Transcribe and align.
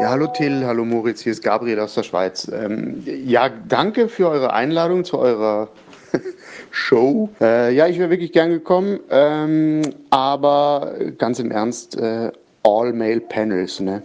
Ja, 0.00 0.10
hallo 0.10 0.26
Till, 0.26 0.66
hallo 0.66 0.84
Moritz, 0.84 1.20
hier 1.22 1.30
ist 1.30 1.44
Gabriel 1.44 1.78
aus 1.78 1.94
der 1.94 2.02
Schweiz. 2.02 2.50
Ähm, 2.52 3.04
ja, 3.06 3.48
danke 3.48 4.08
für 4.08 4.28
eure 4.28 4.52
Einladung 4.52 5.04
zu 5.04 5.18
eurer 5.18 5.68
Show. 6.72 7.28
Äh, 7.40 7.72
ja, 7.72 7.86
ich 7.86 8.00
wäre 8.00 8.10
wirklich 8.10 8.32
gern 8.32 8.50
gekommen, 8.50 8.98
ähm, 9.10 9.82
aber 10.10 10.94
ganz 11.16 11.38
im 11.38 11.52
Ernst, 11.52 11.96
äh, 11.96 12.32
All-Male-Panels, 12.64 13.80
ne? 13.80 14.02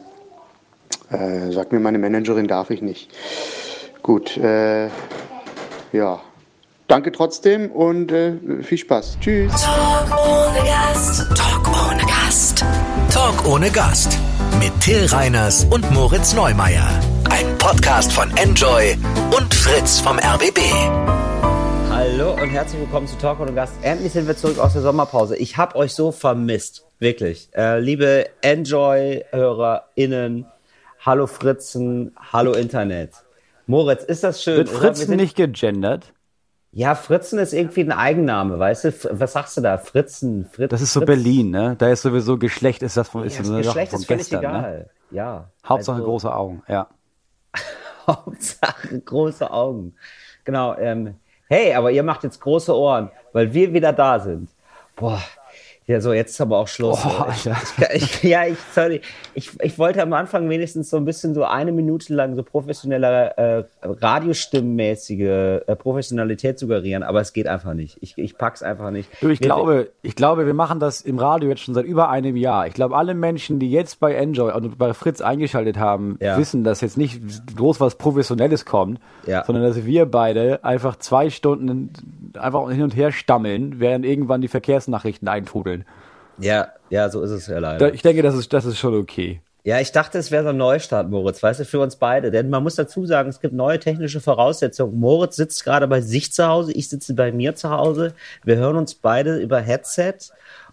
Äh, 1.10 1.52
sagt 1.52 1.71
mir 1.71 1.79
meine 1.79 1.97
Managerin, 1.97 2.47
darf 2.47 2.69
ich 2.69 2.83
nicht. 2.83 3.10
Gut, 4.03 4.37
äh, 4.37 4.90
ja. 5.92 6.21
Danke 6.87 7.12
trotzdem 7.12 7.71
und 7.71 8.12
äh, 8.12 8.33
viel 8.62 8.78
Spaß. 8.78 9.17
Tschüss. 9.21 9.51
Talk 9.53 10.12
ohne 10.28 10.67
Gast. 10.67 11.28
Talk 11.35 11.67
ohne 11.67 12.01
Gast. 12.03 12.65
Talk 13.12 13.47
ohne 13.47 13.69
Gast. 13.71 14.19
Mit 14.60 14.78
Till 14.81 15.05
Reiners 15.05 15.65
und 15.71 15.89
Moritz 15.92 16.34
Neumeier. 16.34 16.89
Ein 17.30 17.57
Podcast 17.57 18.11
von 18.11 18.29
Enjoy 18.35 18.97
und 19.38 19.53
Fritz 19.53 20.01
vom 20.01 20.20
RBB. 20.20 20.59
Hallo 21.89 22.34
und 22.34 22.49
herzlich 22.49 22.81
willkommen 22.81 23.07
zu 23.07 23.17
Talk 23.17 23.39
ohne 23.39 23.53
Gast. 23.53 23.73
Endlich 23.84 24.11
sind 24.11 24.27
wir 24.27 24.35
zurück 24.35 24.59
aus 24.59 24.73
der 24.73 24.81
Sommerpause. 24.81 25.37
Ich 25.37 25.55
habe 25.55 25.77
euch 25.77 25.93
so 25.93 26.11
vermisst. 26.11 26.85
Wirklich. 26.99 27.48
Äh, 27.55 27.79
liebe 27.79 28.25
Enjoy-HörerInnen, 28.41 30.45
hallo 31.05 31.27
Fritzen, 31.27 32.13
hallo 32.34 32.51
Internet. 32.51 33.12
Moritz, 33.65 34.03
ist 34.03 34.26
das 34.26 34.43
schön? 34.43 34.57
Wird? 34.57 34.67
Fritzen 34.67 35.15
nicht 35.15 35.37
gegendert? 35.37 36.12
Ja, 36.71 36.93
Fritzen 36.93 37.39
ist 37.39 37.51
irgendwie 37.53 37.81
ein 37.81 37.91
Eigenname, 37.91 38.59
weißt 38.59 38.83
du? 38.85 39.19
Was 39.19 39.33
sagst 39.33 39.57
du 39.57 39.61
da? 39.61 39.77
Fritzen, 39.79 40.45
Fritz. 40.45 40.69
Das 40.69 40.81
ist 40.81 40.93
so 40.93 40.99
Fritz. 40.99 41.07
Berlin, 41.07 41.49
ne? 41.49 41.75
Da 41.77 41.89
ist 41.89 42.03
sowieso 42.03 42.37
Geschlecht, 42.37 42.83
ist 42.83 42.95
das 42.95 43.09
von, 43.09 43.23
ist 43.23 43.37
Ja, 43.39 43.43
so 43.43 43.53
eine 43.53 43.63
Sache 43.63 43.73
Geschlecht 43.73 43.91
von 43.91 43.99
ist 44.01 44.05
völlig 44.05 44.29
gestern, 44.29 44.41
ne? 44.41 44.47
egal. 44.59 44.89
Ja. 45.11 45.49
Hauptsache 45.67 45.95
Also- 45.95 46.05
große 46.07 46.35
Augen, 46.35 46.63
ja. 46.67 46.87
Hauptsache 48.07 48.99
große 48.99 49.49
Augen. 49.51 49.95
Genau. 50.43 50.76
Ähm, 50.77 51.15
hey, 51.48 51.73
aber 51.73 51.91
ihr 51.91 52.03
macht 52.03 52.23
jetzt 52.23 52.39
große 52.39 52.76
Ohren, 52.76 53.09
weil 53.33 53.54
wir 53.54 53.73
wieder 53.73 53.93
da 53.93 54.20
sind. 54.20 54.49
Boah. 54.95 55.21
Ja, 55.90 55.99
so, 56.01 56.13
jetzt 56.13 56.29
ist 56.34 56.41
aber 56.41 56.59
auch 56.59 56.68
Schluss. 56.68 57.04
Oh, 57.04 57.26
ich, 57.32 57.49
ich, 57.95 58.23
ja, 58.29 58.45
ich, 58.45 58.57
sorry. 58.76 59.01
Ich, 59.34 59.49
ich 59.59 59.79
wollte 59.79 60.04
am 60.04 60.13
Anfang 60.13 60.48
wenigstens 60.48 60.91
so 60.91 60.98
ein 60.98 61.04
bisschen 61.04 61.34
so 61.34 61.43
eine 61.45 61.71
Minute 61.71 62.13
lang 62.13 62.35
so 62.35 62.43
professionelle, 62.43 63.35
äh, 63.37 63.63
radiostimmenmäßige 63.82 65.20
äh, 65.67 65.76
Professionalität 65.76 66.60
suggerieren, 66.60 67.02
aber 67.02 67.22
es 67.22 67.34
geht 67.34 67.48
einfach 67.48 67.73
nicht. 67.73 67.98
Ich, 68.02 68.17
ich 68.20 68.38
pack's 68.38 68.62
einfach 68.62 68.92
nicht. 68.92 69.10
Du, 69.22 69.30
ich 69.30 69.40
Wir- 69.40 69.45
glaube, 69.45 69.90
ich 70.04 70.16
glaube, 70.16 70.45
wir 70.45 70.54
machen 70.54 70.80
das 70.80 71.02
im 71.02 71.17
Radio 71.17 71.50
jetzt 71.50 71.62
schon 71.62 71.73
seit 71.73 71.86
über 71.86 72.10
einem 72.10 72.36
Jahr. 72.36 72.67
Ich 72.67 72.73
glaube, 72.76 72.95
alle 72.95 73.16
Menschen, 73.16 73.58
die 73.60 73.72
jetzt 73.72 74.00
bei 74.00 74.14
Enjoy 74.14 74.52
und 74.54 74.78
bei 74.78 74.94
Fritz 74.94 75.22
eingeschaltet 75.22 75.78
haben, 75.80 76.17
Ja. 76.22 76.38
wissen, 76.38 76.64
dass 76.64 76.82
jetzt 76.82 76.98
nicht 76.98 77.20
groß 77.56 77.80
was 77.80 77.95
Professionelles 77.95 78.66
kommt, 78.66 79.00
Ja. 79.26 79.44
sondern 79.44 79.64
dass 79.64 79.86
wir 79.86 80.06
beide 80.06 80.64
einfach 80.64 80.98
zwei 80.98 81.32
Stunden 81.32 81.92
einfach 82.38 82.70
hin 82.70 82.84
und 82.84 82.95
her 82.95 83.12
stammeln, 83.12 83.80
während 83.80 84.06
irgendwann 84.06 84.42
die 84.42 84.48
Verkehrsnachrichten 84.48 85.28
eintrudeln. 85.28 85.79
Ja, 86.40 86.70
ja, 86.90 87.09
so 87.09 87.22
ist 87.22 87.32
es 87.32 87.48
ja 87.48 87.59
leider. 87.59 87.94
ich 87.94 88.02
denke, 88.02 88.22
das 88.22 88.36
ist, 88.36 88.52
das 88.54 88.66
ist 88.66 88.78
schon 88.80 88.95
okay. 88.95 89.42
Ja, 89.66 89.80
ich 89.80 89.92
dachte, 89.92 90.18
es 90.18 90.32
wäre 90.32 90.44
so 90.44 90.50
ein 90.50 90.58
Neustart, 90.58 91.09
Moritz, 91.09 91.44
weißt 91.44 91.59
du, 91.59 91.66
für 91.66 91.80
uns 91.82 91.98
beide. 91.98 92.32
Denn 92.32 92.50
man 92.50 92.64
muss 92.64 92.76
dazu 92.76 93.06
sagen, 93.06 93.30
es 93.30 93.42
gibt 93.42 93.54
neue 93.54 93.78
technische 93.78 94.22
Voraussetzungen. 94.22 94.98
Moritz 95.00 95.36
sitzt 95.36 95.64
gerade 95.66 95.88
bei 95.88 96.00
sich 96.02 96.32
zu 96.32 96.48
Hause, 96.48 96.72
ich 96.72 96.88
sitze 96.90 97.14
bei 97.14 97.32
mir 97.32 97.56
zu 97.56 97.70
Hause. 97.70 98.14
Wir 98.44 98.56
hören 98.56 98.78
uns 98.78 98.95
beide 98.95 99.38
über 99.38 99.60
Headset 99.60 100.14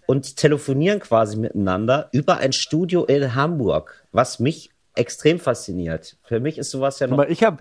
und 0.07 0.37
telefonieren 0.37 1.01
quasi 1.01 1.37
miteinander 1.37 2.09
über 2.13 2.39
ein 2.39 2.53
Studio 2.53 3.05
in 3.05 3.35
Hamburg, 3.35 4.05
was 4.13 4.39
mich 4.39 4.71
extrem 4.95 5.41
fasziniert. 5.41 6.17
Für 6.23 6.39
mich 6.41 6.57
ist 6.57 6.71
sowas 6.71 7.01
ja 7.01 7.09
noch. 7.09 7.15
Aber 7.19 7.29
ich 7.29 7.43
habe 7.43 7.59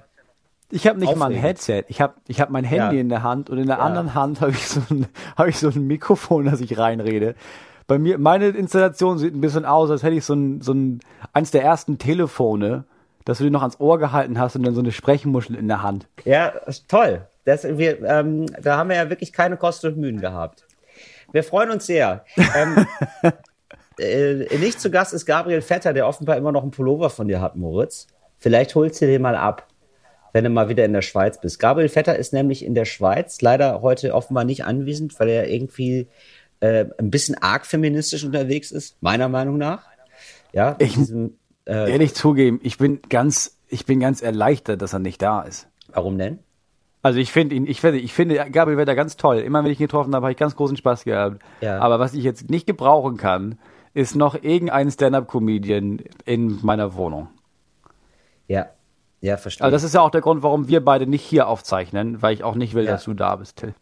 ich 0.70 0.88
hab 0.88 0.96
nicht 0.98 1.08
mal 1.16 1.26
ein 1.26 1.32
Aufregend. 1.38 1.44
Headset. 1.44 1.84
Ich 1.90 2.02
habe 2.02 2.14
ich 2.28 2.40
hab 2.40 2.50
mein 2.52 2.64
Handy 2.64 2.96
Ja. 2.96 3.02
in 3.02 3.10
der 3.10 3.24
Hand 3.24 3.50
und 3.50 3.58
in 3.58 3.66
der 3.68 3.78
Ja. 3.78 3.82
anderen 3.84 4.14
Hand 4.14 4.42
habe 4.42 4.52
ich, 4.52 4.68
so 4.68 4.82
ein, 4.92 5.08
hab 5.36 5.48
ich 5.48 5.58
so 5.58 5.70
ein 5.70 5.88
Mikrofon, 5.88 6.46
das 6.46 6.62
ich 6.62 6.78
reinrede. 6.78 7.34
Bei 7.88 8.00
mir, 8.00 8.18
meine 8.18 8.48
Installation 8.48 9.18
sieht 9.18 9.36
ein 9.36 9.42
bisschen 9.42 9.66
aus, 9.66 9.92
als 9.92 10.02
hätte 10.02 10.16
ich 10.16 10.26
so 10.26 10.34
ein, 10.34 10.62
so 10.62 10.74
ein, 10.74 11.00
eins 11.34 11.52
der 11.52 11.64
ersten 11.64 11.98
Telefone, 12.00 12.86
das 13.26 13.38
du 13.38 13.44
dir 13.44 13.52
noch 13.52 13.62
ans 13.62 13.80
Ohr 13.80 14.00
gehalten 14.00 14.40
hast 14.40 14.56
und 14.56 14.64
dann 14.64 14.74
so 14.74 14.82
eine 14.82 14.92
Sprechmuschel 14.92 15.56
in 15.56 15.68
der 15.68 15.84
Hand. 15.84 16.08
Ja, 16.24 16.54
toll. 16.88 17.28
Das, 17.44 17.64
wir, 17.64 18.04
ähm, 18.04 18.48
da 18.62 18.78
haben 18.78 18.90
wir 18.90 18.96
ja 18.96 19.10
wirklich 19.10 19.32
keine 19.32 19.58
Kosten 19.58 19.88
und 19.88 19.98
Mühen 19.98 20.20
gehabt. 20.20 20.66
Wir 21.32 21.44
freuen 21.44 21.70
uns 21.70 21.86
sehr. 21.86 22.26
Ähm, 22.56 22.88
äh, 24.00 24.58
nicht 24.58 24.82
zu 24.82 24.90
Gast 24.90 25.14
ist 25.14 25.26
Gabriel 25.26 25.62
Vetter, 25.62 25.94
der 25.94 26.08
offenbar 26.08 26.38
immer 26.38 26.52
noch 26.52 26.64
einen 26.64 26.72
Pullover 26.72 27.12
von 27.12 27.28
dir 27.28 27.42
hat, 27.42 27.56
Moritz. 27.56 28.08
Vielleicht 28.40 28.74
holst 28.74 29.02
du 29.02 29.06
den 29.06 29.22
mal 29.22 29.36
ab, 29.36 29.68
wenn 30.34 30.44
du 30.44 30.50
mal 30.50 30.70
wieder 30.70 30.86
in 30.86 30.94
der 30.94 31.04
Schweiz 31.04 31.40
bist. 31.40 31.60
Gabriel 31.60 31.90
Vetter 31.90 32.16
ist 32.16 32.34
nämlich 32.34 32.66
in 32.66 32.74
der 32.74 32.86
Schweiz, 32.86 33.42
leider 33.42 33.82
heute 33.82 34.16
offenbar 34.16 34.44
nicht 34.44 34.66
anwesend, 34.66 35.20
weil 35.20 35.30
er 35.30 35.50
irgendwie 35.50 36.08
äh, 36.66 36.86
ein 36.98 37.10
bisschen 37.12 37.36
arg 37.42 37.66
feministisch 37.66 38.24
unterwegs 38.24 38.72
ist, 38.72 38.98
meiner 39.02 39.30
Meinung 39.30 39.58
nach. 39.58 39.84
Ja, 40.54 40.76
Ich- 40.80 40.96
diesem, 40.96 41.38
äh, 41.68 41.92
Ehrlich 41.92 42.14
zugeben, 42.16 42.60
ich 42.64 42.78
bin 42.78 43.02
ganz, 43.10 43.58
ich 43.68 43.86
bin 43.86 44.00
ganz 44.00 44.22
erleichtert, 44.22 44.82
dass 44.82 44.94
er 44.94 45.00
nicht 45.00 45.22
da 45.22 45.42
ist. 45.42 45.68
warum 45.94 46.18
denn? 46.18 46.40
Also 47.02 47.20
ich 47.20 47.32
finde 47.32 47.56
ihn, 47.56 47.68
ich 47.68 47.82
finde, 47.82 48.00
ich 48.00 48.14
finde 48.14 48.36
Gabriel 48.50 48.78
Wetter 48.78 48.96
ganz 48.96 49.16
toll. 49.16 49.38
Immer 49.38 49.64
wenn 49.64 49.72
ich 49.72 49.80
ihn 49.80 49.86
getroffen 49.86 50.14
habe, 50.16 50.26
habe 50.26 50.32
ich 50.32 50.38
ganz 50.38 50.56
großen 50.56 50.76
Spaß 50.76 51.04
gehabt. 51.04 51.42
Ja. 51.62 51.78
Aber 51.80 52.00
was 52.00 52.14
ich 52.16 52.24
jetzt 52.24 52.50
nicht 52.50 52.66
gebrauchen 52.66 53.16
kann, 53.18 53.60
ist 53.94 54.16
noch 54.16 54.34
irgendein 54.42 54.90
Stand-up-Comedian 54.90 56.02
in 56.26 56.60
meiner 56.64 56.96
Wohnung. 56.96 57.28
Ja, 58.48 58.68
ja, 59.22 59.38
verstehe. 59.38 59.64
Also 59.66 59.76
das 59.76 59.84
ist 59.84 59.94
ja 59.94 60.02
auch 60.02 60.10
der 60.10 60.22
Grund, 60.22 60.44
warum 60.44 60.68
wir 60.68 60.84
beide 60.84 61.06
nicht 61.08 61.24
hier 61.24 61.48
aufzeichnen, 61.48 62.22
weil 62.22 62.34
ich 62.34 62.44
auch 62.44 62.56
nicht 62.56 62.74
will, 62.74 62.86
Ja. 62.86 62.92
dass 62.92 63.04
du 63.06 63.14
da 63.14 63.36
bist, 63.36 63.58
Till. 63.58 63.74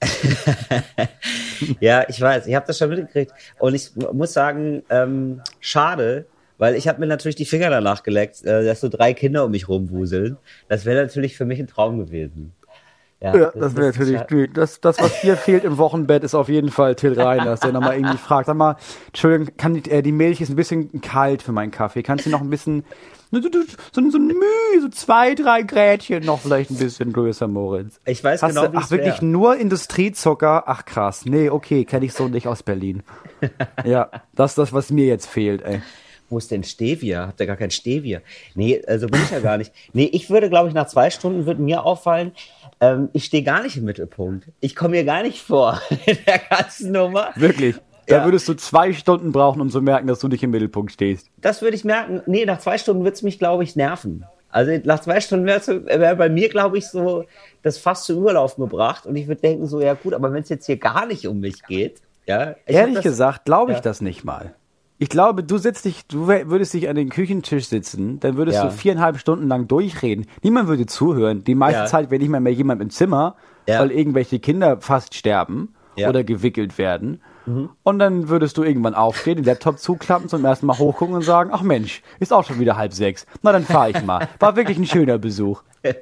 Ja, 1.80 2.04
ich 2.08 2.20
weiß, 2.20 2.46
ich 2.46 2.54
habe 2.54 2.66
das 2.66 2.78
schon 2.78 2.88
mitgekriegt. 2.90 3.32
Und 3.58 3.74
ich 3.74 3.94
mu- 3.94 4.12
muss 4.12 4.32
sagen, 4.32 4.82
ähm, 4.90 5.42
schade, 5.60 6.26
weil 6.58 6.74
ich 6.74 6.88
habe 6.88 7.00
mir 7.00 7.06
natürlich 7.06 7.36
die 7.36 7.44
Finger 7.46 7.70
danach 7.70 8.02
geleckt, 8.02 8.44
äh, 8.44 8.64
dass 8.64 8.80
so 8.80 8.88
drei 8.88 9.12
Kinder 9.14 9.44
um 9.44 9.50
mich 9.50 9.68
rumwuseln. 9.68 10.36
Das 10.68 10.84
wäre 10.84 11.02
natürlich 11.02 11.36
für 11.36 11.44
mich 11.44 11.58
ein 11.60 11.66
Traum 11.66 11.98
gewesen. 11.98 12.52
Ja, 13.22 13.32
das 13.50 13.76
wäre 13.76 13.88
natürlich, 13.88 14.18
scha- 14.18 14.50
das, 14.50 14.80
das, 14.80 14.98
was 14.98 15.14
hier 15.20 15.36
fehlt 15.36 15.64
im 15.64 15.76
Wochenbett, 15.76 16.24
ist 16.24 16.34
auf 16.34 16.48
jeden 16.48 16.70
Fall 16.70 16.94
Till 16.94 17.20
Reiners, 17.20 17.60
der 17.60 17.72
nochmal 17.72 17.96
irgendwie 17.96 18.16
fragt, 18.26 18.46
sag 18.46 18.56
mal, 18.56 18.76
Entschuldigung, 19.08 19.54
kann 19.58 19.74
die, 19.74 19.90
äh, 19.90 20.00
die 20.00 20.12
Milch 20.12 20.40
ist 20.40 20.48
ein 20.48 20.56
bisschen 20.56 21.02
kalt 21.02 21.42
für 21.42 21.52
meinen 21.52 21.70
Kaffee, 21.70 22.02
kannst 22.02 22.24
du 22.24 22.30
noch 22.30 22.40
ein 22.40 22.48
bisschen, 22.48 22.82
so, 23.30 23.38
so, 23.42 23.50
so, 23.92 24.00
ein 24.00 24.26
Mühe, 24.26 24.80
so 24.80 24.88
zwei, 24.88 25.34
drei 25.34 25.60
Grätchen 25.62 26.24
noch 26.24 26.40
vielleicht 26.40 26.70
ein 26.70 26.78
bisschen 26.78 27.12
größer, 27.12 27.46
Moritz. 27.46 28.00
Ich 28.06 28.24
weiß 28.24 28.42
Hast 28.42 28.54
genau, 28.54 28.68
du, 28.68 28.78
ach, 28.78 28.90
wirklich 28.90 29.20
wär. 29.20 29.28
nur 29.28 29.54
Industriezucker? 29.56 30.64
Ach 30.66 30.86
krass, 30.86 31.26
nee, 31.26 31.50
okay, 31.50 31.84
kenne 31.84 32.06
ich 32.06 32.14
so 32.14 32.26
nicht 32.26 32.48
aus 32.48 32.62
Berlin. 32.62 33.02
ja, 33.84 34.08
das 34.34 34.52
ist 34.52 34.58
das, 34.58 34.72
was 34.72 34.90
mir 34.90 35.04
jetzt 35.04 35.26
fehlt, 35.26 35.60
ey. 35.62 35.82
Wo 36.30 36.38
ist 36.38 36.52
denn 36.52 36.62
Stevia? 36.62 37.26
Habt 37.26 37.40
ihr 37.40 37.46
gar 37.46 37.56
kein 37.56 37.72
Stevia? 37.72 38.20
Nee, 38.54 38.80
also 38.86 39.08
bin 39.08 39.20
ich 39.20 39.32
ja 39.32 39.40
gar 39.40 39.58
nicht. 39.58 39.72
Nee, 39.92 40.04
ich 40.12 40.30
würde, 40.30 40.48
glaube 40.48 40.68
ich, 40.68 40.74
nach 40.74 40.86
zwei 40.86 41.10
Stunden 41.10 41.44
würde 41.44 41.60
mir 41.60 41.84
auffallen, 41.84 42.30
ähm, 42.80 43.08
ich 43.12 43.24
stehe 43.24 43.42
gar 43.42 43.62
nicht 43.62 43.76
im 43.76 43.84
Mittelpunkt. 43.84 44.46
Ich 44.60 44.74
komme 44.74 44.90
mir 44.92 45.04
gar 45.04 45.22
nicht 45.22 45.42
vor 45.42 45.80
in 46.06 46.18
der 46.26 46.38
ganzen 46.38 46.92
Nummer. 46.92 47.30
Wirklich. 47.36 47.76
Da 48.06 48.18
Ja. 48.18 48.24
würdest 48.24 48.48
du 48.48 48.54
zwei 48.54 48.92
Stunden 48.92 49.30
brauchen, 49.32 49.60
um 49.60 49.70
zu 49.70 49.80
merken, 49.82 50.06
dass 50.08 50.18
du 50.18 50.28
nicht 50.28 50.42
im 50.42 50.50
Mittelpunkt 50.50 50.90
stehst. 50.92 51.28
Das 51.40 51.62
würde 51.62 51.76
ich 51.76 51.84
merken. 51.84 52.22
Nee, 52.26 52.44
nach 52.44 52.58
zwei 52.58 52.76
Stunden 52.78 53.04
wird's 53.04 53.22
mich, 53.22 53.38
glaube 53.38 53.62
ich, 53.62 53.76
nerven. 53.76 54.24
Also 54.48 54.72
nach 54.82 54.98
zwei 55.00 55.20
Stunden 55.20 55.46
wäre 55.46 55.84
wär 55.86 56.16
bei 56.16 56.28
mir, 56.28 56.48
glaube 56.48 56.76
ich, 56.78 56.88
so 56.88 57.24
das 57.62 57.78
fast 57.78 58.04
zum 58.06 58.16
Überlaufen 58.18 58.64
gebracht. 58.64 59.06
Und 59.06 59.14
ich 59.14 59.28
würde 59.28 59.40
denken, 59.40 59.66
so, 59.68 59.80
ja 59.80 59.94
gut, 59.94 60.12
aber 60.12 60.32
wenn 60.32 60.42
es 60.42 60.48
jetzt 60.48 60.66
hier 60.66 60.76
gar 60.76 61.06
nicht 61.06 61.28
um 61.28 61.38
mich 61.38 61.62
geht, 61.64 62.00
ja. 62.26 62.56
Ehrlich 62.66 62.94
das, 62.96 63.04
gesagt, 63.04 63.44
glaube 63.44 63.70
ich 63.72 63.78
Ja. 63.78 63.82
das 63.82 64.00
nicht 64.00 64.24
mal. 64.24 64.54
Ich 65.02 65.08
glaube, 65.08 65.42
du 65.42 65.56
sitzt 65.56 65.86
dich, 65.86 66.06
du 66.08 66.26
würdest 66.28 66.74
dich 66.74 66.86
an 66.90 66.94
den 66.94 67.08
Küchentisch 67.08 67.68
sitzen, 67.68 68.20
dann 68.20 68.36
würdest 68.36 68.58
Ja. 68.58 68.64
du 68.66 68.70
viereinhalb 68.70 69.16
Stunden 69.18 69.48
lang 69.48 69.66
durchreden. 69.66 70.26
Niemand 70.42 70.68
würde 70.68 70.84
zuhören. 70.84 71.42
Die 71.42 71.54
meiste 71.54 71.80
Ja. 71.80 71.86
Zeit 71.86 72.10
wäre 72.10 72.20
nicht 72.20 72.28
mal 72.28 72.40
mehr 72.40 72.52
jemand 72.52 72.82
im 72.82 72.90
Zimmer, 72.90 73.34
Ja. 73.66 73.80
weil 73.80 73.92
irgendwelche 73.92 74.40
Kinder 74.40 74.78
fast 74.82 75.14
sterben 75.14 75.70
oder 75.96 76.22
gewickelt 76.22 76.76
werden. 76.76 77.20
Und 77.82 77.98
dann 77.98 78.28
würdest 78.28 78.56
du 78.58 78.62
irgendwann 78.62 78.94
aufstehen, 78.94 79.36
den 79.36 79.44
Laptop 79.44 79.78
zuklappen, 79.78 80.28
zum 80.28 80.44
ersten 80.44 80.66
Mal 80.66 80.78
hochgucken 80.78 81.14
und 81.16 81.22
sagen, 81.22 81.50
ach 81.52 81.62
Mensch, 81.62 82.02
ist 82.20 82.32
auch 82.32 82.44
schon 82.44 82.60
wieder 82.60 82.76
halb 82.76 82.92
sechs. 82.92 83.26
Na, 83.42 83.50
dann 83.52 83.64
fahre 83.64 83.90
ich 83.90 84.02
mal. 84.04 84.28
War 84.38 84.54
wirklich 84.56 84.78
ein 84.78 84.86
schöner 84.86 85.18
Besuch. 85.18 85.62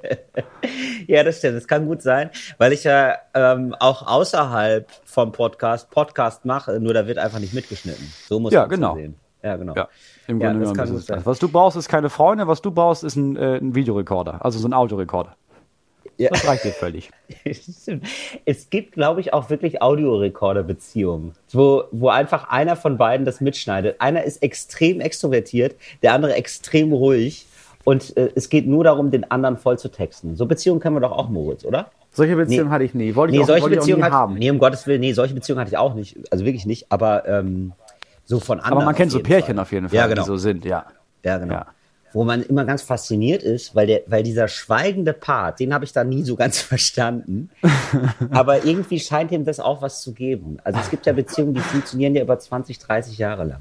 Ja, 1.07 1.23
das 1.23 1.39
stimmt. 1.39 1.57
Das 1.57 1.67
kann 1.67 1.87
gut 1.87 2.03
sein, 2.03 2.31
weil 2.59 2.73
ich 2.73 2.85
ja 2.85 3.15
ähm, 3.33 3.75
auch 3.79 4.07
außerhalb 4.07 4.87
vom 5.05 5.33
Podcast 5.33 5.89
Podcast 5.91 6.45
mache, 6.45 6.81
nur 6.81 6.93
da 6.93 7.07
wird 7.07 7.17
einfach 7.17 7.39
nicht 7.39 7.55
mitgeschnitten. 7.55 8.13
So 8.29 8.41
muss 8.41 8.53
Ja, 8.53 8.63
man 8.63 8.71
genau. 8.71 8.95
sehen. 8.97 9.15
Ja, 9.43 9.57
genau. 9.57 9.75
Ja, 9.75 9.89
im 10.27 10.39
Grunde 10.41 10.59
genommen 10.59 10.79
ist 10.81 10.91
es 10.91 11.07
das. 11.07 11.25
Was 11.25 11.39
du 11.39 11.49
brauchst, 11.49 11.77
ist 11.79 11.89
keine 11.89 12.11
Freunde, 12.11 12.47
was 12.49 12.61
du 12.61 12.73
brauchst, 12.73 13.05
ist 13.05 13.17
ein, 13.17 13.37
äh, 13.37 13.57
ein 13.57 13.75
Videorekorder, 13.75 14.45
also 14.45 14.59
so 14.59 14.69
ein 14.69 14.75
Audiorekorder. 14.75 15.37
Ja. 16.19 16.31
Das 16.31 16.47
reicht 16.47 16.65
dir 16.65 16.73
völlig. 16.73 17.11
es 18.45 18.71
gibt, 18.71 18.93
glaube 18.93 19.21
ich, 19.21 19.33
auch 19.33 19.51
wirklich 19.51 19.81
Audiorekorder-Beziehungen, 19.83 21.33
wo, 21.53 21.85
wo 21.93 22.09
einfach 22.09 22.49
einer 22.51 22.77
von 22.77 22.99
beiden 22.99 23.25
das 23.25 23.41
mitschneidet. 23.41 24.01
Einer 24.01 24.25
ist 24.25 24.43
extrem 24.43 25.01
extrovertiert, 25.01 25.77
der 26.03 26.15
andere 26.15 26.35
extrem 26.35 26.93
ruhig. 26.93 27.47
Und 27.85 28.17
äh, 28.17 28.31
es 28.35 28.49
geht 28.51 28.67
nur 28.67 28.85
darum, 28.85 29.11
den 29.11 29.31
anderen 29.31 29.57
voll 29.57 29.79
zu 29.79 29.89
texten. 29.89 30.37
So 30.37 30.47
Beziehungen 30.47 30.81
kennen 30.81 30.97
wir 30.97 31.01
doch 31.01 31.13
auch, 31.13 31.29
Moritz, 31.29 31.65
oder? 31.65 31.91
Solche 32.11 32.37
Beziehungen 32.37 32.69
Nee. 32.69 32.75
hatte 32.75 32.85
ich 32.85 32.95
nie. 32.95 33.15
Wollte 33.15 33.33
ich 33.33 33.39
Nee, 33.39 33.45
auch, 33.45 33.47
solche 33.47 33.63
wollte 33.63 33.75
ich 33.77 33.79
auch 33.81 33.83
Beziehungen 33.85 34.01
nie 34.01 34.05
hatte, 34.07 34.15
haben. 34.17 34.35
nee, 34.35 34.51
um 34.51 34.59
Gottes 34.59 34.87
Willen, 34.87 35.01
nee, 35.01 35.13
solche 35.13 35.35
Beziehungen 35.35 35.61
hatte 35.61 35.71
ich 35.71 35.79
auch 35.79 35.95
nicht. 35.95 36.17
Also 36.33 36.45
wirklich 36.45 36.67
nicht, 36.67 36.87
aber 36.91 37.27
ähm, 37.29 37.73
so 38.25 38.41
von 38.41 38.59
anderen. 38.59 38.79
Aber 38.79 38.85
man 38.85 38.95
kennt 38.95 39.13
so 39.13 39.21
Pärchen 39.21 39.55
Fall. 39.55 39.63
auf 39.63 39.73
jeden 39.73 39.89
Fall, 39.89 39.97
Ja, 39.97 40.07
genau. 40.07 40.23
die 40.23 40.27
so 40.27 40.37
sind, 40.37 40.65
ja. 40.65 40.85
Ja, 41.25 41.39
genau. 41.39 41.55
Ja. 41.55 41.67
Wo 42.15 42.25
man 42.25 42.43
immer 42.43 42.65
ganz 42.65 42.83
fasziniert 42.83 43.43
ist, 43.43 43.75
weil, 43.75 43.87
der, 43.87 44.01
weil 44.07 44.23
dieser 44.23 44.49
schweigende 44.49 45.13
Part, 45.13 45.61
den 45.61 45.75
habe 45.75 45.85
ich 45.85 45.93
da 45.93 46.05
nie 46.05 46.23
so 46.23 46.37
ganz 46.37 46.59
verstanden. 46.73 47.51
Aber 48.31 48.65
irgendwie 48.65 48.99
scheint 48.99 49.31
ihm 49.31 49.45
das 49.45 49.61
auch 49.61 49.83
was 49.83 50.01
zu 50.01 50.15
geben. 50.15 50.57
Also 50.65 50.81
es 50.81 50.89
gibt 50.91 51.05
ja 51.07 51.13
Beziehungen, 51.13 51.55
die 51.55 51.61
funktionieren 51.61 52.15
ja 52.15 52.23
über 52.23 52.39
20, 52.39 52.79
30 52.79 53.19
Jahre 53.19 53.45
lang. 53.45 53.61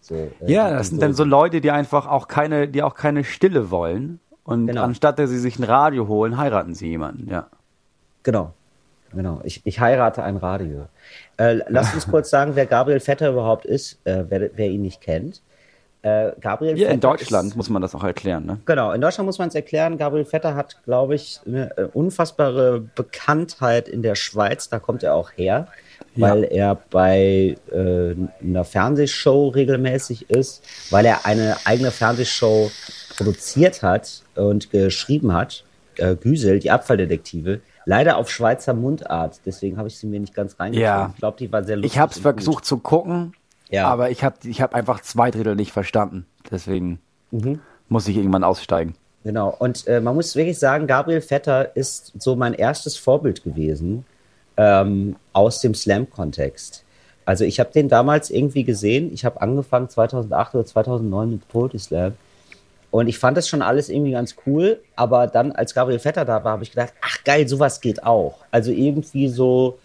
So, 0.00 0.14
äh, 0.16 0.30
Ja, 0.52 0.70
das 0.70 0.88
sind 0.88 1.00
dann 1.00 1.14
so 1.14 1.22
Leute, 1.22 1.60
die 1.60 1.70
einfach 1.70 2.08
auch 2.08 2.26
keine, 2.26 2.66
die 2.66 2.82
auch 2.82 2.94
keine 2.94 3.22
Stille 3.22 3.70
wollen. 3.70 4.18
Und 4.44 4.66
Genau. 4.66 4.82
anstatt 4.82 5.20
dass 5.20 5.30
sie 5.30 5.38
sich 5.38 5.56
ein 5.60 5.64
Radio 5.64 6.08
holen, 6.08 6.36
heiraten 6.36 6.74
sie 6.74 6.88
jemanden, 6.88 7.30
ja. 7.30 7.46
Genau. 8.24 8.52
Genau. 9.14 9.40
Ich, 9.44 9.60
ich 9.64 9.78
heirate 9.78 10.22
ein 10.24 10.36
Radio. 10.36 10.86
Äh, 11.36 11.60
lasst 11.68 11.94
uns 11.94 12.06
kurz 12.10 12.30
sagen, 12.30 12.52
wer 12.56 12.66
Gabriel 12.66 12.98
Vetter 12.98 13.30
überhaupt 13.30 13.64
ist, 13.66 14.00
äh, 14.04 14.24
wer, 14.28 14.50
wer 14.56 14.68
ihn 14.68 14.82
nicht 14.82 15.00
kennt. 15.00 15.42
Äh, 16.02 16.32
Gabriel 16.40 16.74
Hier 16.76 16.88
in 16.90 16.98
Deutschland 16.98 17.50
Ist, 17.50 17.56
muss 17.56 17.70
man 17.70 17.80
das 17.80 17.94
auch 17.94 18.02
erklären, 18.02 18.44
ne? 18.44 18.58
genau, 18.66 18.90
in 18.90 19.00
Deutschland 19.00 19.26
muss 19.26 19.38
man 19.38 19.48
es 19.48 19.54
erklären. 19.54 19.98
Gabriel 19.98 20.24
Vetter 20.24 20.56
hat, 20.56 20.82
glaube 20.84 21.14
ich, 21.14 21.38
eine 21.46 21.76
äh, 21.78 21.84
unfassbare 21.92 22.80
Bekanntheit 22.96 23.88
in 23.88 24.02
der 24.02 24.16
Schweiz. 24.16 24.68
Da 24.68 24.80
kommt 24.80 25.04
er 25.04 25.14
auch 25.14 25.30
her, 25.36 25.68
Ja. 26.16 26.28
weil 26.28 26.42
er 26.44 26.74
bei 26.90 27.56
äh, 27.70 28.14
einer 28.42 28.64
Fernsehshow 28.64 29.48
regelmäßig 29.48 30.28
ist, 30.28 30.64
weil 30.90 31.04
er 31.06 31.24
eine 31.24 31.56
eigene 31.66 31.92
Fernsehshow 31.92 32.70
produziert 33.16 33.82
hat 33.82 34.22
und 34.34 34.70
geschrieben 34.70 35.32
hat. 35.32 35.62
Äh, 35.98 36.16
Güsel, 36.16 36.58
die 36.58 36.70
Abfalldetektive. 36.70 37.60
Leider 37.84 38.16
auf 38.16 38.30
Schweizer 38.30 38.74
Mundart, 38.74 39.40
deswegen 39.44 39.76
habe 39.76 39.88
ich 39.88 39.98
sie 39.98 40.06
mir 40.06 40.18
nicht 40.20 40.34
ganz 40.34 40.58
reingezogen. 40.58 40.84
Ja. 40.84 41.10
Ich 41.12 41.18
glaube, 41.18 41.36
die 41.38 41.52
war 41.52 41.62
sehr 41.64 41.76
lustig. 41.76 41.92
Ich 41.92 41.98
habe 41.98 42.10
es 42.10 42.16
und 42.18 42.22
gut. 42.24 42.34
versucht 42.34 42.64
zu 42.64 42.78
gucken, 42.78 43.34
Ja. 43.72 43.88
aber 43.88 44.10
ich 44.10 44.22
habe 44.22 44.36
ich 44.44 44.60
hab 44.60 44.74
einfach 44.74 45.00
zwei 45.00 45.30
Drittel 45.30 45.56
nicht 45.56 45.72
verstanden. 45.72 46.26
Deswegen 46.50 47.00
Mhm. 47.30 47.60
muss 47.88 48.06
ich 48.08 48.16
irgendwann 48.16 48.44
aussteigen. 48.44 48.94
Genau. 49.24 49.54
Und 49.58 49.86
äh, 49.86 50.00
man 50.00 50.14
muss 50.14 50.34
wirklich 50.36 50.58
sagen, 50.58 50.86
Gabriel 50.86 51.20
Vetter 51.20 51.74
ist 51.76 52.12
so 52.18 52.36
mein 52.36 52.54
erstes 52.54 52.96
Vorbild 52.96 53.42
gewesen 53.44 54.04
ähm, 54.56 55.16
aus 55.32 55.60
dem 55.60 55.74
Slam-Kontext. 55.74 56.84
Also 57.24 57.44
ich 57.44 57.60
habe 57.60 57.70
den 57.72 57.88
damals 57.88 58.30
irgendwie 58.30 58.64
gesehen. 58.64 59.12
Ich 59.14 59.24
habe 59.24 59.40
angefangen 59.40 59.88
2008 59.88 60.54
oder 60.56 60.66
2009 60.66 61.30
mit 61.30 61.48
Poetry 61.48 61.78
Slam. 61.78 62.12
Und 62.90 63.06
ich 63.08 63.18
fand 63.18 63.36
das 63.38 63.48
schon 63.48 63.62
alles 63.62 63.88
irgendwie 63.88 64.10
ganz 64.10 64.34
cool. 64.46 64.80
Aber 64.96 65.26
dann, 65.28 65.52
als 65.52 65.72
Gabriel 65.72 66.00
Vetter 66.00 66.24
da 66.24 66.44
war, 66.44 66.52
habe 66.52 66.64
ich 66.64 66.70
gedacht, 66.70 66.92
ach 67.00 67.24
geil, 67.24 67.48
sowas 67.48 67.80
geht 67.80 68.02
auch. 68.04 68.38
Also 68.50 68.70
irgendwie 68.72 69.28
so 69.28 69.78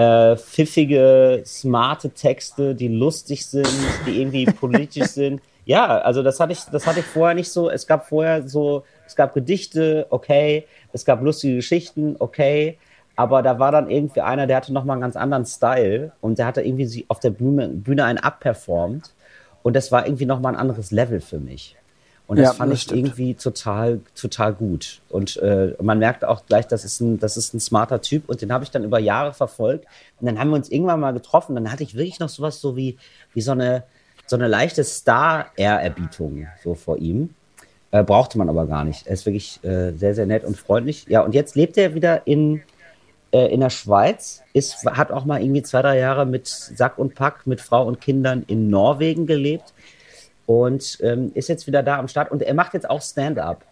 äh, 0.00 0.36
pfiffige, 0.36 1.42
smarte 1.44 2.10
Texte, 2.10 2.74
die 2.74 2.88
lustig 2.88 3.44
sind, 3.44 3.68
die 4.06 4.20
irgendwie 4.20 4.46
politisch 4.60 5.08
sind. 5.08 5.42
Ja, 5.66 5.98
also 5.98 6.22
das 6.22 6.40
hatte 6.40 6.52
ich, 6.52 6.60
das 6.72 6.86
hatte 6.86 7.00
ich 7.00 7.06
vorher 7.06 7.34
nicht 7.34 7.50
so. 7.50 7.68
Es 7.68 7.86
gab 7.86 8.08
vorher 8.08 8.48
so, 8.48 8.84
es 9.06 9.14
gab 9.14 9.34
Gedichte, 9.34 10.06
okay, 10.08 10.64
es 10.94 11.04
gab 11.04 11.22
lustige 11.22 11.56
Geschichten, 11.56 12.16
okay, 12.18 12.78
aber 13.14 13.42
da 13.42 13.58
war 13.58 13.72
dann 13.72 13.90
irgendwie 13.90 14.22
einer, 14.22 14.46
der 14.46 14.56
hatte 14.56 14.72
nochmal 14.72 14.94
einen 14.94 15.02
ganz 15.02 15.16
anderen 15.16 15.44
Style 15.44 16.12
und 16.22 16.38
der 16.38 16.46
hatte 16.46 16.62
irgendwie 16.62 17.04
auf 17.08 17.20
der 17.20 17.30
Bühne, 17.30 17.68
Bühne 17.68 18.04
einen 18.04 18.18
abperformt 18.18 19.12
und 19.62 19.76
das 19.76 19.92
war 19.92 20.06
irgendwie 20.06 20.24
nochmal 20.24 20.54
ein 20.54 20.60
anderes 20.60 20.90
Level 20.92 21.20
für 21.20 21.38
mich. 21.38 21.76
Und 22.30 22.36
das 22.38 22.44
Ja, 22.46 22.52
fand 22.52 22.70
das 22.70 22.78
ich 22.78 22.82
stimmt. 22.84 22.98
irgendwie 23.00 23.34
total, 23.34 23.98
total 24.14 24.52
gut. 24.54 25.00
Und 25.08 25.36
äh, 25.38 25.74
man 25.82 25.98
merkt 25.98 26.24
auch 26.24 26.46
gleich, 26.46 26.64
das 26.68 26.84
ist 26.84 27.00
ein, 27.00 27.18
das 27.18 27.36
ist 27.36 27.54
ein 27.54 27.58
smarter 27.58 28.00
Typ. 28.02 28.28
Und 28.28 28.40
den 28.40 28.52
habe 28.52 28.62
ich 28.62 28.70
dann 28.70 28.84
über 28.84 29.00
Jahre 29.00 29.32
verfolgt. 29.34 29.86
Und 30.20 30.28
dann 30.28 30.38
haben 30.38 30.50
wir 30.50 30.54
uns 30.54 30.68
irgendwann 30.70 31.00
mal 31.00 31.12
getroffen. 31.12 31.56
Dann 31.56 31.72
hatte 31.72 31.82
ich 31.82 31.96
wirklich 31.96 32.20
noch 32.20 32.28
sowas 32.28 32.60
so 32.60 32.76
wie, 32.76 32.96
wie 33.34 33.40
so 33.40 33.50
eine, 33.50 33.82
so 34.26 34.36
eine 34.36 34.46
leichte 34.46 34.84
Star-Ehrerbietung 34.84 36.46
so 36.62 36.76
vor 36.76 36.98
ihm. 36.98 37.30
Äh, 37.90 38.04
brauchte 38.04 38.38
man 38.38 38.48
aber 38.48 38.64
gar 38.66 38.84
nicht. 38.84 39.08
Er 39.08 39.14
ist 39.14 39.26
wirklich 39.26 39.58
äh, 39.64 39.90
sehr, 39.96 40.14
sehr 40.14 40.26
nett 40.26 40.44
und 40.44 40.56
freundlich. 40.56 41.06
Ja, 41.08 41.22
und 41.22 41.34
jetzt 41.34 41.56
lebt 41.56 41.76
er 41.78 41.96
wieder 41.96 42.28
in, 42.28 42.62
äh, 43.32 43.52
in 43.52 43.58
der 43.58 43.70
Schweiz, 43.70 44.42
ist, 44.52 44.84
hat 44.86 45.10
auch 45.10 45.24
mal 45.24 45.42
irgendwie 45.42 45.62
zwei, 45.64 45.82
drei 45.82 45.98
Jahre 45.98 46.26
mit 46.26 46.46
Sack 46.46 46.96
und 46.96 47.16
Pack, 47.16 47.48
mit 47.48 47.60
Frau 47.60 47.84
und 47.84 48.00
Kindern 48.00 48.44
in 48.46 48.70
Norwegen 48.70 49.26
gelebt 49.26 49.74
und 50.50 50.98
ähm, 51.00 51.30
ist 51.34 51.48
jetzt 51.48 51.68
wieder 51.68 51.84
da 51.84 51.98
am 52.00 52.08
Start. 52.08 52.32
Und 52.32 52.42
er 52.42 52.54
macht 52.54 52.74
jetzt 52.74 52.90
auch 52.90 53.00
Stand-up, 53.00 53.62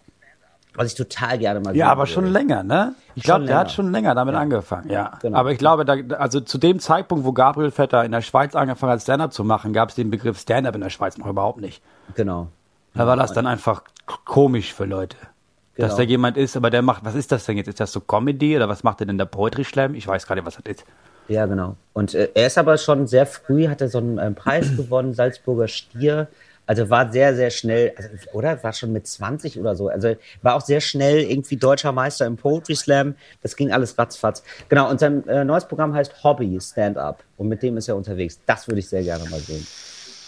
was 0.75 0.87
ich 0.87 0.95
total 0.95 1.37
gerne 1.37 1.59
mal 1.59 1.75
Ja, 1.77 1.89
aber 1.91 2.07
schon 2.07 2.27
würde. 2.27 2.35
länger, 2.39 2.63
ne? 2.63 2.95
Ich 3.17 3.25
Schon 3.25 3.31
glaube, 3.35 3.47
der 3.47 3.57
hat 3.59 3.73
schon 3.73 3.91
länger 3.91 4.15
damit 4.15 4.37
angefangen, 4.37 4.89
ja. 4.89 5.19
Genau. 5.21 5.37
Aber 5.37 5.51
ich 5.51 5.59
glaube, 5.59 5.85
da, 5.85 5.95
also 6.19 6.39
zu 6.41 6.57
dem 6.57 6.79
Zeitpunkt, 6.79 7.25
wo 7.25 7.33
Gabriel 7.33 7.73
Vetter 7.73 8.05
in 8.05 8.13
der 8.13 8.23
Schweiz 8.23 8.55
angefangen 8.55 8.93
hat, 8.93 9.03
Stand-up 9.03 9.33
zu 9.33 9.43
machen, 9.43 9.73
gab 9.73 9.89
es 9.89 9.97
den 9.97 10.09
Begriff 10.09 10.39
Stand-up 10.39 10.77
in 10.77 10.81
der 10.81 10.91
Schweiz 10.91 11.19
noch 11.19 11.27
überhaupt 11.27 11.61
nicht. 11.61 11.83
Genau. 12.15 12.47
Da 12.95 13.09
war 13.09 13.17
das 13.17 13.33
dann 13.33 13.49
einfach 13.49 13.83
komisch 14.25 14.73
für 14.73 14.85
Leute. 14.85 15.17
Dass 15.77 15.91
Genau. 15.91 15.97
da 15.97 16.03
jemand 16.05 16.37
ist, 16.37 16.57
aber 16.57 16.71
der 16.71 16.83
macht, 16.83 17.05
was 17.05 17.17
ist 17.17 17.33
das 17.33 17.45
denn 17.45 17.57
jetzt? 17.57 17.67
Ist 17.67 17.81
das 17.81 17.91
so 17.91 17.99
Comedy 18.01 18.55
oder 18.57 18.69
was 18.69 18.85
macht 18.85 19.01
der 19.01 19.09
denn 19.09 19.19
der 19.19 19.25
Poetry 19.27 19.65
Slam? 19.65 19.95
Ich 19.97 20.07
weiß 20.07 20.29
gerade, 20.29 20.45
was 20.47 20.55
das 20.57 20.65
ist. 20.67 20.85
Ja, 21.27 21.47
genau. 21.47 21.75
Und 21.93 22.15
äh, 22.15 22.29
er 22.35 22.47
ist 22.47 22.57
aber 22.57 22.79
schon 22.79 23.09
sehr 23.09 23.27
früh, 23.27 23.67
hat 23.69 23.81
er 23.81 23.89
so 23.89 23.99
einen 23.99 24.19
ähm, 24.19 24.37
Preis 24.37 24.69
gewonnen, 24.77 25.13
Salzburger 25.15 25.67
Stier. 25.67 26.29
Also 26.69 26.91
war 26.91 27.11
sehr, 27.11 27.35
sehr 27.35 27.49
schnell, 27.49 27.94
also, 27.97 28.11
oder? 28.35 28.62
War 28.62 28.75
schon 28.75 28.93
mit 28.93 29.06
20 29.06 29.59
oder 29.59 29.75
so. 29.75 29.88
Also 29.88 30.17
war 30.43 30.55
auch 30.55 30.61
sehr 30.61 30.82
schnell 30.82 31.23
irgendwie 31.23 31.56
deutscher 31.56 31.93
Meister 31.93 32.26
im 32.26 32.37
Poetry 32.37 32.76
Slam. 32.76 33.15
Das 33.43 33.56
ging 33.56 33.73
alles 33.73 33.97
ratzfatz. 33.97 34.43
Genau, 34.69 34.91
und 34.91 35.00
sein 35.00 35.26
äh, 35.29 35.47
neues 35.47 35.67
Programm 35.67 35.94
heißt 35.94 36.23
Hobby 36.23 36.59
Stand-Up. 36.61 37.25
Und 37.38 37.49
mit 37.49 37.62
dem 37.62 37.79
ist 37.79 37.88
er 37.88 37.97
unterwegs. 37.97 38.38
Das 38.44 38.69
würde 38.69 38.81
ich 38.81 38.88
sehr 38.88 39.03
gerne 39.03 39.25
mal 39.31 39.41
sehen. 39.41 39.67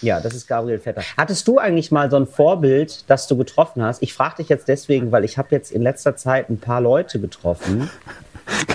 Ja, 0.03 0.21
das 0.21 0.35
ist 0.35 0.47
Gabriel 0.47 0.79
Vetter. 0.79 1.03
Hattest 1.17 1.47
du 1.47 1.59
eigentlich 1.59 1.91
mal 1.91 2.11
so 2.11 2.17
ein 2.17 2.27
Vorbild, 2.27 3.05
das 3.09 3.27
du 3.27 3.37
getroffen 3.37 3.83
hast? 3.83 4.03
Ich 4.03 4.15
frage 4.15 4.37
dich 4.37 4.49
jetzt 4.49 4.69
deswegen, 4.69 5.13
weil 5.13 5.25
ich 5.25 5.39
habe 5.39 5.49
jetzt 5.51 5.71
in 5.71 5.83
letzter 5.83 6.17
Zeit 6.17 6.49
ein 6.49 6.59
paar 6.59 6.81
Leute 6.81 7.21
getroffen. 7.21 7.91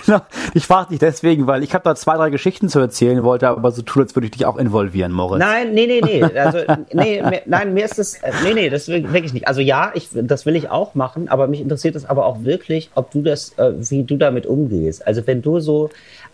Genau. 0.05 0.21
Ich 0.53 0.65
frage 0.65 0.91
dich 0.91 0.99
deswegen, 0.99 1.47
weil 1.47 1.63
ich 1.63 1.73
habe 1.73 1.83
da 1.83 1.95
zwei, 1.95 2.15
drei 2.15 2.29
Geschichten 2.29 2.69
zu 2.69 2.79
erzählen, 2.79 3.23
wollte 3.23 3.49
aber 3.49 3.71
so 3.71 3.81
tun, 3.81 4.03
als 4.03 4.15
würde 4.15 4.27
ich 4.27 4.31
dich 4.31 4.45
auch 4.45 4.57
involvieren, 4.57 5.11
Moritz. 5.11 5.39
Nein, 5.39 5.73
nee, 5.73 5.85
nee, 5.85 6.01
nee. 6.01 6.23
Also, 6.35 6.59
nee, 6.93 7.21
mir, 7.21 7.41
nein, 7.45 7.73
mir 7.73 7.83
ist 7.83 7.99
es, 7.99 8.15
äh, 8.15 8.31
nee, 8.43 8.53
nee, 8.53 8.69
das 8.69 8.87
wirklich 8.87 9.33
nicht. 9.33 9.47
Also 9.47 9.61
ja, 9.61 9.91
ich, 9.93 10.09
das 10.13 10.45
will 10.45 10.55
ich 10.55 10.69
auch 10.69 10.95
machen, 10.95 11.27
aber 11.27 11.47
mich 11.47 11.59
interessiert 11.59 11.95
es 11.95 12.05
aber 12.05 12.25
auch 12.25 12.43
wirklich, 12.43 12.89
ob 12.95 13.11
du 13.11 13.21
das, 13.21 13.53
äh, 13.57 13.73
wie 13.89 14.03
du 14.03 14.15
damit 14.17 14.45
umgehst. 14.45 15.05
Also 15.05 15.25
wenn 15.27 15.41
du 15.41 15.59
so 15.59 15.89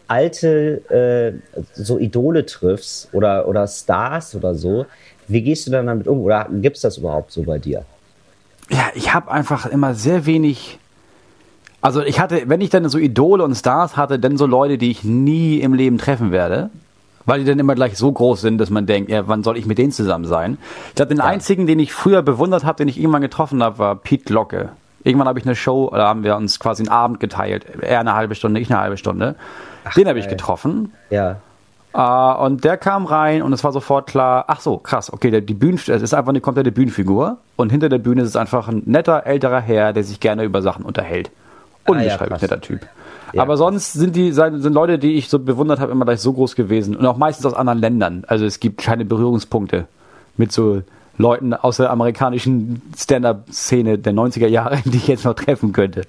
alte, 0.08 0.82
äh, 0.90 1.62
so 1.74 1.98
Idole 1.98 2.46
triffst 2.46 3.10
oder, 3.14 3.48
oder 3.48 3.68
Stars 3.68 4.36
oder 4.36 4.56
so, 4.56 4.86
wie 5.28 5.42
gehst 5.42 5.68
du 5.68 5.72
dann 5.72 5.88
damit 5.88 6.08
um? 6.08 6.20
Oder 6.20 6.48
gibt's 6.52 6.82
das 6.82 6.98
überhaupt 6.98 7.32
so 7.32 7.44
bei 7.44 7.58
dir? 7.58 7.86
Ja, 8.70 8.90
ich 8.96 9.14
habe 9.14 9.32
einfach 9.32 9.66
immer 9.66 9.94
sehr 9.94 10.26
wenig. 10.26 10.80
Also 11.82 12.02
ich 12.02 12.20
hatte, 12.20 12.44
wenn 12.46 12.62
ich 12.62 12.70
dann 12.70 12.88
so 12.90 12.98
Idole 12.98 13.44
und 13.44 13.56
Stars 13.56 13.98
hatte, 13.98 14.20
dann 14.20 14.38
so 14.38 14.46
Leute, 14.46 14.78
die 14.78 14.92
ich 14.92 15.04
nie 15.04 15.60
im 15.60 15.74
Leben 15.74 15.98
treffen 15.98 16.32
werde, 16.32 16.70
weil 17.26 17.40
die 17.40 17.46
dann 17.46 17.60
immer 17.60 17.76
gleich 17.76 17.98
so 17.98 18.12
groß 18.12 18.42
sind, 18.42 18.58
dass 18.58 18.70
man 18.70 18.86
denkt, 18.86 19.10
ja, 19.10 19.28
wann 19.28 19.44
soll 19.44 19.58
ich 19.58 19.66
mit 19.66 19.78
denen 19.78 19.92
zusammen 19.92 20.26
sein? 20.26 20.58
Ich 20.90 20.96
glaube, 20.96 21.10
den 21.10 21.22
einzigen, 21.22 21.66
den 21.66 21.80
ich 21.80 21.94
früher 21.94 22.22
bewundert 22.22 22.64
habe, 22.64 22.78
den 22.78 22.88
ich 22.88 23.00
irgendwann 23.00 23.22
getroffen 23.22 23.64
habe, 23.64 23.80
war 23.80 23.96
Pete 23.96 24.26
Glocke. 24.26 24.70
Irgendwann 25.04 25.28
habe 25.28 25.40
ich 25.40 25.46
eine 25.46 25.56
Show, 25.56 25.90
da 25.94 26.08
haben 26.08 26.24
wir 26.24 26.36
uns 26.36 26.60
quasi 26.60 26.84
einen 26.84 26.90
Abend 26.90 27.20
geteilt. 27.20 27.66
Er 27.82 28.00
eine 28.00 28.14
halbe 28.14 28.36
Stunde, 28.36 28.60
ich 28.60 28.70
eine 28.70 28.80
halbe 28.80 28.98
Stunde. 28.98 29.36
den 29.96 30.08
habe 30.08 30.20
ich 30.20 30.28
getroffen. 30.28 30.94
Ja. 31.10 31.38
Äh, 31.94 32.44
und 32.44 32.64
der 32.64 32.78
kam 32.78 33.06
rein 33.06 33.42
und 33.42 33.52
es 33.54 33.64
war 33.64 33.72
sofort 33.72 34.08
klar, 34.08 34.46
ach 34.48 34.62
so, 34.62 34.78
krass, 34.78 35.12
okay, 35.12 35.32
der, 35.32 35.42
die 35.42 35.54
Bühnen, 35.54 35.76
es 35.76 35.90
ist 35.90 36.14
einfach 36.14 36.30
eine 36.30 36.42
komplette 36.42 36.72
Bühnenfigur 36.72 37.38
und 37.58 37.70
hinter 37.72 37.90
der 37.90 37.98
Bühne 37.98 38.22
ist 38.22 38.30
es 38.30 38.36
einfach 38.36 38.68
ein 38.68 38.84
netter, 38.86 39.26
älterer 39.26 39.60
Herr, 39.60 39.94
der 39.94 40.04
sich 40.04 40.20
gerne 40.20 40.44
über 40.44 40.62
Sachen 40.62 40.86
unterhält. 40.86 41.32
Unbeschreiblich 41.86 42.30
krass. 42.30 42.42
netter 42.42 42.62
Typ. 42.62 42.82
Ja, 43.34 43.44
Aber 43.44 43.58
sonst 43.58 43.94
sind 43.94 44.16
die 44.16 44.32
sind 44.32 44.74
Leute, 44.74 45.00
die 45.00 45.16
ich 45.16 45.30
so 45.30 45.40
bewundert 45.40 45.80
habe, 45.80 45.92
immer 45.92 46.06
gleich 46.06 46.20
so 46.20 46.34
groß 46.34 46.56
gewesen 46.56 46.96
und 46.96 47.06
auch 47.06 47.18
meistens 47.18 47.46
aus 47.46 47.54
anderen 47.54 47.80
Ländern. 47.80 48.24
Also 48.28 48.46
es 48.46 48.60
gibt 48.60 48.82
keine 48.82 49.06
Berührungspunkte 49.06 49.88
mit 50.38 50.52
so 50.52 50.82
Leuten 51.22 51.54
aus 51.54 51.78
der 51.78 51.90
amerikanischen 51.90 52.82
Stand-up-Szene 52.98 53.98
der 53.98 54.14
90er 54.14 54.48
Jahre, 54.48 54.82
die 54.86 54.98
ich 54.98 55.08
jetzt 55.08 55.24
noch 55.24 55.36
treffen 55.36 55.72
könnte. 55.72 56.02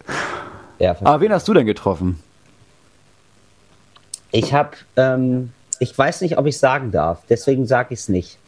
Ja. 0.78 0.96
Aber 1.00 1.20
wen 1.20 1.32
hast 1.32 1.46
du 1.46 1.54
denn 1.54 1.66
getroffen? 1.66 2.20
Ich 4.32 4.52
habe, 4.52 4.70
ähm, 4.96 5.52
ich 5.78 5.96
weiß 5.96 6.22
nicht, 6.22 6.38
ob 6.38 6.46
ich 6.46 6.58
sagen 6.58 6.90
darf, 6.90 7.22
deswegen 7.28 7.66
sage 7.66 7.92
ich 7.92 8.00
es 8.00 8.08
nicht. 8.08 8.38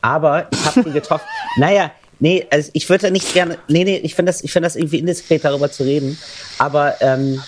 Aber 0.00 0.46
ich 0.50 0.64
habe 0.64 0.82
die 0.84 0.92
getroffen. 0.92 1.26
naja, 1.58 1.90
Nee, 2.18 2.46
also 2.50 2.70
ich 2.72 2.88
würde 2.88 3.10
nicht 3.10 3.34
gerne. 3.34 3.58
Nee, 3.68 3.84
nee, 3.84 3.98
ich 3.98 4.14
finde 4.14 4.30
das, 4.30 4.42
ich 4.42 4.50
finde 4.50 4.66
das 4.66 4.76
irgendwie 4.76 4.98
indiskret, 4.98 5.44
darüber 5.44 5.70
zu 5.70 5.82
reden. 5.82 6.18
Aber 6.58 6.94
ähm, 7.02 7.34
äh, 7.34 7.38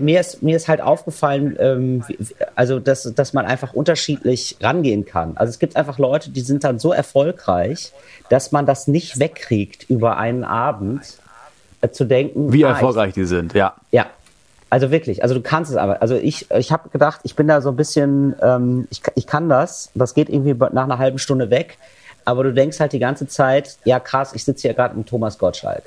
mir 0.00 0.20
ist, 0.20 0.42
mir 0.42 0.56
ist 0.56 0.68
halt 0.68 0.80
aufgefallen, 0.80 1.56
ähm, 1.58 2.04
also 2.54 2.78
dass, 2.78 3.02
dass 3.14 3.32
man 3.32 3.46
einfach 3.46 3.72
unterschiedlich 3.72 4.56
rangehen 4.60 5.04
kann. 5.04 5.32
Also 5.36 5.50
es 5.50 5.58
gibt 5.58 5.76
einfach 5.76 5.98
Leute, 5.98 6.30
die 6.30 6.40
sind 6.42 6.64
dann 6.64 6.78
so 6.78 6.92
erfolgreich, 6.92 7.92
dass 8.28 8.52
man 8.52 8.66
das 8.66 8.86
nicht 8.86 9.18
wegkriegt 9.18 9.88
über 9.90 10.16
einen 10.16 10.44
Abend 10.44 11.18
äh, 11.80 11.88
zu 11.88 12.04
denken. 12.04 12.52
Wie 12.52 12.64
ah, 12.64 12.68
ich- 12.68 12.74
erfolgreich 12.74 13.14
die 13.14 13.24
sind, 13.24 13.54
ja. 13.54 13.74
ja, 13.90 14.06
also 14.70 14.92
wirklich. 14.92 15.22
Also 15.22 15.34
du 15.34 15.40
kannst 15.40 15.70
es 15.70 15.76
aber. 15.76 16.00
Also 16.00 16.14
ich, 16.14 16.50
ich 16.52 16.70
habe 16.70 16.88
gedacht, 16.90 17.20
ich 17.24 17.34
bin 17.34 17.48
da 17.48 17.60
so 17.60 17.70
ein 17.70 17.76
bisschen, 17.76 18.36
ähm, 18.40 18.86
ich, 18.90 19.02
ich 19.16 19.26
kann 19.26 19.48
das. 19.48 19.90
Das 19.94 20.14
geht 20.14 20.28
irgendwie 20.28 20.54
nach 20.54 20.84
einer 20.84 20.98
halben 20.98 21.18
Stunde 21.18 21.50
weg. 21.50 21.76
Aber 22.24 22.44
du 22.44 22.52
denkst 22.52 22.78
halt 22.78 22.92
die 22.92 22.98
ganze 23.00 23.26
Zeit, 23.26 23.78
ja 23.84 23.98
krass, 23.98 24.32
ich 24.34 24.44
sitze 24.44 24.68
hier 24.68 24.74
gerade 24.74 24.96
mit 24.96 25.08
Thomas 25.08 25.38
Gottschalk. 25.38 25.82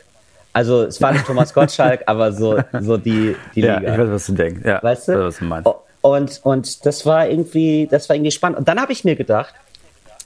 Also 0.53 0.83
es 0.83 1.01
war 1.01 1.11
nicht 1.11 1.25
Thomas 1.25 1.53
Gottschalk, 1.53 2.03
aber 2.07 2.31
so, 2.31 2.59
so 2.79 2.97
die, 2.97 3.35
die 3.55 3.61
Ja, 3.61 3.79
Liga. 3.79 3.93
ich 3.93 3.99
weiß, 3.99 4.09
was 4.11 4.25
du 4.27 4.33
denkst. 4.33 4.61
Ja, 4.65 4.81
Weißt 4.83 5.07
du? 5.07 5.11
Ich 5.13 5.17
weiß, 5.17 5.25
was 5.25 5.37
du 5.39 5.45
meinst. 5.45 5.69
Und, 6.01 6.39
und 6.43 6.85
das 6.85 7.05
war 7.05 7.27
irgendwie, 7.27 7.87
das 7.89 8.07
war 8.09 8.15
irgendwie 8.15 8.31
spannend. 8.31 8.57
Und 8.59 8.67
dann 8.67 8.79
habe 8.79 8.91
ich 8.91 9.03
mir 9.03 9.15
gedacht, 9.15 9.53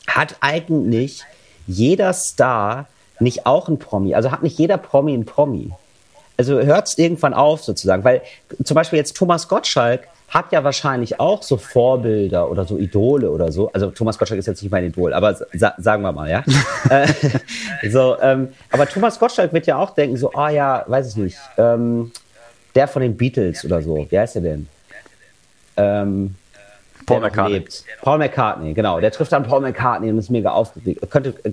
hat 0.07 0.36
eigentlich 0.41 1.24
jeder 1.67 2.13
Star 2.13 2.88
nicht 3.19 3.46
auch 3.46 3.67
einen 3.67 3.79
Promi? 3.79 4.15
Also 4.15 4.31
hat 4.31 4.43
nicht 4.43 4.57
jeder 4.60 4.77
Promi 4.77 5.13
einen 5.13 5.25
Promi? 5.25 5.72
Also 6.38 6.60
hört 6.60 6.88
es 6.88 6.98
irgendwann 6.98 7.34
auf 7.34 7.63
sozusagen, 7.63 8.03
weil 8.03 8.22
zum 8.63 8.75
Beispiel 8.75 8.98
jetzt 8.98 9.15
Thomas 9.17 9.48
Gottschalk 9.48 10.07
hat 10.27 10.51
ja 10.51 10.63
wahrscheinlich 10.63 11.19
auch 11.19 11.41
so 11.41 11.57
Vorbilder 11.57 12.51
oder 12.51 12.65
so 12.65 12.77
Idole 12.77 13.31
oder 13.31 13.51
so. 13.51 13.72
Also 13.72 13.91
Thomas 13.91 14.17
Gottschalk 14.17 14.39
ist 14.39 14.48
jetzt 14.48 14.62
nicht 14.62 14.72
mein 14.72 14.86
Idol, 14.86 15.13
aber 15.13 15.36
sa 15.53 15.74
sagen 15.77 16.03
wir 16.03 16.12
mal, 16.12 16.29
ja. 16.29 16.43
Äh, 16.89 17.07
so, 17.89 18.17
ähm, 18.22 18.50
aber 18.72 18.88
Thomas 18.88 19.19
Gottschalk 19.19 19.51
wird 19.51 19.67
ja 19.67 19.77
auch 19.77 19.91
denken 19.91 20.15
so, 20.17 20.31
ah 20.34 20.50
ja, 20.50 20.84
weiß 20.88 21.10
ich 21.10 21.15
nicht, 21.17 21.38
ähm, 21.57 22.12
der 22.75 22.88
von 22.88 23.01
den 23.01 23.17
Beatles 23.17 23.65
oder 23.65 23.81
so. 23.81 24.05
Wie 24.10 24.19
heißt 24.19 24.36
der 24.36 24.41
denn? 24.41 24.67
Ähm, 25.75 26.36
Paul 27.07 27.21
McCartney. 27.21 27.53
lebt. 27.55 27.83
Paul 28.01 28.17
McCartney, 28.19 28.73
genau. 28.73 28.99
Der 28.99 29.11
trifft 29.11 29.31
dann 29.31 29.43
Paul 29.43 29.61
McCartney 29.61 30.09
und 30.11 30.17
ist 30.19 30.29
mega 30.29 30.51
aufgeregt. 30.51 31.01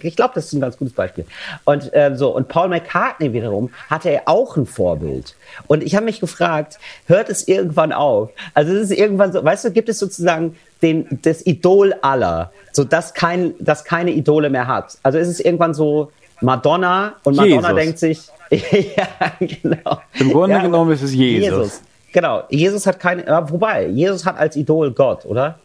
Ich 0.02 0.16
glaube, 0.16 0.32
das 0.34 0.46
ist 0.46 0.52
ein 0.52 0.60
ganz 0.60 0.76
gutes 0.76 0.92
Beispiel. 0.94 1.24
Und 1.64 1.90
ähm, 1.94 2.16
so 2.16 2.34
und 2.36 2.48
Paul 2.48 2.68
McCartney 2.68 3.32
wiederum 3.32 3.70
hatte 3.88 4.10
er 4.10 4.22
auch 4.26 4.56
ein 4.56 4.66
Vorbild. 4.66 5.34
Und 5.66 5.82
ich 5.82 5.94
habe 5.94 6.04
mich 6.04 6.20
gefragt, 6.20 6.78
hört 7.06 7.30
es 7.30 7.48
irgendwann 7.48 7.92
auf? 7.92 8.30
Also 8.52 8.74
es 8.74 8.90
ist 8.90 8.98
irgendwann 8.98 9.32
so, 9.32 9.42
weißt 9.44 9.64
du, 9.64 9.70
gibt 9.70 9.88
es 9.88 9.98
sozusagen 9.98 10.56
den 10.82 11.06
das 11.22 11.46
Idol 11.46 11.94
aller, 12.02 12.52
so 12.72 12.84
dass 12.84 13.14
kein, 13.14 13.54
dass 13.58 13.84
keine 13.84 14.10
Idole 14.10 14.50
mehr 14.50 14.66
hat. 14.66 14.98
Also 15.02 15.18
ist 15.18 15.28
es 15.28 15.40
irgendwann 15.40 15.72
so 15.72 16.10
Madonna 16.40 17.14
und 17.24 17.36
Madonna 17.36 17.70
Jesus. 17.70 17.74
denkt 17.74 17.98
sich, 17.98 18.20
ja 18.96 19.06
genau. 19.40 20.00
Im 20.18 20.30
Grunde 20.32 20.56
Ja, 20.56 20.62
genommen 20.62 20.92
ist 20.92 21.02
es 21.02 21.14
Jesus. 21.14 21.80
Genau, 22.14 22.44
Jesus 22.48 22.86
hat 22.86 23.00
keine, 23.00 23.26
ja, 23.26 23.50
wobei, 23.50 23.88
Jesus 23.88 24.24
hat 24.24 24.38
als 24.38 24.54
Idol 24.54 24.92
Gott, 24.92 25.26
oder? 25.26 25.58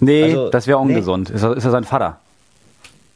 Nee, 0.00 0.22
Also, 0.24 0.48
das 0.48 0.66
wäre 0.66 0.78
nee. 0.78 0.94
ungesund. 0.94 1.28
Ist, 1.28 1.42
er, 1.42 1.54
ist 1.54 1.66
er 1.66 1.70
sein 1.70 1.84
Vater? 1.84 2.18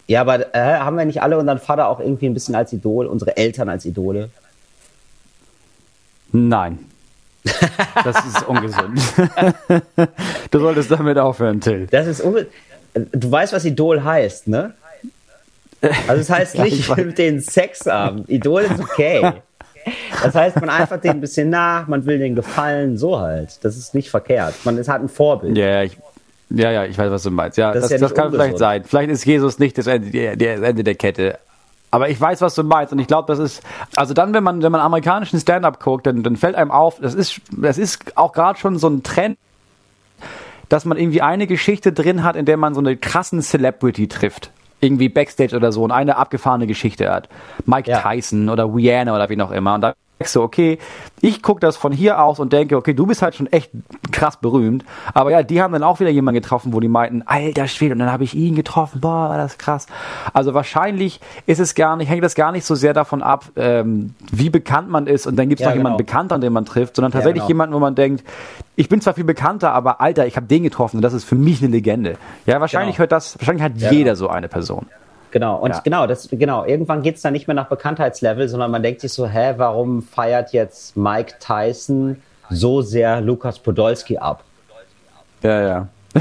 Ja, 0.06 0.20
aber 0.20 0.54
äh, 0.54 0.78
haben 0.78 0.98
wir 0.98 1.06
nicht 1.06 1.22
alle 1.22 1.38
unseren 1.38 1.58
Vater 1.58 1.88
auch 1.88 1.98
irgendwie 1.98 2.26
ein 2.26 2.34
bisschen 2.34 2.54
als 2.54 2.74
Idol, 2.74 3.06
unsere 3.06 3.34
Eltern 3.38 3.70
als 3.70 3.86
Idole? 3.86 4.28
Nein. 6.32 6.80
Das 8.04 8.26
ist 8.26 8.46
ungesund. 8.46 9.00
du 10.50 10.60
solltest 10.60 10.90
damit 10.90 11.16
aufhören, 11.16 11.62
Till. 11.62 11.86
Das 11.86 12.06
ist 12.06 12.22
Du 12.92 13.32
weißt, 13.32 13.54
was 13.54 13.64
Idol 13.64 14.04
heißt, 14.04 14.48
ne? 14.48 14.74
Also 15.80 16.20
es 16.20 16.28
heißt 16.28 16.54
Ja, 16.58 16.66
ich 16.66 16.88
nicht 16.88 16.96
mit 16.96 17.16
den 17.16 17.40
Sex 17.40 17.86
haben. 17.86 18.24
Idol 18.26 18.62
ist 18.62 18.78
okay. 18.78 19.40
Das 20.22 20.34
heißt, 20.34 20.60
man 20.60 20.68
einfach 20.70 21.00
den 21.00 21.12
ein 21.12 21.20
bisschen 21.20 21.50
nach, 21.50 21.86
man 21.86 22.04
will 22.06 22.18
den 22.18 22.34
gefallen, 22.34 22.96
so 22.98 23.18
halt. 23.18 23.64
Das 23.64 23.76
ist 23.76 23.94
nicht 23.94 24.10
verkehrt. 24.10 24.54
Man 24.64 24.76
ist 24.78 24.88
halt 24.88 25.02
ein 25.02 25.08
Vorbild. 25.08 25.56
Ja, 25.56 25.66
ja, 25.66 25.82
ich, 25.82 25.96
ja, 26.50 26.70
ja, 26.70 26.84
ich 26.84 26.98
weiß, 26.98 27.10
was 27.10 27.22
du 27.22 27.30
meinst. 27.30 27.56
Ja, 27.58 27.72
Das 27.72 27.82
das, 27.82 27.90
das, 27.90 28.00
ja 28.00 28.06
nicht 28.06 28.16
kann 28.16 28.30
vielleicht 28.30 28.54
ungesund. 28.54 28.58
sein. 28.58 28.84
Vielleicht 28.84 29.10
ist 29.10 29.24
Jesus 29.24 29.58
nicht 29.58 29.78
das 29.78 29.86
Ende, 29.86 30.10
der, 30.10 30.36
der 30.36 30.56
das 30.58 30.68
Ende 30.68 30.84
der 30.84 30.94
Kette. 30.94 31.38
Aber 31.92 32.08
ich 32.08 32.20
weiß, 32.20 32.40
was 32.40 32.54
du 32.54 32.62
meinst. 32.62 32.92
Und 32.92 32.98
ich 32.98 33.06
glaube, 33.06 33.26
das 33.32 33.38
ist, 33.38 33.62
also 33.96 34.14
dann, 34.14 34.32
wenn 34.34 34.44
man, 34.44 34.62
wenn 34.62 34.70
man 34.70 34.80
amerikanischen 34.80 35.40
Stand-up 35.40 35.80
guckt, 35.80 36.06
dann, 36.06 36.22
dann 36.22 36.36
fällt 36.36 36.54
einem 36.54 36.70
auf, 36.70 36.98
das 37.00 37.14
ist, 37.14 37.40
das 37.56 37.78
ist 37.78 38.16
auch 38.16 38.32
gerade 38.32 38.58
schon 38.58 38.78
so 38.78 38.88
ein 38.88 39.02
Trend, 39.02 39.38
dass 40.68 40.84
man 40.84 40.98
irgendwie 40.98 41.20
eine 41.22 41.46
Geschichte 41.48 41.92
drin 41.92 42.22
hat, 42.22 42.36
in 42.36 42.44
der 42.44 42.56
man 42.56 42.74
so 42.74 42.80
eine 42.80 42.96
krassen 42.96 43.42
Celebrity 43.42 44.06
trifft. 44.06 44.50
Irgendwie 44.80 45.08
Backstage 45.08 45.54
oder 45.54 45.72
so 45.72 45.84
und 45.84 45.92
eine 45.92 46.16
abgefahrene 46.16 46.66
Geschichte 46.66 47.10
hat. 47.10 47.28
Mike 47.66 47.90
Ja. 47.90 48.00
Tyson 48.00 48.48
oder 48.48 48.64
Rihanna 48.72 49.14
oder 49.14 49.28
wie 49.28 49.40
auch 49.40 49.50
immer. 49.50 49.74
Und 49.74 49.82
da 49.82 49.94
du, 50.22 50.42
okay, 50.42 50.78
ich 51.22 51.42
gucke 51.42 51.60
das 51.60 51.76
von 51.78 51.92
hier 51.92 52.22
aus 52.22 52.38
und 52.40 52.52
denke, 52.52 52.76
okay, 52.76 52.92
du 52.92 53.06
bist 53.06 53.22
halt 53.22 53.34
schon 53.34 53.46
echt 53.46 53.70
krass 54.12 54.36
berühmt. 54.36 54.84
Aber 55.14 55.30
ja, 55.30 55.42
die 55.42 55.62
haben 55.62 55.72
dann 55.72 55.82
auch 55.82 55.98
wieder 56.00 56.10
jemanden 56.10 56.40
getroffen, 56.42 56.74
wo 56.74 56.80
die 56.80 56.88
meinten, 56.88 57.22
alter 57.24 57.66
Schwede, 57.68 57.94
und 57.94 58.00
dann 58.00 58.12
habe 58.12 58.24
ich 58.24 58.34
ihn 58.34 58.54
getroffen, 58.54 59.00
boah, 59.00 59.30
war 59.30 59.38
das 59.38 59.56
krass. 59.56 59.86
Also 60.34 60.52
wahrscheinlich 60.52 61.20
ist 61.46 61.58
es 61.58 61.74
gar 61.74 61.96
nicht, 61.96 62.08
hängt 62.10 62.22
das 62.22 62.34
gar 62.34 62.52
nicht 62.52 62.66
so 62.66 62.74
sehr 62.74 62.92
davon 62.92 63.22
ab, 63.22 63.46
ähm, 63.56 64.14
wie 64.30 64.50
bekannt 64.50 64.90
man 64.90 65.06
ist 65.06 65.26
und 65.26 65.36
dann 65.36 65.48
gibt 65.48 65.60
es 65.60 65.64
Ja, 65.64 65.70
noch 65.70 65.76
jemanden 65.76 65.96
genau. 65.96 66.06
bekannt, 66.06 66.32
an 66.32 66.42
den 66.42 66.52
man 66.52 66.66
trifft, 66.66 66.96
sondern 66.96 67.12
tatsächlich 67.12 67.40
genau. 67.42 67.48
jemanden, 67.48 67.74
wo 67.74 67.78
man 67.78 67.94
denkt, 67.94 68.22
ich 68.76 68.88
bin 68.90 69.00
zwar 69.00 69.14
viel 69.14 69.24
bekannter, 69.24 69.72
aber 69.72 70.00
Alter, 70.02 70.26
ich 70.26 70.36
habe 70.36 70.46
den 70.46 70.62
getroffen 70.62 70.96
und 70.96 71.02
das 71.02 71.14
ist 71.14 71.24
für 71.24 71.34
mich 71.34 71.62
eine 71.62 71.70
Legende. 71.70 72.16
Ja, 72.44 72.60
wahrscheinlich 72.60 72.96
Genau. 72.96 73.04
hört 73.04 73.12
das, 73.12 73.38
wahrscheinlich 73.38 73.62
hat 73.64 73.72
Ja, 73.76 73.90
jeder 73.90 74.12
genau. 74.12 74.14
so 74.16 74.28
eine 74.28 74.48
Person. 74.48 74.86
Genau, 75.30 75.56
und 75.56 75.70
Ja. 75.70 75.80
genau, 75.84 76.06
das, 76.06 76.28
genau, 76.30 76.64
irgendwann 76.64 77.02
geht's 77.02 77.22
dann 77.22 77.32
nicht 77.32 77.46
mehr 77.46 77.54
nach 77.54 77.68
Bekanntheitslevel, 77.68 78.48
sondern 78.48 78.70
man 78.70 78.82
denkt 78.82 79.00
sich 79.00 79.12
so, 79.12 79.26
hä, 79.26 79.54
warum 79.56 80.02
feiert 80.02 80.52
jetzt 80.52 80.96
Mike 80.96 81.34
Tyson 81.38 82.20
so 82.48 82.82
sehr 82.82 83.20
Lukas 83.20 83.58
Podolski 83.58 84.18
ab? 84.18 84.42
Ja, 85.42 85.60
ja. 85.62 85.88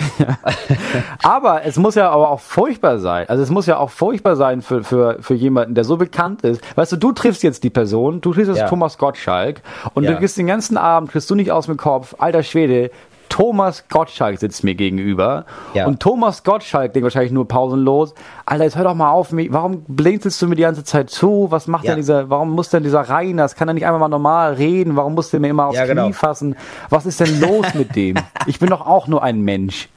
aber 1.24 1.66
es 1.66 1.78
muss 1.78 1.96
ja 1.96 2.10
aber 2.12 2.30
auch 2.30 2.40
furchtbar 2.40 3.00
sein. 3.00 3.28
Also 3.28 3.42
es 3.44 3.50
muss 3.50 3.66
ja 3.66 3.78
auch 3.78 3.90
furchtbar 3.90 4.36
sein 4.36 4.62
für, 4.62 4.84
für, 4.84 5.18
für 5.22 5.34
jemanden, 5.34 5.74
der 5.76 5.84
so 5.84 5.98
bekannt 5.98 6.44
ist. 6.44 6.62
Weißt 6.78 6.92
du, 6.92 6.98
du 6.98 7.12
triffst 7.12 7.42
jetzt 7.44 7.64
die 7.64 7.72
Person, 7.72 8.22
du 8.22 8.32
triffst 8.34 8.50
jetzt 8.50 8.60
Ja. 8.60 8.68
Thomas 8.70 8.98
Gottschalk 9.00 9.62
und 9.96 10.04
Ja. 10.04 10.12
du 10.14 10.20
gehst 10.20 10.38
den 10.38 10.46
ganzen 10.48 10.78
Abend, 10.78 11.12
kriegst 11.12 11.30
du 11.30 11.36
nicht 11.36 11.52
aus 11.52 11.66
dem 11.66 11.78
Kopf, 11.78 12.16
alter 12.20 12.44
Schwede, 12.44 12.92
Thomas 13.30 13.86
Gottschalk 13.90 14.40
sitzt 14.40 14.64
mir 14.64 14.76
gegenüber. 14.76 15.46
Ja. 15.74 15.86
Und 15.88 16.00
Thomas 16.02 16.44
Gottschalk 16.44 16.94
denkt 16.94 17.04
wahrscheinlich 17.04 17.32
nur 17.32 17.48
pausenlos, 17.48 18.14
Alter, 18.46 18.64
jetzt 18.66 18.76
hör 18.76 18.84
doch 18.84 18.96
mal 18.96 19.12
auf, 19.12 19.32
mich- 19.32 19.54
warum 19.54 19.84
blinzelst 19.88 20.42
du 20.42 20.48
mir 20.48 20.56
die 20.56 20.64
ganze 20.64 20.84
Zeit 20.84 21.10
zu? 21.10 21.48
Was 21.50 21.68
macht 21.68 21.86
Ja. 21.86 21.92
denn 21.92 21.98
dieser, 22.00 22.30
warum 22.30 22.50
muss 22.52 22.70
denn 22.70 22.84
dieser 22.84 23.02
Rainer, 23.02 23.44
das 23.44 23.56
kann 23.56 23.68
er 23.68 23.74
nicht 23.76 23.86
einfach 23.86 24.00
mal 24.00 24.10
normal 24.10 24.56
reden? 24.56 24.96
Warum 24.96 25.14
muss 25.16 25.30
der 25.30 25.40
mir 25.40 25.50
immer 25.50 25.68
aufs 25.68 25.78
Ja, 25.78 25.86
genau. 25.86 26.06
Knie 26.06 26.14
fassen? 26.14 26.56
Was 26.90 27.06
ist 27.06 27.20
denn 27.20 27.40
los 27.40 27.66
mit 27.74 27.96
dem? 27.96 28.16
Ich 28.48 28.60
bin 28.60 28.70
doch 28.70 28.86
auch 28.86 29.08
nur 29.08 29.24
ein 29.24 29.42
Mensch. 29.42 29.90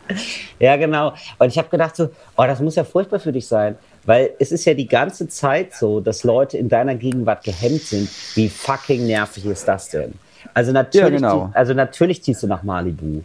Ja, 0.59 0.77
genau. 0.77 1.13
Und 1.39 1.49
ich 1.49 1.59
habe 1.59 1.69
gedacht 1.69 1.97
so, 1.97 2.11
oh, 2.37 2.45
das 2.45 2.61
muss 2.61 2.77
ja 2.77 2.85
furchtbar 2.85 3.19
für 3.19 3.33
dich 3.33 3.49
sein, 3.49 3.77
weil 4.05 4.31
es 4.39 4.53
ist 4.53 4.65
ja 4.67 4.75
die 4.75 4.87
ganze 4.87 5.27
Zeit 5.29 5.75
so, 5.75 6.01
dass 6.01 6.23
Leute 6.23 6.59
in 6.59 6.69
deiner 6.69 6.95
Gegenwart 6.95 7.45
gehemmt 7.45 7.81
sind. 7.83 8.09
Wie 8.35 8.49
fucking 8.49 9.07
nervig 9.07 9.47
ist 9.47 9.67
das 9.67 9.89
denn? 9.89 10.13
Also 10.55 10.73
natürlich, 10.73 11.21
Ja, 11.21 11.29
genau. 11.31 11.47
die- 11.53 11.57
also 11.57 11.75
natürlich 11.75 12.23
ziehst 12.23 12.43
du 12.43 12.47
nach 12.47 12.63
Malibu. 12.63 13.23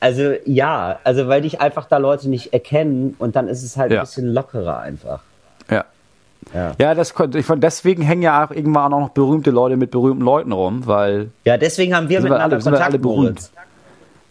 Also 0.00 0.34
ja, 0.44 0.98
also 1.04 1.28
weil 1.28 1.42
dich 1.42 1.60
einfach 1.60 1.86
da 1.86 1.96
Leute 1.96 2.28
nicht 2.28 2.52
erkennen 2.52 3.14
und 3.18 3.36
dann 3.36 3.48
ist 3.48 3.62
es 3.62 3.76
halt 3.76 3.90
Ja. 3.92 4.00
ein 4.00 4.04
bisschen 4.06 4.32
lockerer 4.34 4.80
einfach. 4.80 5.20
Ja. 5.70 5.84
Ja. 6.52 6.72
Ja, 6.78 6.94
das 6.94 7.14
konnte 7.14 7.38
ich 7.38 7.46
von 7.46 7.60
deswegen 7.60 8.02
hängen 8.02 8.20
ja 8.22 8.44
auch 8.44 8.50
irgendwann 8.50 8.92
auch 8.92 9.00
noch 9.00 9.08
berühmte 9.10 9.50
Leute 9.50 9.76
mit 9.78 9.90
berühmten 9.90 10.22
Leuten 10.22 10.52
rum, 10.52 10.86
weil 10.86 11.30
Ja, 11.46 11.56
deswegen 11.56 11.94
haben 11.96 12.08
wir 12.10 12.18
Sind 12.20 12.24
wir 12.28 12.32
miteinander 12.34 12.56
alle- 12.56 12.62
Kontakt, 12.64 12.84
alle 12.84 12.98
berühmt? 12.98 13.18
Moritz. 13.22 13.52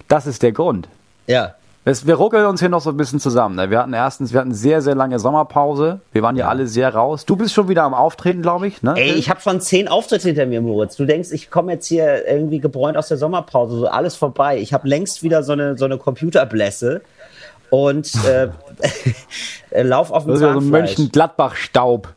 das 0.07 0.27
ist 0.27 0.43
der 0.43 0.51
Grund. 0.51 0.87
Ja. 1.25 1.55
Wir 1.85 2.15
ruckeln 2.15 2.45
uns 2.45 2.61
hier 2.61 2.69
noch 2.69 2.79
so 2.79 2.91
ein 2.91 2.97
bisschen 2.97 3.19
zusammen. 3.19 3.55
ne? 3.55 3.69
Wir 3.69 3.79
hatten 3.79 3.91
erstens, 3.91 4.31
wir 4.31 4.39
hatten 4.39 4.53
sehr, 4.53 4.81
sehr 4.81 4.95
lange 4.95 5.19
Sommerpause. 5.19 5.99
Wir 6.13 6.21
waren 6.21 6.37
ja, 6.37 6.47
alle 6.47 6.65
sehr 6.67 6.93
raus. 6.95 7.25
Du 7.25 7.35
bist 7.35 7.53
schon 7.53 7.67
wieder 7.67 7.83
am 7.83 7.93
Auftreten, 7.93 8.41
glaube 8.41 8.67
ich. 8.67 8.81
Ne? 8.83 8.93
Ey, 8.95 9.11
ich 9.11 9.29
habe 9.29 9.41
schon 9.41 9.59
zehn 9.59 9.89
Auftritte 9.89 10.29
hinter 10.29 10.45
mir, 10.45 10.61
Moritz. 10.61 10.95
Du 10.95 11.03
denkst, 11.05 11.31
ich 11.33 11.51
komme 11.51 11.73
jetzt 11.73 11.87
hier 11.87 12.25
irgendwie 12.25 12.59
gebräunt 12.59 12.95
aus 12.95 13.09
der 13.09 13.17
Sommerpause, 13.17 13.77
so 13.77 13.87
alles 13.87 14.15
vorbei. 14.15 14.59
Ich 14.59 14.71
habe 14.73 14.87
längst 14.87 15.23
wieder 15.23 15.43
so 15.43 15.51
eine, 15.51 15.77
so 15.77 15.83
eine 15.83 15.97
Computerblässe 15.97 17.01
und 17.69 18.09
äh, 18.25 18.47
lauf 19.83 20.11
auf 20.11 20.23
dem 20.23 20.31
ja 20.33 20.37
so 20.37 20.47
ein 20.47 20.53
Zahnfleisch. 20.61 20.97
Mönchengladbach-Staub. 20.97 22.07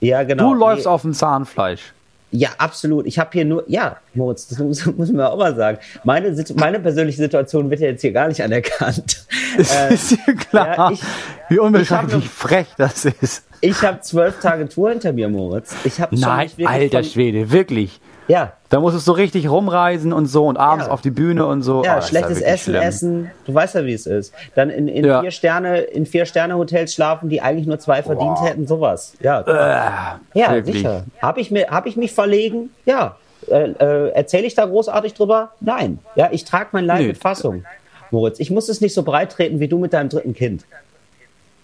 ja, 0.00 0.22
genau. 0.22 0.50
Du 0.50 0.54
läufst 0.54 0.86
Nee, 0.86 0.90
auf 0.92 1.02
dem 1.02 1.14
Zahnfleisch. 1.14 1.92
Ja, 2.32 2.50
absolut. 2.58 3.06
Ich 3.06 3.18
habe 3.18 3.30
hier 3.32 3.44
nur, 3.44 3.64
ja, 3.68 3.96
Moritz, 4.14 4.48
das 4.48 4.58
muss, 4.58 4.84
muss 4.96 5.10
man 5.12 5.26
auch 5.26 5.36
mal 5.38 5.54
sagen. 5.54 5.78
Meine, 6.04 6.34
meine 6.56 6.80
persönliche 6.80 7.18
Situation 7.18 7.70
wird 7.70 7.80
ja 7.80 7.88
jetzt 7.88 8.00
hier 8.02 8.12
gar 8.12 8.28
nicht 8.28 8.42
anerkannt. 8.42 9.24
Äh, 9.58 9.94
ist 9.94 10.10
dir 10.10 10.34
klar, 10.34 10.76
ja, 10.76 10.90
ich- 10.90 11.00
wie 11.48 11.54
ich 11.54 11.60
unbeschreiblich 11.60 12.28
frech 12.28 12.66
das 12.76 13.06
ist. 13.06 13.46
ich 13.62 13.80
habe 13.82 14.00
zwölf 14.02 14.38
Tage 14.40 14.68
Tour 14.68 14.90
hinter 14.90 15.14
mir, 15.14 15.30
Moritz. 15.30 15.74
Ich 15.84 15.98
habe 15.98 16.14
Nein, 16.14 16.50
alter 16.66 17.02
Schwede, 17.02 17.50
wirklich. 17.50 17.98
Ja. 18.28 18.52
Da 18.70 18.80
musstest 18.80 19.06
du 19.06 19.12
richtig 19.12 19.48
rumreisen 19.48 20.12
und 20.12 20.26
so 20.26 20.46
und 20.46 20.56
abends 20.56 20.86
Ja. 20.86 20.92
auf 20.92 21.00
die 21.00 21.10
Bühne 21.10 21.46
und 21.46 21.62
so. 21.62 21.84
Ja, 21.84 21.98
Oh, 21.98 22.02
schlechtes 22.02 22.38
wirklich 22.38 22.52
Essen, 22.52 22.64
schlimm. 22.72 22.82
Essen. 22.82 23.30
Du 23.46 23.54
weißt 23.54 23.74
ja, 23.76 23.84
wie 23.86 23.92
es 23.92 24.06
ist. 24.06 24.34
Dann 24.56 24.70
in, 24.70 24.88
in 24.88 25.04
Ja. 25.04 25.20
vier 25.20 25.30
Sterne, 25.30 25.78
in 25.80 26.06
vier 26.06 26.26
Sterne 26.26 26.56
Hotels 26.56 26.92
schlafen, 26.94 27.28
die 27.28 27.40
eigentlich 27.40 27.66
nur 27.66 27.78
zwei 27.78 28.02
verdient 28.02 28.40
hätten, 28.42 28.66
sowas. 28.66 29.14
Ja, 29.20 29.40
Äh, 29.42 30.38
ja, 30.38 30.52
wirklich. 30.52 30.76
sicher. 30.78 31.04
Habe 31.22 31.40
ich 31.40 31.50
mir, 31.52 31.68
habe 31.68 31.88
ich 31.88 31.96
mich 31.96 32.12
verlegen? 32.12 32.70
Ja. 32.84 33.16
Äh, 33.48 33.70
äh, 33.78 34.08
Erzähle 34.10 34.46
ich 34.46 34.54
da 34.56 34.64
großartig 34.66 35.14
drüber? 35.14 35.50
Nein. 35.60 36.00
Ja, 36.16 36.28
ich 36.32 36.44
trage 36.44 36.70
mein 36.72 36.84
Leid 36.84 37.00
Nee. 37.02 37.06
mit 37.08 37.18
Fassung. 37.18 37.64
Moritz, 38.10 38.40
ich 38.40 38.50
muss 38.50 38.68
es 38.68 38.80
nicht 38.80 38.94
so 38.94 39.04
breit 39.04 39.30
treten 39.32 39.60
wie 39.60 39.68
du 39.68 39.78
mit 39.78 39.92
deinem 39.92 40.08
dritten 40.08 40.34
Kind. 40.34 40.64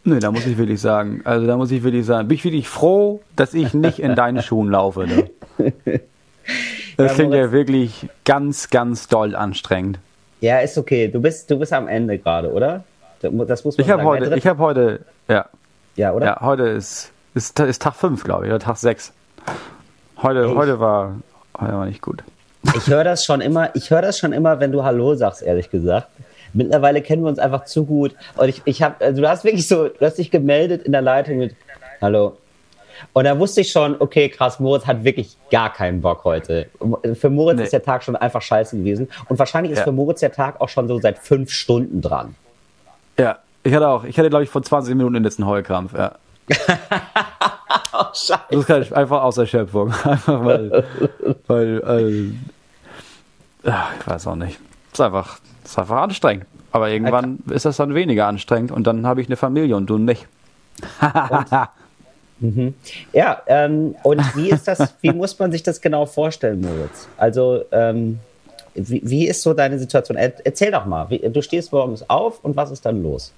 Nee, 0.04 0.18
da 0.18 0.30
muss 0.32 0.46
ich 0.46 0.58
wirklich 0.58 0.80
sagen, 0.80 1.22
also 1.24 1.46
da 1.46 1.56
muss 1.56 1.70
ich 1.70 1.82
wirklich 1.82 2.04
sagen, 2.06 2.26
bin 2.28 2.36
ich 2.36 2.44
wirklich 2.44 2.68
froh, 2.68 3.20
dass 3.36 3.54
ich 3.54 3.72
nicht 3.74 3.98
in 4.00 4.14
deine 4.16 4.42
Schuhen 4.42 4.68
laufe. 4.70 5.06
Ne? 5.06 5.30
Das 6.96 7.14
klingt 7.14 7.34
ja 7.34 7.52
wirklich 7.52 8.08
ganz, 8.24 8.70
ganz 8.70 9.08
doll 9.08 9.34
anstrengend. 9.34 9.98
Ja, 10.40 10.58
ist 10.60 10.76
okay. 10.76 11.08
Du 11.08 11.20
bist, 11.20 11.50
du 11.50 11.58
bist 11.58 11.72
am 11.72 11.88
Ende 11.88 12.18
gerade, 12.18 12.52
oder? 12.52 12.84
Das 13.20 13.64
muss 13.64 13.78
man 13.78 13.86
Ich 13.86 13.90
habe 13.90 14.02
heute, 14.02 14.36
ich 14.36 14.46
habe 14.46 14.58
heute, 14.58 15.00
ja, 15.28 15.46
ja, 15.94 16.12
oder? 16.12 16.26
ja, 16.26 16.40
heute 16.40 16.64
ist, 16.64 17.12
ist, 17.34 17.58
ist 17.60 17.82
Tag 17.82 17.94
5, 17.94 18.24
glaube 18.24 18.46
ich, 18.46 18.50
oder 18.50 18.58
Tag 18.58 18.76
6. 18.76 19.12
Heute, 20.20 20.54
heute 20.54 20.80
war, 20.80 21.16
heute 21.58 21.72
war 21.72 21.86
nicht 21.86 22.02
gut. 22.02 22.24
Ich 22.76 22.88
höre 22.88 23.04
das 23.04 23.24
schon 23.24 23.40
immer, 23.40 23.74
ich 23.74 23.90
höre 23.90 24.02
das 24.02 24.18
schon 24.18 24.32
immer, 24.32 24.60
wenn 24.60 24.72
du 24.72 24.84
Hallo 24.84 25.14
sagst, 25.14 25.42
ehrlich 25.42 25.70
gesagt. 25.70 26.08
Mittlerweile 26.52 27.02
kennen 27.02 27.22
wir 27.22 27.28
uns 27.28 27.38
einfach 27.38 27.64
zu 27.64 27.84
gut. 27.84 28.14
Und 28.36 28.48
ich, 28.48 28.62
ich 28.64 28.82
habe, 28.82 29.04
also 29.04 29.22
du 29.22 29.28
hast 29.28 29.44
wirklich 29.44 29.66
so, 29.66 29.88
du 29.88 30.00
hast 30.00 30.18
dich 30.18 30.30
gemeldet 30.30 30.82
in 30.82 30.92
der 30.92 31.02
Leitung 31.02 31.38
mit 31.38 31.54
Hallo. 32.00 32.36
Und 33.12 33.24
da 33.24 33.38
wusste 33.38 33.60
ich 33.62 33.70
schon, 33.72 33.96
okay, 33.98 34.28
krass, 34.28 34.60
Moritz 34.60 34.86
hat 34.86 35.04
wirklich 35.04 35.36
gar 35.50 35.72
keinen 35.72 36.00
Bock 36.00 36.24
heute. 36.24 36.68
Für 37.14 37.30
Moritz 37.30 37.58
Nee. 37.58 37.64
ist 37.64 37.72
der 37.72 37.82
Tag 37.82 38.02
schon 38.04 38.16
einfach 38.16 38.42
scheiße 38.42 38.76
gewesen. 38.76 39.08
Und 39.28 39.38
wahrscheinlich 39.38 39.72
ist 39.72 39.78
Ja. 39.78 39.84
für 39.84 39.92
Moritz 39.92 40.20
der 40.20 40.32
Tag 40.32 40.60
auch 40.60 40.68
schon 40.68 40.88
so 40.88 40.98
seit 41.00 41.18
fünf 41.18 41.50
Stunden 41.50 42.00
dran. 42.00 42.34
Ja, 43.18 43.38
ich 43.62 43.74
hatte 43.74 43.88
auch, 43.88 44.04
ich 44.04 44.18
hatte 44.18 44.30
glaube 44.30 44.44
ich 44.44 44.50
vor 44.50 44.62
20 44.62 44.94
Minuten 44.94 45.14
den 45.14 45.22
letzten 45.24 45.46
Heulkrampf, 45.46 45.94
ja. 45.94 46.12
Oh, 47.94 48.04
scheiße. 48.14 48.40
Das 48.50 48.66
kann 48.66 48.82
ich 48.82 48.96
einfach 48.96 49.22
aus 49.22 49.36
Erschöpfung. 49.36 49.92
Einfach 50.04 50.44
weil, 50.44 50.84
weil, 51.46 51.82
äh, 53.64 53.68
ich 54.00 54.06
weiß 54.06 54.26
auch 54.28 54.34
nicht. 54.34 54.58
Es 54.92 54.98
ist 54.98 55.00
einfach, 55.00 55.38
ist 55.62 55.78
einfach 55.78 55.96
anstrengend. 56.02 56.46
Aber 56.72 56.88
irgendwann 56.88 57.40
ist 57.50 57.66
das 57.66 57.76
dann 57.76 57.94
weniger 57.94 58.26
anstrengend 58.26 58.72
und 58.72 58.86
dann 58.86 59.06
habe 59.06 59.20
ich 59.20 59.26
eine 59.28 59.36
Familie 59.36 59.76
und 59.76 59.86
du 59.88 59.98
nicht. 59.98 60.26
Ja, 63.12 63.42
ähm, 63.46 63.94
und 64.02 64.20
wie 64.36 64.50
ist 64.50 64.66
das, 64.68 64.94
wie 65.00 65.12
muss 65.12 65.38
man 65.38 65.52
sich 65.52 65.62
das 65.62 65.80
genau 65.80 66.06
vorstellen, 66.06 66.60
Moritz? 66.60 67.08
Also, 67.16 67.62
ähm, 67.72 68.18
wie, 68.74 69.02
wie 69.04 69.26
ist 69.28 69.42
so 69.42 69.52
deine 69.52 69.78
Situation? 69.78 70.16
Er, 70.16 70.32
erzähl 70.44 70.70
doch 70.70 70.86
mal. 70.86 71.10
Wie, 71.10 71.18
du 71.18 71.42
stehst 71.42 71.72
morgens 71.72 72.08
auf 72.08 72.42
und 72.42 72.56
was 72.56 72.70
ist 72.70 72.86
dann 72.86 73.02
los? 73.02 73.32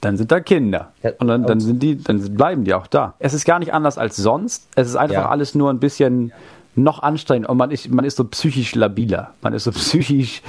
Dann 0.00 0.16
sind 0.16 0.32
da 0.32 0.40
Kinder. 0.40 0.90
Und 1.18 1.28
dann, 1.28 1.44
dann 1.44 1.60
sind 1.60 1.80
die, 1.82 2.02
dann 2.02 2.34
bleiben 2.34 2.64
die 2.64 2.74
auch 2.74 2.88
da. 2.88 3.14
Es 3.20 3.32
ist 3.32 3.44
gar 3.44 3.60
nicht 3.60 3.72
anders 3.72 3.96
als 3.96 4.16
sonst. 4.16 4.66
Es 4.74 4.88
ist 4.88 4.96
einfach 4.96 5.14
Ja. 5.14 5.28
alles 5.28 5.54
nur 5.54 5.70
ein 5.70 5.78
bisschen 5.78 6.32
noch 6.74 7.02
anstrengend 7.02 7.48
und 7.48 7.58
man 7.58 7.70
ist, 7.70 7.88
man 7.90 8.04
ist 8.04 8.16
so 8.16 8.24
psychisch 8.24 8.74
labiler. 8.74 9.30
Man 9.40 9.52
ist 9.52 9.64
so 9.64 9.70
psychisch 9.72 10.42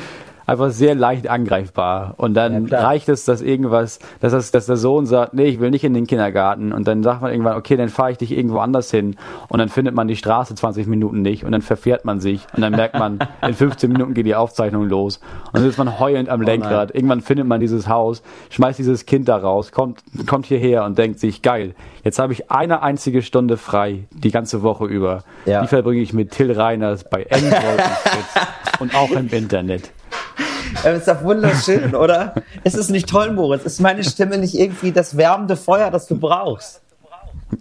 einfach 0.45 0.69
sehr 0.69 0.95
leicht 0.95 1.27
angreifbar. 1.27 2.15
Und 2.17 2.33
dann 2.33 2.67
Ja, 2.67 2.81
reicht 2.81 3.09
es, 3.09 3.25
dass 3.25 3.41
irgendwas, 3.41 3.99
dass, 4.19 4.31
das, 4.31 4.51
dass 4.51 4.65
der 4.65 4.77
Sohn 4.77 5.05
sagt, 5.05 5.33
nee, 5.33 5.45
ich 5.45 5.59
will 5.59 5.71
nicht 5.71 5.83
in 5.83 5.93
den 5.93 6.07
Kindergarten. 6.07 6.73
Und 6.73 6.87
dann 6.87 7.03
sagt 7.03 7.21
man 7.21 7.31
irgendwann, 7.31 7.57
okay, 7.57 7.77
dann 7.77 7.89
fahre 7.89 8.11
ich 8.11 8.17
dich 8.17 8.31
irgendwo 8.31 8.59
anders 8.59 8.91
hin. 8.91 9.15
Und 9.49 9.59
dann 9.59 9.69
findet 9.69 9.95
man 9.95 10.07
die 10.07 10.15
Straße 10.15 10.55
20 10.55 10.87
Minuten 10.87 11.21
nicht. 11.21 11.43
Und 11.43 11.51
dann 11.51 11.61
verfährt 11.61 12.05
man 12.05 12.19
sich. 12.19 12.45
Und 12.55 12.61
dann 12.61 12.71
merkt 12.73 12.97
man, 12.97 13.19
in 13.41 13.53
15 13.53 13.91
Minuten 13.91 14.13
geht 14.13 14.25
die 14.25 14.35
Aufzeichnung 14.35 14.87
los. 14.87 15.17
Und 15.47 15.59
dann 15.61 15.67
ist 15.69 15.77
man 15.77 15.99
heulend 15.99 16.29
am 16.29 16.41
Lenkrad. 16.41 16.93
Irgendwann 16.93 17.21
findet 17.21 17.47
man 17.47 17.59
dieses 17.59 17.87
Haus, 17.87 18.23
schmeißt 18.49 18.79
dieses 18.79 19.05
Kind 19.05 19.27
da 19.27 19.37
raus, 19.37 19.71
kommt, 19.71 20.03
kommt 20.27 20.45
hierher 20.45 20.83
und 20.85 20.97
denkt 20.97 21.19
sich, 21.19 21.41
geil, 21.41 21.75
jetzt 22.03 22.19
habe 22.19 22.33
ich 22.33 22.51
eine 22.51 22.81
einzige 22.81 23.21
Stunde 23.21 23.57
frei, 23.57 24.05
die 24.11 24.31
ganze 24.31 24.63
Woche 24.63 24.85
über. 24.85 25.23
Ja. 25.45 25.61
Die 25.61 25.67
verbringe 25.67 26.01
ich 26.01 26.13
mit 26.13 26.31
Till 26.31 26.51
Reiners 26.51 27.03
bei 27.09 27.25
Android 27.29 27.53
und 27.53 27.81
Fritz 27.81 28.47
und 28.79 28.95
auch 28.95 29.11
im 29.11 29.29
Internet. 29.29 29.91
Das 30.83 30.97
ist 30.97 31.07
doch 31.07 31.23
wunderschön, 31.23 31.95
oder? 31.95 32.33
Ist 32.63 32.75
es 32.75 32.89
nicht 32.89 33.07
toll, 33.07 33.31
Moritz? 33.31 33.63
Ist 33.63 33.79
meine 33.79 34.03
Stimme 34.03 34.37
nicht 34.37 34.55
irgendwie 34.55 34.91
das 34.91 35.15
wärmende 35.15 35.55
Feuer, 35.55 35.91
das 35.91 36.07
du 36.07 36.19
brauchst? 36.19 36.81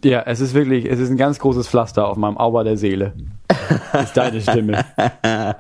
Ja, 0.03 0.23
es 0.27 0.41
ist 0.41 0.55
wirklich, 0.55 0.87
es 0.87 0.99
ist 0.99 1.11
ein 1.11 1.17
ganz 1.17 1.39
großes 1.39 1.69
Pflaster 1.69 2.09
auf 2.09 2.17
meinem 2.17 2.39
Auber 2.39 2.65
der 2.65 2.77
Seele. 2.77 3.13
Ist 4.03 4.17
deine 4.17 4.41
Stimme. 4.41 4.85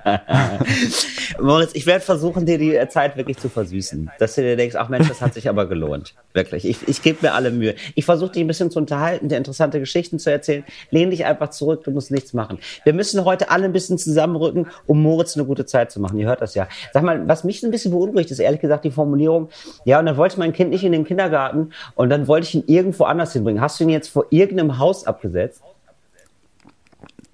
Moritz, 1.40 1.71
ich 1.75 1.87
werde 1.87 2.05
versuchen, 2.05 2.47
dir 2.47 2.59
die 2.59 2.79
Zeit 2.88 3.17
wirklich 3.17 3.38
zu 3.38 3.49
versüßen. 3.49 4.11
Dass 4.19 4.35
du 4.35 4.43
dir 4.43 4.57
denkst, 4.57 4.77
ach 4.77 4.88
Mensch, 4.88 5.09
das 5.09 5.21
hat 5.21 5.35
sich 5.35 5.49
aber 5.49 5.67
gelohnt. 5.67 6.14
Wirklich. 6.33 6.64
Ich, 6.64 6.88
ich 6.88 7.03
gebe 7.03 7.19
mir 7.23 7.35
alle 7.35 7.51
Mühe. 7.51 7.75
Ich 7.95 8.05
versuche 8.05 8.33
dich 8.33 8.43
ein 8.43 8.47
bisschen 8.47 8.71
zu 8.71 8.79
unterhalten, 8.79 9.29
dir 9.29 9.37
interessante 9.37 9.81
Geschichten 9.81 10.19
zu 10.19 10.31
erzählen. 10.31 10.64
Lehn 10.90 11.11
dich 11.11 11.25
einfach 11.25 11.51
zurück, 11.51 11.85
du 11.85 11.90
musst 11.90 12.11
nichts 12.11 12.33
machen. 12.33 12.59
Wir 12.85 12.93
müssen 12.93 13.25
heute 13.25 13.51
alle 13.51 13.64
ein 13.64 13.73
bisschen 13.73 13.99
zusammenrücken, 13.99 14.67
um 14.87 15.03
Moritz 15.03 15.37
eine 15.37 15.47
gute 15.47 15.67
Zeit 15.67 15.90
zu 15.90 16.01
machen. 16.01 16.19
Ihr 16.19 16.27
hört 16.27 16.40
das 16.40 16.55
ja. 16.55 16.69
Sag 16.93 17.03
mal, 17.03 17.27
was 17.29 17.45
mich 17.45 17.62
ein 17.62 17.71
bisschen 17.71 17.93
beunruhigt, 17.93 18.31
ist 18.31 18.38
ehrlich 18.38 18.61
gesagt 18.61 18.85
die 18.85 18.90
Formulierung, 18.90 19.49
ja, 19.85 19.99
und 19.99 20.07
dann 20.07 20.17
wollte 20.17 20.35
ich 20.35 20.38
mein 20.38 20.53
Kind 20.53 20.71
nicht 20.71 20.85
in 20.85 20.93
den 20.93 21.05
Kindergarten 21.05 21.71
und 21.95 22.11
dann 22.11 22.29
wollte 22.29 22.47
ich 22.47 22.55
ihn 22.55 22.64
irgendwo 22.67 23.05
anders 23.05 23.33
hinbringen. 23.33 23.61
Hast 23.61 23.79
du 23.79 23.85
ihn 23.85 23.90
jetzt 23.90 24.09
vor 24.09 24.27
irgendeinem 24.31 24.79
Haus 24.79 25.07
abgesetzt? 25.07 25.62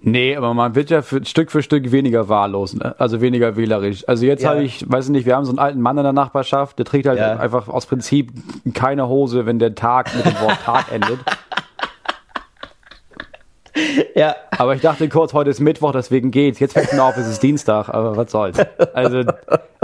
Nee, 0.01 0.37
aber 0.37 0.55
man 0.55 0.77
wird 0.77 0.91
ja 0.91 1.03
für, 1.03 1.25
Stück 1.25 1.51
für 1.51 1.61
Stück 1.63 1.91
weniger 1.91 2.29
wahllos, 2.29 2.75
ne? 2.75 2.95
also 2.99 3.21
weniger 3.21 3.57
wählerisch. 3.57 4.09
Also 4.09 4.27
jetzt 4.27 4.45
Ja. 4.45 4.51
habe 4.51 4.63
ich, 4.63 4.89
weiß 4.89 5.09
nicht, 5.09 5.27
wir 5.27 5.35
haben 5.35 5.45
so 5.45 5.51
einen 5.51 5.59
alten 5.59 5.81
Mann 5.81 5.99
in 5.99 6.05
der 6.05 6.13
Nachbarschaft, 6.13 6.79
der 6.79 6.87
trägt 6.87 7.07
halt 7.09 7.19
Ja. 7.19 7.37
einfach 7.37 7.67
aus 7.69 7.87
Prinzip 7.87 8.31
keine 8.75 9.09
Hose, 9.09 9.45
wenn 9.45 9.59
der 9.59 9.75
Tag 9.75 10.15
mit 10.15 10.25
dem 10.25 10.41
Wort 10.41 10.59
Tag 10.65 10.87
endet. 10.93 11.19
Ja. 14.15 14.35
Aber 14.57 14.75
ich 14.75 14.81
dachte 14.81 15.09
kurz, 15.09 15.33
heute 15.35 15.51
ist 15.51 15.61
Mittwoch, 15.61 15.93
deswegen 15.93 16.31
geht's. 16.33 16.59
Jetzt 16.59 16.73
fällt 16.73 16.93
mir 16.93 17.03
auf, 17.03 17.17
es 17.17 17.29
ist 17.29 17.43
Dienstag, 17.43 17.89
aber 17.89 18.17
was 18.17 18.31
soll's. 18.33 18.59
Also 18.93 19.23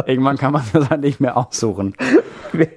irgendwann 0.06 0.36
kann 0.36 0.52
man 0.52 0.62
das 0.72 0.90
halt 0.90 1.02
nicht 1.02 1.20
mehr 1.20 1.36
aussuchen. 1.36 1.94
Wir, 2.52 2.68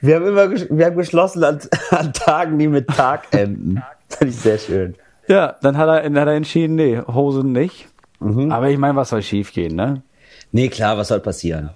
wir 0.00 0.16
haben 0.16 0.26
immer 0.26 0.50
wir 0.50 0.86
haben 0.86 0.96
geschlossen 0.96 1.44
an, 1.44 1.58
an 1.90 2.12
Tagen, 2.12 2.58
die 2.58 2.68
mit 2.68 2.86
Tag 2.88 3.24
enden. 3.32 3.82
Finde 4.08 4.32
ich 4.32 4.40
sehr 4.40 4.58
schön. 4.58 4.94
Ja, 5.28 5.56
dann 5.62 5.76
hat 5.76 5.88
er, 5.88 6.02
dann 6.02 6.18
hat 6.18 6.28
er 6.28 6.34
entschieden, 6.34 6.74
nee, 6.74 7.00
Hosen 7.00 7.52
nicht. 7.52 7.88
Aber 8.20 8.68
ich 8.68 8.78
meine, 8.78 8.96
was 8.96 9.10
soll 9.10 9.22
schiefgehen, 9.22 9.74
ne? 9.74 10.02
Nee, 10.52 10.68
klar, 10.68 10.96
was 10.96 11.08
soll 11.08 11.20
passieren? 11.20 11.70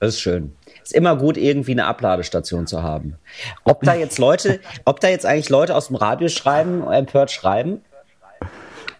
Das 0.00 0.14
ist 0.14 0.20
schön. 0.20 0.54
Ist 0.82 0.92
immer 0.92 1.16
gut, 1.16 1.36
irgendwie 1.36 1.72
eine 1.72 1.86
Abladestation 1.86 2.66
zu 2.66 2.82
haben. 2.82 3.16
Ob 3.64 3.82
da 3.82 3.94
jetzt 3.94 4.18
Leute, 4.18 4.60
ob 4.84 5.00
da 5.00 5.08
jetzt 5.08 5.26
eigentlich 5.26 5.48
Leute 5.48 5.74
aus 5.74 5.88
dem 5.88 5.96
Radio 5.96 6.28
schreiben, 6.28 6.86
empört 6.86 7.30
schreiben? 7.30 7.80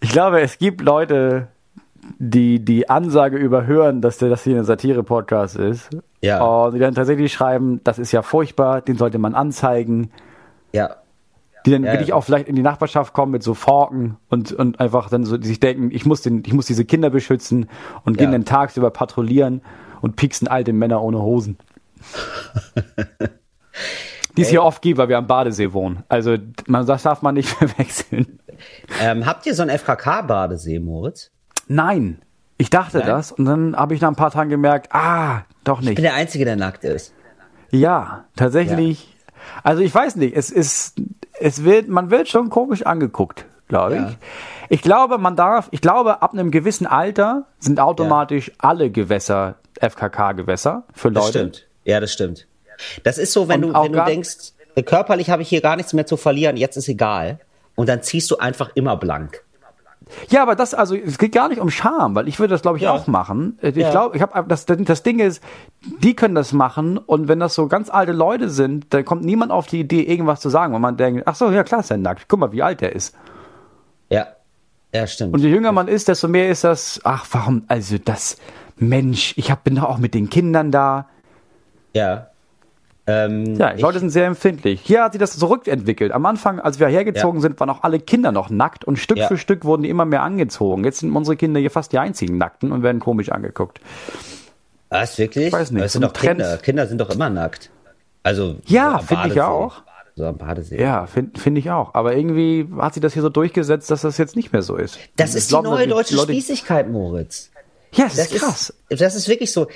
Ich 0.00 0.10
glaube, 0.10 0.40
es 0.40 0.58
gibt 0.58 0.80
Leute, 0.80 1.48
die 2.18 2.64
die 2.64 2.88
Ansage 2.88 3.36
überhören, 3.36 4.00
dass 4.00 4.18
das 4.18 4.44
hier 4.44 4.56
ein 4.56 4.64
Satire-Podcast 4.64 5.56
ist. 5.56 5.90
Ja. 6.20 6.42
Und 6.42 6.74
die 6.74 6.80
dann 6.80 6.94
tatsächlich 6.94 7.32
schreiben, 7.32 7.80
das 7.84 7.98
ist 7.98 8.12
ja 8.12 8.22
furchtbar, 8.22 8.80
den 8.80 8.96
sollte 8.96 9.18
man 9.18 9.34
anzeigen. 9.34 10.10
Ja. 10.72 10.96
Die 11.66 11.70
dann 11.70 11.85
Ja, 11.85 11.92
wirklich 11.92 12.09
ja. 12.11 12.14
auch 12.14 12.24
vielleicht 12.24 12.46
in 12.48 12.57
die 12.57 12.62
Nachbarschaft 12.62 13.12
kommen 13.14 13.33
mit 13.33 13.42
so 13.42 13.55
Forken 13.55 14.16
und, 14.29 14.53
und 14.53 14.81
einfach 14.81 15.09
dann 15.09 15.24
so, 15.24 15.37
die 15.38 15.48
sich 15.48 15.61
denken, 15.61 15.90
ich 15.92 16.05
muss, 16.05 16.20
den, 16.22 16.42
ich 16.44 16.53
muss 16.53 16.66
diese 16.66 16.85
Kinder 16.85 17.11
beschützen 17.11 17.68
und 18.05 18.18
gehen 18.18 18.27
Ja. 18.27 18.33
dann 18.33 18.44
tagsüber 18.44 18.90
patrouillieren 18.90 19.62
und 20.03 20.16
pieksen 20.16 20.46
alte 20.48 20.72
Männer 20.72 21.03
ohne 21.03 21.22
Hosen. 21.22 21.57
Die 24.37 24.42
es 24.42 24.48
hier 24.48 24.62
oft 24.64 24.83
gibt, 24.83 24.98
weil 24.98 25.09
wir 25.09 25.16
am 25.18 25.27
Badesee 25.27 25.72
wohnen. 25.72 26.03
Also 26.09 26.37
man, 26.66 26.85
das 26.87 27.03
darf 27.05 27.22
man 27.22 27.35
nicht 27.35 27.48
verwechseln. 27.50 28.40
Ähm, 29.00 29.27
habt 29.27 29.46
ihr 29.46 29.55
so 29.55 29.62
einen 29.62 29.77
FKK-Badesee, 29.79 30.81
Moritz? 30.81 31.31
Nein, 31.68 32.20
ich 32.59 32.68
dachte 32.68 32.98
Nein? 32.98 33.07
das 33.07 33.33
und 33.33 33.44
dann 33.46 33.77
habe 33.77 33.94
ich 33.94 34.00
nach 34.00 34.09
ein 34.09 34.16
paar 34.16 34.31
Tagen 34.33 34.50
gemerkt, 34.50 34.88
ah, 34.92 35.42
doch 35.64 35.79
Ich 35.81 35.87
bin 35.87 35.94
nicht. 35.94 36.03
der 36.05 36.14
Einzige, 36.14 36.44
der 36.44 36.57
nackt 36.57 36.85
ist. 36.85 37.14
Ja, 37.70 38.24
tatsächlich. 38.37 39.16
Also 39.62 39.83
ich 39.83 39.94
weiß 39.94 40.16
nicht, 40.16 40.37
es 40.37 40.50
ist, 40.50 41.00
es 41.40 41.64
wird, 41.64 41.88
man 41.88 42.10
wird 42.10 42.28
schon 42.28 42.50
komisch 42.50 42.84
angeguckt, 42.84 43.44
glaube 43.68 43.96
Ja. 43.96 44.08
ich. 44.08 44.16
Ich 44.70 44.82
glaube, 44.82 45.18
man 45.18 45.36
darf, 45.36 45.68
ich 45.72 45.80
glaube, 45.80 46.22
ab 46.22 46.32
einem 46.32 46.50
gewissen 46.50 46.86
Alter 46.86 47.44
sind 47.58 47.80
automatisch 47.80 48.50
alle 48.58 48.90
Gewässer 48.90 49.56
FKK-Gewässer 49.80 50.84
für 50.92 51.10
Das 51.10 51.24
Leute. 51.26 51.38
stimmt. 51.38 51.66
Ja, 51.84 52.00
das 52.00 52.12
stimmt. 52.12 52.46
Das 53.02 53.18
ist 53.18 53.32
so, 53.32 53.48
wenn 53.48 53.62
Und 53.64 53.74
du, 53.74 53.82
wenn 53.82 53.92
du 53.92 54.04
denkst, 54.04 54.52
äh, 54.74 54.82
körperlich 54.82 55.30
habe 55.30 55.42
ich 55.42 55.48
hier 55.48 55.60
gar 55.60 55.76
nichts 55.76 55.92
mehr 55.92 56.06
zu 56.06 56.16
verlieren, 56.16 56.56
jetzt 56.56 56.76
ist 56.76 56.88
egal. 56.88 57.38
Und 57.76 57.88
dann 57.88 58.02
ziehst 58.02 58.30
du 58.30 58.38
einfach 58.38 58.70
immer 58.74 58.96
blank. 58.96 59.43
Ja, 60.28 60.42
aber 60.42 60.54
das, 60.54 60.74
also 60.74 60.94
es 60.94 61.18
geht 61.18 61.32
gar 61.32 61.48
nicht 61.48 61.60
um 61.60 61.70
Scham, 61.70 62.14
weil 62.14 62.28
ich 62.28 62.38
würde 62.38 62.52
das, 62.54 62.62
glaube 62.62 62.78
ich, 62.78 62.84
Ja. 62.84 62.92
auch 62.92 63.06
machen. 63.06 63.58
Äh, 63.62 63.68
Ich 63.70 63.76
Ja. 63.76 63.90
glaube, 63.90 64.16
ich 64.16 64.22
habe 64.22 64.44
das, 64.48 64.66
das 64.66 65.02
Ding 65.02 65.18
ist, 65.18 65.42
die 66.02 66.14
können 66.14 66.34
das 66.34 66.52
machen 66.52 66.98
und 66.98 67.28
wenn 67.28 67.40
das 67.40 67.54
so 67.54 67.66
ganz 67.68 67.90
alte 67.90 68.12
Leute 68.12 68.48
sind, 68.50 68.92
dann 68.92 69.04
kommt 69.04 69.24
niemand 69.24 69.50
auf 69.52 69.66
die 69.66 69.80
Idee, 69.80 70.02
irgendwas 70.02 70.40
zu 70.40 70.48
sagen, 70.50 70.72
weil 70.72 70.80
man 70.80 70.96
denkt, 70.96 71.22
ach 71.26 71.34
so, 71.34 71.50
ja 71.50 71.64
klar 71.64 71.80
ist 71.80 71.90
er 71.90 71.96
nackt, 71.96 72.28
guck 72.28 72.38
mal, 72.40 72.52
wie 72.52 72.62
alt 72.62 72.82
er 72.82 72.92
ist. 72.94 73.14
Ja. 74.10 74.26
Ja, 74.92 75.06
stimmt. 75.06 75.34
Und 75.34 75.40
je 75.40 75.48
jünger 75.48 75.72
man 75.72 75.88
ist, 75.88 76.06
desto 76.08 76.28
mehr 76.28 76.48
ist 76.50 76.62
das, 76.64 77.00
ach, 77.04 77.26
warum, 77.32 77.64
also 77.68 77.96
das, 77.98 78.36
Mensch, 78.76 79.34
ich 79.36 79.50
hab, 79.50 79.64
bin 79.64 79.74
doch 79.76 79.84
auch 79.84 79.98
mit 79.98 80.14
den 80.14 80.30
Kindern 80.30 80.70
da. 80.70 81.08
ja. 81.94 82.28
Ähm, 83.06 83.56
Ja, 83.56 83.74
die 83.74 83.82
Leute 83.82 83.98
sind 83.98 84.10
sehr 84.10 84.26
empfindlich. 84.26 84.80
Hier 84.82 85.04
hat 85.04 85.12
sich 85.12 85.20
das 85.20 85.38
zurückentwickelt. 85.38 86.10
Am 86.12 86.24
Anfang, 86.24 86.58
als 86.58 86.80
wir 86.80 86.86
hergezogen 86.88 87.40
Ja. 87.40 87.42
sind, 87.42 87.60
waren 87.60 87.68
auch 87.70 87.82
alle 87.82 88.00
Kinder 88.00 88.32
noch 88.32 88.48
nackt 88.48 88.84
und 88.84 88.98
Stück 88.98 89.18
Ja. 89.18 89.28
für 89.28 89.36
Stück 89.36 89.64
wurden 89.64 89.82
die 89.82 89.90
immer 89.90 90.06
mehr 90.06 90.22
angezogen. 90.22 90.84
Jetzt 90.84 91.00
sind 91.00 91.14
unsere 91.14 91.36
Kinder 91.36 91.60
hier 91.60 91.70
fast 91.70 91.92
die 91.92 91.98
einzigen 91.98 92.38
Nackten 92.38 92.72
und 92.72 92.82
werden 92.82 93.00
komisch 93.00 93.30
angeguckt. 93.30 93.80
Was, 94.88 95.18
wirklich? 95.18 95.48
Ich 95.48 95.52
weiß 95.52 95.70
nicht, 95.72 95.80
Aber 95.80 95.86
es 95.86 95.92
sind 95.92 96.02
so 96.02 96.08
doch 96.08 96.12
Trend. 96.14 96.40
Kinder. 96.40 96.56
Kinder 96.58 96.86
sind 96.86 97.00
doch 97.00 97.10
immer 97.10 97.28
nackt. 97.30 97.70
Also, 98.22 98.56
Ja, 98.66 98.94
am 98.96 99.06
finde 99.06 99.28
ich 99.28 99.40
auch. 99.40 99.82
So 100.16 100.24
am 100.26 100.38
Badesee. 100.38 100.80
Ja, 100.80 101.06
finde 101.06 101.38
find 101.40 101.58
ich 101.58 101.70
auch. 101.72 101.92
Aber 101.94 102.16
irgendwie 102.16 102.68
hat 102.78 102.94
sich 102.94 103.02
das 103.02 103.12
hier 103.14 103.22
so 103.22 103.28
durchgesetzt, 103.30 103.90
dass 103.90 104.02
das 104.02 104.16
jetzt 104.16 104.36
nicht 104.36 104.52
mehr 104.52 104.62
so 104.62 104.76
ist. 104.76 104.98
Das 105.16 105.34
ist 105.34 105.50
die 105.50 105.54
glaub, 105.54 105.64
neue 105.64 105.88
deutsche 105.88 106.14
Leute- 106.14 106.32
Spießigkeit, 106.32 106.88
Moritz. 106.88 107.50
Ja, 107.96 108.04
das, 108.04 108.18
ist 108.18 108.35
krass. 108.35 108.74
Ist, 108.88 109.00
das 109.00 109.14
ist 109.14 109.28
wirklich 109.28 109.52
so. 109.52 109.68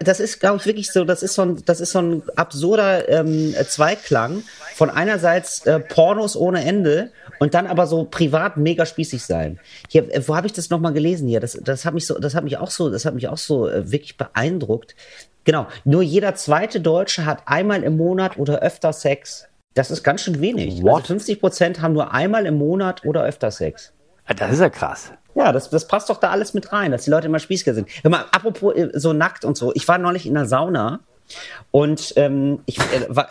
Das 0.00 0.20
ist, 0.20 0.40
glaube 0.40 0.58
ich, 0.58 0.66
wirklich 0.66 0.90
so. 0.90 1.04
Das 1.04 1.22
ist 1.22 1.34
so 1.34 1.42
ein, 1.42 1.62
das 1.64 1.80
ist 1.80 1.92
so 1.92 2.00
ein 2.00 2.22
absurder 2.36 3.08
ähm, 3.08 3.54
Zweiklang 3.66 4.42
von 4.74 4.90
einerseits 4.90 5.66
äh, 5.66 5.80
Pornos 5.80 6.36
ohne 6.36 6.64
Ende 6.64 7.10
und 7.38 7.54
dann 7.54 7.66
aber 7.66 7.86
so 7.86 8.04
privat 8.04 8.56
mega 8.56 8.86
spießig 8.86 9.24
sein. 9.24 9.58
Hier, 9.88 10.12
äh, 10.14 10.26
wo 10.26 10.36
habe 10.36 10.46
ich 10.46 10.52
das 10.52 10.70
nochmal 10.70 10.92
gelesen 10.92 11.28
hier? 11.28 11.40
Das, 11.40 11.58
das 11.62 11.84
hat 11.84 11.94
mich 11.94 12.06
so, 12.06 12.18
das 12.18 12.34
hat 12.34 12.44
mich 12.44 12.58
auch 12.58 12.70
so, 12.70 12.90
das 12.90 13.04
hat 13.04 13.14
mich 13.14 13.28
auch 13.28 13.38
so 13.38 13.68
äh, 13.68 13.90
wirklich 13.90 14.16
beeindruckt. 14.16 14.94
Genau. 15.44 15.66
Nur 15.84 16.02
jeder 16.02 16.34
zweite 16.34 16.80
Deutsche 16.80 17.26
hat 17.26 17.42
einmal 17.46 17.82
im 17.82 17.96
Monat 17.96 18.36
oder 18.38 18.60
öfter 18.60 18.92
Sex. 18.92 19.48
Das 19.74 19.90
ist 19.90 20.02
ganz 20.02 20.22
schön 20.22 20.40
wenig. 20.40 20.82
What? 20.82 21.02
Also 21.02 21.06
50 21.14 21.40
Prozent 21.40 21.80
haben 21.80 21.94
nur 21.94 22.12
einmal 22.12 22.46
im 22.46 22.58
Monat 22.58 23.04
oder 23.04 23.24
öfter 23.24 23.50
Sex. 23.50 23.92
Das 24.36 24.52
ist 24.52 24.60
ja 24.60 24.68
krass. 24.68 25.12
Ja, 25.34 25.52
das, 25.52 25.70
das 25.70 25.88
passt 25.88 26.10
doch 26.10 26.18
da 26.18 26.30
alles 26.30 26.54
mit 26.54 26.72
rein, 26.72 26.92
dass 26.92 27.04
die 27.04 27.10
Leute 27.10 27.26
immer 27.26 27.38
spießiger 27.38 27.74
sind. 27.74 27.88
Hör 28.02 28.10
mal, 28.10 28.24
apropos 28.32 28.74
äh, 28.74 28.90
so 28.94 29.12
nackt 29.12 29.44
und 29.44 29.56
so. 29.56 29.72
Ich 29.74 29.88
war 29.88 29.98
neulich 29.98 30.26
in 30.26 30.34
der 30.34 30.46
Sauna 30.46 31.00
und 31.70 32.12
ähm, 32.16 32.60
ich 32.66 32.78
äh, 32.78 33.06
war. 33.08 33.28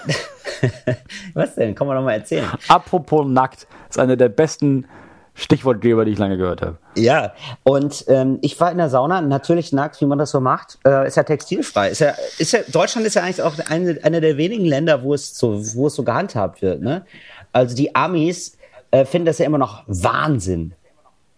Was 1.34 1.56
denn? 1.56 1.76
Kann 1.76 1.88
man 1.88 1.96
noch 1.96 2.04
mal 2.04 2.14
erzählen? 2.14 2.46
Apropos 2.68 3.26
nackt, 3.28 3.68
ist 3.90 4.00
einer 4.00 4.16
der 4.16 4.30
besten 4.30 4.88
Stichwortgeber, 5.34 6.06
die 6.06 6.12
ich 6.12 6.18
lange 6.18 6.38
gehört 6.38 6.62
habe. 6.62 6.78
Ja, 6.96 7.34
und 7.64 8.06
ähm, 8.08 8.40
ich 8.42 8.60
war 8.60 8.72
in 8.72 8.78
der 8.78 8.90
Sauna, 8.90 9.22
natürlich 9.22 9.72
nackt, 9.72 10.02
wie 10.02 10.06
man 10.06 10.18
das 10.18 10.32
so 10.32 10.40
macht. 10.40 10.78
Äh, 10.86 11.08
ist 11.08 11.18
ja 11.18 11.24
textilfrei. 11.24 11.90
Ist 11.90 12.00
ja, 12.00 12.14
ist 12.38 12.52
ja, 12.52 12.60
Deutschland 12.68 13.08
ist 13.08 13.16
ja 13.16 13.24
eigentlich 13.24 13.42
auch 13.42 13.54
eine, 13.70 14.00
eine 14.04 14.22
der 14.22 14.38
wenigen 14.38 14.66
Länder, 14.66 15.04
wo 15.04 15.14
es 15.14 15.36
so, 15.36 15.54
wo 15.76 15.88
es 15.88 15.96
so 15.96 16.04
gehandhabt 16.04 16.62
wird. 16.62 16.82
Ne? 16.82 17.06
Also 17.54 17.76
die 17.76 17.96
Amis 17.96 18.58
äh, 18.92 19.06
finden 19.06 19.26
das 19.26 19.38
ja 19.38 19.46
immer 19.46 19.58
noch 19.58 19.84
Wahnsinn, 19.88 20.74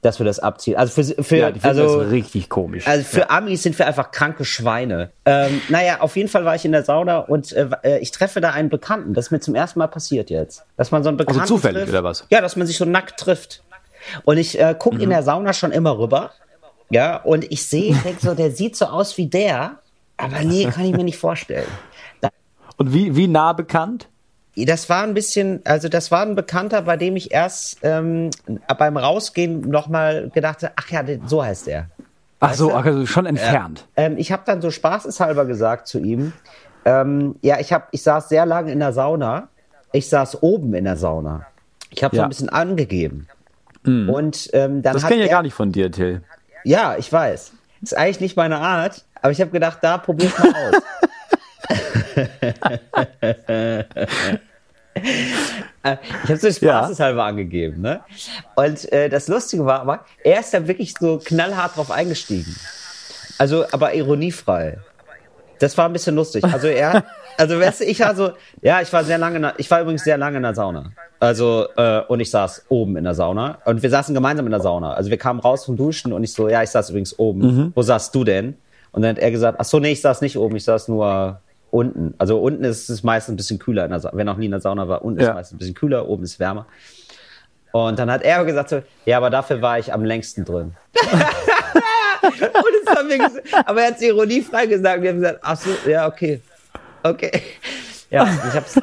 dass 0.04 0.20
wir 0.20 0.26
das 0.26 0.40
abziehen. 0.40 0.76
Also 0.76 1.02
für, 1.02 1.24
für 1.24 1.38
Ja, 1.38 1.52
die 1.52 1.64
also 1.64 2.02
das 2.04 2.12
richtig 2.12 2.50
komisch. 2.50 2.86
Also 2.88 3.04
für 3.04 3.30
Amis 3.30 3.64
sind 3.64 3.78
wir 3.80 3.88
einfach 3.88 4.12
kranke 4.12 4.46
Schweine. 4.46 5.12
Ähm, 5.26 5.62
naja, 5.70 6.02
auf 6.02 6.16
jeden 6.16 6.30
Fall 6.30 6.46
war 6.46 6.54
ich 6.56 6.66
in 6.66 6.72
der 6.74 6.84
Sauna 6.84 7.20
und 7.20 7.52
äh, 7.54 7.68
äh, 7.84 7.98
ich 8.00 8.12
treffe 8.12 8.42
da 8.42 8.52
einen 8.52 8.70
Bekannten. 8.70 9.14
Das 9.14 9.26
ist 9.28 9.32
mir 9.32 9.40
zum 9.40 9.56
ersten 9.56 9.80
Mal 9.80 9.88
passiert 9.88 10.30
jetzt. 10.30 10.64
Dass 10.78 10.92
man 10.92 11.04
so 11.04 11.10
einen 11.10 11.18
Bekannten 11.18 11.42
Also 11.42 11.56
zufällig, 11.56 11.84
trifft. 11.84 11.90
oder 11.94 12.04
was? 12.04 12.26
Ja, 12.30 12.42
dass 12.42 12.56
man 12.56 12.68
sich 12.68 12.78
so 12.78 12.86
nackt 12.86 13.20
trifft. 13.20 13.64
Und 14.26 14.38
ich 14.38 14.60
äh, 14.60 14.76
gucke 14.78 14.98
Mhm. 14.98 15.02
in 15.04 15.10
der 15.10 15.24
Sauna 15.24 15.54
schon 15.54 15.72
immer 15.72 15.98
rüber. 15.98 16.32
Ja, 16.90 17.18
und 17.18 17.50
ich 17.52 17.66
sehe, 17.68 17.92
ich 17.94 18.02
denke 18.02 18.20
so, 18.22 18.36
der 18.36 18.52
sieht 18.52 18.76
so 18.76 18.86
aus 18.86 19.18
wie 19.18 19.28
der. 19.28 19.80
Aber 20.18 20.42
nee, 20.42 20.66
kann 20.66 20.86
ich 20.86 20.92
mir 20.92 21.04
nicht 21.04 21.18
vorstellen. 21.18 21.68
Und 22.78 22.94
wie, 22.94 23.16
wie 23.16 23.28
nah 23.28 23.54
bekannt? 23.54 24.08
Das 24.56 24.88
war 24.90 25.04
ein 25.04 25.14
bisschen, 25.16 25.62
also 25.66 25.90
das 25.90 26.12
war 26.12 26.22
ein 26.22 26.36
Bekannter, 26.36 26.84
bei 26.84 26.96
dem 26.98 27.16
ich 27.16 27.32
erst 27.32 27.78
ähm, 27.82 28.30
beim 28.78 28.98
Rausgehen 28.98 29.62
nochmal 29.62 30.30
gedacht 30.30 30.62
habe, 30.64 30.74
ach 30.76 30.90
ja, 30.90 31.04
so 31.26 31.44
heißt 31.44 31.68
er. 31.68 31.88
Ach 32.40 32.54
so, 32.54 32.70
du? 32.70 32.76
also 32.76 33.06
schon 33.06 33.26
entfernt. 33.26 33.86
Ähm, 33.96 34.16
ich 34.18 34.32
habe 34.32 34.44
dann 34.46 34.62
so 34.62 34.70
spaßeshalber 34.70 35.46
gesagt 35.46 35.88
zu 35.88 36.00
ihm, 36.00 36.34
ähm, 36.86 37.36
ja, 37.42 37.60
ich, 37.60 37.72
hab, 37.74 37.88
ich 37.92 38.04
saß 38.04 38.30
sehr 38.30 38.46
lange 38.46 38.72
in 38.72 38.80
der 38.80 38.94
Sauna. 38.94 39.48
Ich 39.92 40.10
saß 40.10 40.44
oben 40.44 40.74
in 40.74 40.84
der 40.84 40.98
Sauna. 40.98 41.46
Ich 41.90 42.04
habe 42.04 42.16
so 42.16 42.20
Ja. 42.22 42.26
ein 42.28 42.30
bisschen 42.30 42.50
angegeben. 42.50 43.28
Und 43.86 44.50
ähm, 44.54 44.82
dann 44.82 44.94
Das 44.94 45.06
kenne 45.06 45.24
ich 45.24 45.28
ja 45.30 45.34
gar 45.38 45.44
nicht 45.44 45.54
von 45.54 45.72
dir, 45.72 45.92
Till. 45.92 46.22
Ja, 46.64 46.96
ich 46.98 47.12
weiß. 47.12 47.52
Ist 47.82 47.98
eigentlich 47.98 48.20
nicht 48.22 48.38
meine 48.38 48.60
Art, 48.60 49.04
aber 49.22 49.32
ich 49.32 49.42
habe 49.42 49.52
gedacht, 49.52 49.80
da 49.82 49.98
probier's 49.98 50.38
mal 50.40 50.48
aus. 50.70 50.82
Äh, 55.84 55.98
ich 56.24 56.30
habe 56.30 56.38
so 56.38 56.52
spaßeshalber 56.52 57.24
angegeben, 57.24 57.82
ne? 57.82 58.02
Und 58.56 58.92
äh, 58.92 59.10
das 59.10 59.28
Lustige 59.28 59.66
war 59.66 59.82
aber, 59.82 60.06
er 60.24 60.40
ist 60.40 60.54
da 60.54 60.68
wirklich 60.68 60.94
so 60.98 61.20
knallhart 61.24 61.76
drauf 61.76 61.92
eingestiegen. 61.92 62.56
Also, 63.38 63.66
aber 63.72 63.94
ironiefrei. 63.94 64.78
Das 65.60 65.78
war 65.78 65.86
ein 65.86 65.94
bisschen 65.94 66.16
lustig. 66.16 66.44
Also 66.44 66.68
er, 66.68 67.04
also 67.38 67.60
weißt 67.60 67.82
du, 67.82 67.86
ich 67.86 68.00
war 68.00 68.16
so, 68.16 68.32
ja, 68.62 68.82
ich 68.82 68.92
war 68.92 69.04
sehr 69.04 69.18
lange, 69.18 69.38
in 69.38 69.48
ich 69.58 69.70
war 69.72 69.82
übrigens 69.82 70.04
sehr 70.04 70.18
lange 70.18 70.38
in 70.38 70.44
der 70.44 70.56
Sauna. 70.56 70.92
Also 71.20 71.68
äh, 71.78 72.02
und 72.02 72.20
ich 72.20 72.30
saß 72.30 72.66
oben 72.70 72.98
in 72.98 73.06
der 73.06 73.14
Sauna 73.14 73.60
und 73.66 73.82
wir 73.82 73.90
saßen 73.90 74.14
gemeinsam 74.14 74.46
in 74.46 74.52
der 74.52 74.62
Sauna. 74.62 74.94
Also 74.94 75.10
wir 75.10 75.18
kamen 75.18 75.40
raus 75.40 75.66
vom 75.66 75.78
Duschen 75.78 76.12
und 76.12 76.24
ich 76.24 76.34
so, 76.34 76.50
ja, 76.50 76.64
ich 76.64 76.70
saß 76.70 76.90
übrigens 76.90 77.18
oben. 77.18 77.72
Wo 77.76 77.82
saßt 77.82 78.14
du 78.14 78.24
denn? 78.24 78.58
Und 78.92 79.04
dann 79.04 79.16
hat 79.16 79.20
er 79.20 79.32
gesagt, 79.32 79.58
ach 79.60 79.66
so, 79.66 79.80
nee, 79.80 79.94
ich 79.94 80.02
saß 80.02 80.22
nicht 80.22 80.38
oben, 80.38 80.56
ich 80.58 80.66
saß 80.66 80.90
nur 80.90 81.40
unten. 81.74 82.14
Also 82.20 82.40
unten 82.40 82.64
ist 82.64 82.90
es 82.90 83.04
meistens 83.04 83.34
ein 83.34 83.38
bisschen 83.38 83.60
kühler. 83.60 83.90
Wer 84.14 84.26
noch 84.26 84.38
nie 84.38 84.46
in 84.46 84.52
der 84.52 84.62
Sauna 84.62 84.88
war, 84.88 85.04
unten 85.04 85.20
ist 85.20 85.26
Ja. 85.26 85.32
es 85.32 85.36
meistens 85.36 85.56
ein 85.56 85.58
bisschen 85.58 85.74
kühler, 85.74 86.08
oben 86.08 86.24
ist 86.24 86.40
wärmer. 86.40 86.68
Und 87.72 87.98
dann 87.98 88.12
hat 88.12 88.22
er 88.22 88.46
gesagt 88.46 88.70
so, 88.70 88.84
ja, 89.06 89.18
aber 89.18 89.32
dafür 89.32 89.62
war 89.64 89.80
ich 89.80 89.92
am 89.92 90.06
längsten 90.06 90.46
drin. 90.46 90.76
Und 92.24 92.96
haben 92.98 93.10
wir 93.10 93.18
gesagt, 93.18 93.48
aber 93.66 93.82
er 93.82 93.88
hat 93.88 93.96
es 93.96 94.02
ironiefrei 94.04 94.68
gesagt. 94.68 95.02
Wir 95.02 95.10
haben 95.10 95.20
gesagt, 95.20 95.40
ach 95.42 95.58
so, 95.58 95.90
ja, 95.90 96.08
okay. 96.08 96.40
Okay. 97.02 97.42
Ja, 98.12 98.24
ich 98.48 98.56
hab's. 98.56 98.80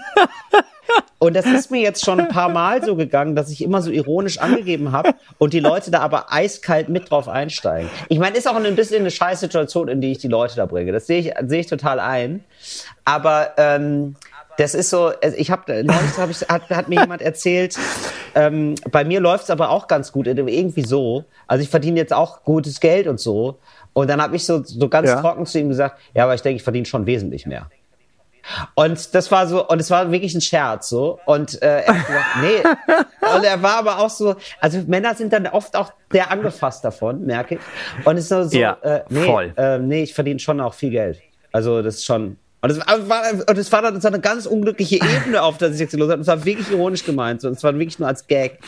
Und 1.18 1.36
das 1.36 1.44
ist 1.44 1.70
mir 1.70 1.80
jetzt 1.80 2.04
schon 2.04 2.18
ein 2.18 2.28
paar 2.28 2.48
Mal 2.48 2.82
so 2.82 2.96
gegangen, 2.96 3.36
dass 3.36 3.50
ich 3.50 3.62
immer 3.62 3.82
so 3.82 3.90
ironisch 3.90 4.38
angegeben 4.38 4.92
habe 4.92 5.14
und 5.38 5.52
die 5.52 5.60
Leute 5.60 5.90
da 5.90 6.00
aber 6.00 6.32
eiskalt 6.32 6.88
mit 6.88 7.10
drauf 7.10 7.28
einsteigen. 7.28 7.90
Ich 8.08 8.18
meine, 8.18 8.38
ist 8.38 8.48
auch 8.48 8.56
ein 8.56 8.74
bisschen 8.74 9.00
eine 9.00 9.10
scheiß 9.10 9.40
Situation, 9.40 9.88
in 9.88 10.00
die 10.00 10.12
ich 10.12 10.18
die 10.18 10.28
Leute 10.28 10.56
da 10.56 10.64
bringe. 10.66 10.92
Das 10.92 11.06
sehe 11.06 11.20
ich, 11.20 11.32
sehe 11.46 11.60
ich 11.60 11.66
total 11.66 12.00
ein. 12.00 12.42
Aber 13.04 13.50
ähm, 13.58 14.16
das 14.56 14.74
ist 14.74 14.90
so, 14.90 15.12
also 15.22 15.36
ich 15.36 15.50
habe 15.50 15.84
neulich 15.84 16.16
hab 16.18 16.30
ich, 16.30 16.40
hat, 16.48 16.68
hat 16.70 16.88
mir 16.88 17.00
jemand 17.00 17.22
erzählt, 17.22 17.78
ähm, 18.34 18.74
bei 18.90 19.04
mir 19.04 19.20
läuft's 19.20 19.50
aber 19.50 19.70
auch 19.70 19.88
ganz 19.88 20.12
gut, 20.12 20.26
irgendwie 20.26 20.82
so. 20.82 21.24
Also 21.46 21.62
ich 21.62 21.68
verdiene 21.68 21.98
jetzt 21.98 22.12
auch 22.12 22.44
gutes 22.44 22.80
Geld 22.80 23.06
und 23.06 23.20
so. 23.20 23.58
Und 23.92 24.08
dann 24.08 24.22
habe 24.22 24.36
ich 24.36 24.46
so, 24.46 24.62
so 24.62 24.88
ganz 24.88 25.08
Ja. 25.08 25.20
trocken 25.20 25.46
zu 25.46 25.58
ihm 25.58 25.68
gesagt, 25.68 25.98
ja, 26.14 26.24
aber 26.24 26.34
ich 26.34 26.42
denke, 26.42 26.56
ich 26.56 26.62
verdiene 26.62 26.86
schon 26.86 27.06
wesentlich 27.06 27.46
mehr. 27.46 27.70
Und 28.74 29.14
das 29.14 29.30
war 29.30 29.46
so, 29.46 29.66
und 29.68 29.80
es 29.80 29.90
war 29.90 30.10
wirklich 30.10 30.34
ein 30.34 30.40
Scherz 30.40 30.88
so. 30.88 31.18
Und 31.26 31.60
äh, 31.62 31.82
er 31.82 31.94
hat 31.94 32.06
gesagt, 32.06 32.26
nee. 32.42 33.36
Und 33.36 33.44
er 33.44 33.62
war 33.62 33.78
aber 33.78 33.98
auch 33.98 34.10
so, 34.10 34.36
also 34.60 34.82
Männer 34.86 35.14
sind 35.14 35.32
dann 35.32 35.46
oft 35.46 35.76
auch 35.76 35.92
sehr 36.10 36.30
angefasst 36.30 36.84
davon, 36.84 37.24
merke 37.24 37.56
ich. 37.56 37.60
Und 38.06 38.16
es 38.16 38.24
ist 38.24 38.28
so, 38.28 38.44
so 38.44 38.58
Ja, 38.58 38.76
äh, 38.82 39.02
nee, 39.08 39.24
voll. 39.24 39.52
Äh, 39.56 39.78
nee, 39.78 40.02
ich 40.02 40.14
verdiene 40.14 40.40
schon 40.40 40.60
auch 40.60 40.74
viel 40.74 40.90
Geld. 40.90 41.20
Also 41.52 41.82
das 41.82 41.96
ist 41.96 42.04
schon. 42.04 42.36
Und 42.62 42.70
es 42.70 42.78
war, 42.78 43.22
und 43.32 43.58
es 43.58 43.72
war 43.72 43.80
dann 43.80 44.00
so 44.00 44.08
eine 44.08 44.20
ganz 44.20 44.44
unglückliche 44.44 44.96
Ebene, 44.96 45.42
auf 45.42 45.56
der 45.56 45.70
sich 45.70 45.80
jetzt 45.80 45.96
los 45.96 46.08
hat. 46.08 46.16
Und 46.16 46.22
es 46.22 46.26
war 46.26 46.44
wirklich 46.44 46.70
ironisch 46.70 47.04
gemeint. 47.04 47.40
So. 47.40 47.48
Und 47.48 47.56
es 47.56 47.64
war 47.64 47.72
wirklich 47.72 47.98
nur 47.98 48.08
als 48.08 48.26
Gag. 48.26 48.58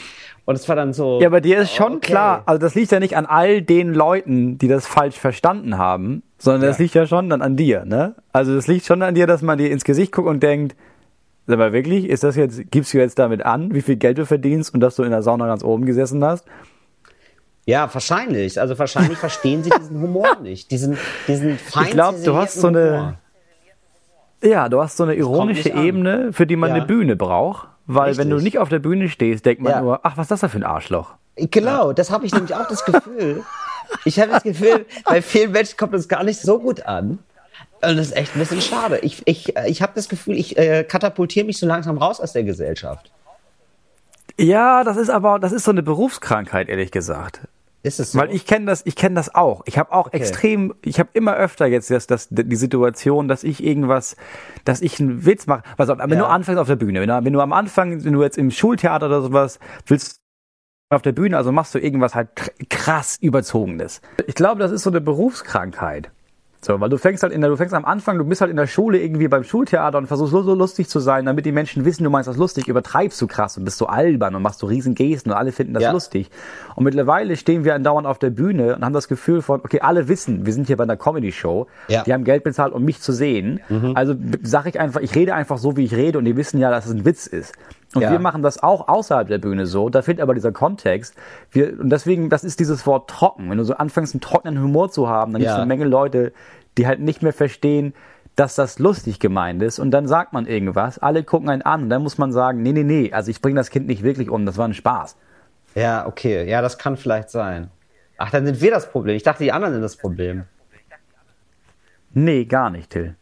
Und 0.45 0.57
es 0.57 0.69
war 0.69 0.77
dann 0.77 0.93
so. 0.93 1.21
Ja, 1.21 1.29
aber 1.29 1.41
dir 1.41 1.61
ist 1.61 1.75
schon 1.75 1.97
okay. 1.97 2.13
klar, 2.13 2.43
also 2.47 2.59
das 2.59 2.75
liegt 2.75 2.91
ja 2.91 3.01
nicht 3.01 3.17
an 3.17 3.27
all 3.27 3.63
den 3.63 3.93
Leuten, 3.93 4.59
die 4.59 4.67
das 4.67 4.87
falsch 4.87 5.17
verstanden 5.17 5.79
haben, 5.79 6.23
sondern 6.43 6.63
das 6.63 6.79
Ja. 6.79 6.83
liegt 6.83 6.95
ja 6.95 7.07
schon 7.07 7.29
dann 7.31 7.43
an 7.43 7.57
dir, 7.57 7.85
ne? 7.85 8.15
Also 8.33 8.55
das 8.55 8.67
liegt 8.67 8.85
schon 8.87 9.03
an 9.03 9.15
dir, 9.15 9.27
dass 9.27 9.43
man 9.43 9.59
dir 9.59 9.71
ins 9.71 9.85
Gesicht 9.85 10.13
guckt 10.13 10.29
und 10.29 10.43
denkt, 10.43 10.77
sag 11.47 11.59
mal 11.59 11.73
wirklich, 11.73 12.09
ist 12.09 12.25
das 12.25 12.37
jetzt, 12.37 12.71
gibst 12.71 12.93
du 12.95 12.99
jetzt 12.99 13.19
damit 13.19 13.45
an, 13.45 13.75
wie 13.75 13.83
viel 13.83 13.97
Geld 13.97 14.19
du 14.19 14.27
verdienst 14.27 14.75
und 14.75 14.81
dass 14.81 14.97
du 14.97 15.03
in 15.03 15.11
der 15.11 15.23
Sauna 15.23 15.47
ganz 15.47 15.63
oben 15.65 15.87
gesessen 15.87 16.25
hast? 16.25 16.45
Ja, 17.65 17.89
wahrscheinlich. 17.93 18.61
Also 18.61 18.77
wahrscheinlich 18.79 19.19
verstehen 19.19 19.63
sie 19.63 19.71
diesen 19.71 20.01
Humor 20.01 20.37
nicht. 20.43 20.71
Diesen, 20.73 20.99
diesen 21.29 21.59
fein 21.59 21.85
Ich 21.85 21.91
glaub, 21.93 22.23
du 22.25 22.35
hast 22.37 22.55
so 22.61 22.69
eine- 22.69 22.91
Humor. 22.99 23.15
Ja, 24.45 24.69
du 24.69 24.83
hast 24.83 24.97
so 24.97 25.05
eine 25.05 25.15
ironische. 25.15 25.69
Ebene, 25.71 26.33
für 26.33 26.47
die 26.49 26.57
man 26.57 26.71
Ja. 26.71 26.77
eine 26.77 26.85
Bühne 26.87 27.15
braucht, 27.15 27.69
weil 27.87 28.17
wenn 28.17 28.29
du 28.29 28.35
Richtig. 28.37 28.55
nicht 28.55 28.59
auf 28.61 28.69
der 28.69 28.81
Bühne 28.81 29.09
stehst, 29.09 29.47
denkt 29.47 29.63
man 29.63 29.73
Ja. 29.73 29.81
nur, 29.81 30.01
ach, 30.05 30.17
was 30.17 30.25
ist 30.25 30.31
das 30.33 30.41
da 30.41 30.49
für 30.49 30.59
ein 30.59 30.65
Arschloch? 30.65 31.15
Genau, 31.37 31.93
das 31.93 32.11
habe 32.11 32.27
ich 32.27 32.33
nämlich 32.35 32.53
auch 32.55 32.67
das 32.67 32.85
Gefühl. 32.85 33.43
Ich 34.05 34.19
habe 34.21 34.31
das 34.31 34.43
Gefühl, 34.43 34.87
bei 35.05 35.23
vielen 35.23 35.53
Menschen 35.53 35.77
kommt 35.77 35.95
das 35.95 36.09
gar 36.09 36.25
nicht 36.25 36.41
so 36.41 36.59
gut 36.59 36.85
an. 36.87 37.19
Und 37.85 37.97
das 37.97 38.09
ist 38.09 38.17
echt 38.17 38.37
ein 38.37 38.39
bisschen 38.39 38.61
schade. 38.61 38.99
Ich, 38.99 39.23
ich, 39.27 39.57
äh, 39.57 39.69
ich 39.69 39.83
habe 39.83 39.93
das 39.95 40.09
Gefühl, 40.09 40.37
ich 40.39 40.57
äh, 40.57 40.85
katapultiere 40.85 41.47
mich 41.47 41.59
so 41.59 41.67
langsam 41.67 41.99
raus 41.99 42.21
aus 42.21 42.33
der 42.33 42.45
Gesellschaft. 42.45 43.11
Ja, 44.39 44.85
das 44.85 44.97
ist 44.97 45.11
aber, 45.11 45.39
das 45.39 45.53
ist 45.53 45.65
so 45.65 45.71
eine 45.73 45.83
Berufskrankheit, 45.83 46.69
ehrlich 46.69 46.91
gesagt. 46.91 47.41
Ist 47.85 47.99
es 47.99 48.13
so? 48.13 48.19
Weil 48.21 48.31
ich 48.33 48.47
kenne 48.47 48.67
das, 48.67 48.83
ich 48.87 48.95
kenne 48.95 49.17
das 49.17 49.35
auch. 49.35 49.63
Ich 49.67 49.77
habe 49.77 49.93
auch 49.93 50.13
extrem, 50.13 50.73
ich 50.83 51.01
habe 51.01 51.11
immer 51.15 51.35
öfter 51.35 51.67
jetzt 51.67 51.91
das, 51.91 52.07
das, 52.07 52.29
die 52.31 52.55
Situation, 52.57 53.27
dass 53.27 53.43
ich 53.43 53.63
irgendwas, 53.63 54.17
dass 54.65 54.81
ich 54.81 55.01
einen 55.01 55.27
Witz 55.27 55.49
mache. 55.49 55.65
Auf, 55.77 55.89
wenn 55.89 55.99
Ja. 56.11 56.17
du 56.21 56.27
anfängst 56.27 56.61
auf 56.61 56.69
der 56.69 56.77
Bühne, 56.77 57.01
wenn 57.01 57.09
du, 57.09 57.25
wenn 57.25 57.33
du 57.33 57.41
am 57.41 57.53
Anfang, 57.53 58.05
wenn 58.05 58.13
du 58.13 58.23
jetzt 58.23 58.39
im 58.39 58.53
Schultheater 58.53 59.07
oder 59.07 59.23
sowas 59.23 59.59
willst 59.87 60.22
auf 60.95 61.03
der 61.03 61.13
Bühne, 61.13 61.37
also 61.37 61.53
machst 61.53 61.75
du 61.75 61.79
irgendwas 61.79 62.15
halt 62.15 62.29
kr- 62.37 62.51
krass 62.69 63.19
überzogenes. 63.21 64.01
Ich 64.27 64.35
glaube, 64.35 64.61
das 64.61 64.71
ist 64.73 64.83
so 64.83 64.91
eine 64.91 65.01
Berufskrankheit. 65.01 66.11
So, 66.65 66.79
weil 66.79 66.91
du 66.91 66.97
fängst 66.97 67.25
halt 67.25 67.33
in 67.33 67.41
der, 67.41 67.51
du 67.51 67.57
fängst 67.57 67.75
am 67.75 67.85
Anfang, 67.85 68.19
du 68.19 68.25
bist 68.25 68.41
halt 68.41 68.49
in 68.53 68.57
der 68.57 68.69
Schule 68.69 69.01
irgendwie 69.01 69.27
beim 69.27 69.43
Schultheater 69.43 69.99
und 69.99 70.07
versuchst 70.07 70.31
so, 70.31 70.43
so 70.43 70.55
lustig 70.55 70.89
zu 70.89 71.01
sein, 71.01 71.27
damit 71.27 71.45
die 71.45 71.51
Menschen 71.51 71.85
wissen, 71.85 72.05
du 72.05 72.11
meinst 72.11 72.29
das 72.29 72.37
lustig, 72.37 72.69
übertreibst 72.69 73.21
du 73.21 73.27
krass 73.27 73.59
und 73.59 73.65
bist 73.65 73.79
so 73.79 73.87
albern 73.89 74.37
und 74.37 74.43
machst 74.43 74.61
so 74.61 74.69
riesen 74.69 74.95
Gesten 74.95 75.31
und 75.31 75.37
alle 75.37 75.51
finden 75.51 75.75
das 75.75 75.83
Ja. 75.83 75.91
lustig. 75.91 76.31
Und 76.77 76.85
mittlerweile 76.85 77.37
stehen 77.37 77.65
wir 77.65 77.75
andauernd 77.75 78.07
auf 78.07 78.21
der 78.21 78.31
Bühne 78.31 78.77
und 78.77 78.85
haben 78.85 78.93
das 78.93 79.09
Gefühl 79.09 79.43
von, 79.43 79.59
okay, 79.65 79.81
alle 79.81 80.07
wissen, 80.07 80.47
wir 80.47 80.53
sind 80.53 80.69
hier 80.69 80.77
bei 80.77 80.85
einer 80.85 80.97
Comedy-Show, 80.97 81.67
Ja. 81.89 82.05
die 82.05 82.13
haben 82.13 82.23
Geld 82.23 82.45
bezahlt, 82.45 82.73
um 82.75 82.85
mich 82.85 83.01
zu 83.01 83.11
sehen. 83.13 83.59
Also 83.95 84.15
sage 84.45 84.69
ich 84.69 84.79
einfach, 84.79 85.01
ich 85.01 85.17
rede 85.17 85.35
einfach 85.35 85.59
so, 85.59 85.77
wie 85.77 85.85
ich 85.85 85.97
rede 85.97 86.17
und 86.19 86.27
die 86.27 86.37
wissen 86.37 86.61
ja, 86.61 86.71
dass 86.71 86.87
es 86.87 86.93
ein 86.93 87.05
Witz 87.05 87.27
ist. 87.27 87.55
Und 87.95 88.03
Ja. 88.03 88.11
wir 88.11 88.19
machen 88.19 88.43
das 88.43 88.63
auch 88.63 88.89
außerhalb 88.89 89.29
der 89.29 89.39
Bühne 89.39 89.67
so. 89.67 89.89
Da 89.91 90.03
fehlt 90.03 90.21
aber 90.21 90.35
dieser 90.35 90.53
Kontext. 90.53 91.15
Wir, 91.51 91.79
und 91.79 91.91
deswegen, 91.91 92.31
das 92.31 92.43
ist 92.45 92.59
dieses 92.61 92.87
Wort 92.87 93.11
trocken. 93.11 93.51
Wenn 93.51 93.59
du 93.59 93.65
so 93.65 93.75
anfängst, 93.75 94.15
einen 94.15 94.21
trockenen 94.23 94.63
Humor 94.63 94.91
zu 94.91 95.09
haben, 95.09 95.33
dann 95.33 95.41
gibt 95.41 95.51
es 95.51 95.57
Ja. 95.57 95.63
eine 95.63 95.67
Menge 95.67 95.85
Leute, 95.85 96.33
die 96.79 96.87
halt 96.87 97.01
nicht 97.01 97.23
mehr 97.23 97.35
verstehen, 97.35 97.93
dass 98.35 98.55
das 98.55 98.79
lustig 98.79 99.19
gemeint 99.21 99.63
ist. 99.63 99.79
Und 99.79 99.91
dann 99.91 100.09
sagt 100.09 100.33
man 100.33 100.47
irgendwas, 100.47 100.99
alle 100.99 101.23
gucken 101.23 101.51
einen 101.51 101.61
an 101.63 101.83
und 101.83 101.91
dann 101.91 102.03
muss 102.03 102.17
man 102.17 102.33
sagen, 102.33 102.63
nee, 102.63 102.73
nee, 102.73 102.83
nee, 102.83 103.13
also 103.13 103.31
ich 103.31 103.43
bringe 103.43 103.57
das 103.57 103.69
Kind 103.69 103.87
nicht 103.87 104.03
wirklich 104.03 104.31
um, 104.31 104.47
das 104.47 104.57
war 104.57 104.67
ein 104.67 104.73
Spaß. 104.75 105.17
Ja, 105.75 106.07
okay. 106.07 106.49
Ja, 106.49 106.63
das 106.63 106.79
kann 106.79 106.97
vielleicht 106.97 107.29
sein. 107.29 107.69
Ach, 108.17 108.31
dann 108.31 108.47
sind 108.47 108.61
wir 108.63 108.71
das 108.71 108.91
Problem. 108.91 109.17
Ich 109.17 109.23
dachte, 109.23 109.43
die 109.45 109.53
anderen 109.53 109.75
sind 109.75 109.83
das 109.83 109.97
Problem. 109.97 110.45
Nee, 112.15 112.45
gar 112.45 112.71
nicht, 112.71 112.91
Till. 112.91 113.17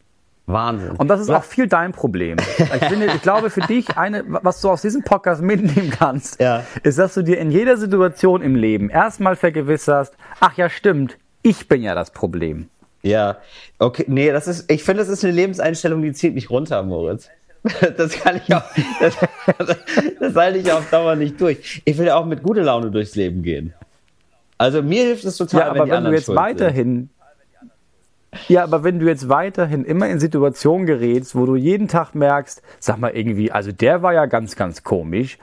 Wahnsinn. 0.53 0.91
Und 0.97 1.09
das 1.09 1.21
ist 1.21 1.31
auch 1.31 1.45
viel 1.45 1.67
dein 1.67 1.93
Problem. 1.93 2.37
Ich 2.59 2.85
finde, 2.87 3.07
ich 3.07 3.23
glaube 3.23 3.51
für 3.51 3.61
dich, 3.63 3.97
eine, 3.97 4.25
was 4.27 4.61
du 4.61 4.71
aus 4.71 4.83
diesem 4.83 5.03
Podcast 5.03 5.43
mitnehmen 5.43 5.91
kannst, 5.91 6.41
Ja. 6.41 6.65
ist, 6.83 6.99
dass 6.99 7.15
du 7.15 7.23
dir 7.23 7.39
in 7.39 7.51
jeder 7.51 7.77
Situation 7.77 8.43
im 8.43 8.55
Leben 8.57 8.91
erstmal 8.91 9.37
vergewisserst, 9.37 10.15
ach 10.41 10.57
ja, 10.57 10.69
stimmt, 10.69 11.17
ich 11.43 11.69
bin 11.69 11.83
ja 11.83 11.95
das 11.95 12.11
Problem. 12.11 12.69
Ja, 13.03 13.39
okay, 13.79 14.05
nee, 14.09 14.31
das 14.31 14.47
ist, 14.47 14.71
ich 14.71 14.85
finde, 14.85 15.03
das 15.03 15.09
ist 15.09 15.25
eine 15.25 15.33
Lebenseinstellung, 15.33 16.03
die 16.03 16.13
zieht 16.13 16.35
mich 16.35 16.51
runter, 16.51 16.83
Moritz. 16.83 17.29
Das 17.97 18.13
kann 18.13 18.37
ich 18.47 18.55
auch, 18.55 18.63
das, 19.01 19.17
das 20.19 20.35
halte 20.35 20.59
ich 20.59 20.73
auf 20.73 20.89
Dauer 20.91 21.15
nicht 21.17 21.39
durch. 21.41 21.83
Ich 21.85 21.99
will 21.99 22.07
ja 22.07 22.17
auch 22.17 22.25
mit 22.25 22.43
guter 22.43 22.63
Laune 22.63 22.91
durchs 22.91 23.15
Leben 23.17 23.43
gehen. 23.43 23.75
Also 24.57 24.83
mir 24.83 25.05
hilft 25.05 25.25
es 25.25 25.37
total, 25.37 25.61
Ja, 25.61 25.67
aber 25.71 25.81
wenn, 25.81 25.91
wenn 25.91 26.05
du 26.05 26.11
jetzt 26.13 26.27
schuld 26.27 26.39
sind. 26.59 27.09
Ja, 28.49 28.63
aber 28.63 28.85
wenn 28.85 28.99
du 28.99 29.07
jetzt 29.07 29.29
weiterhin 29.29 29.85
immer 29.85 30.09
in 30.09 30.21
Situationen 30.21 30.87
gerätst, 30.87 31.35
wo 31.35 31.47
du 31.47 31.57
jeden 31.57 31.89
Tag 31.89 32.15
merkst, 32.15 32.63
sag 32.79 32.99
mal 32.99 33.11
irgendwie, 33.11 33.51
also 33.53 33.73
der 33.73 34.03
war 34.03 34.13
ja 34.15 34.27
ganz, 34.27 34.57
ganz 34.57 34.83
komisch, 34.85 35.39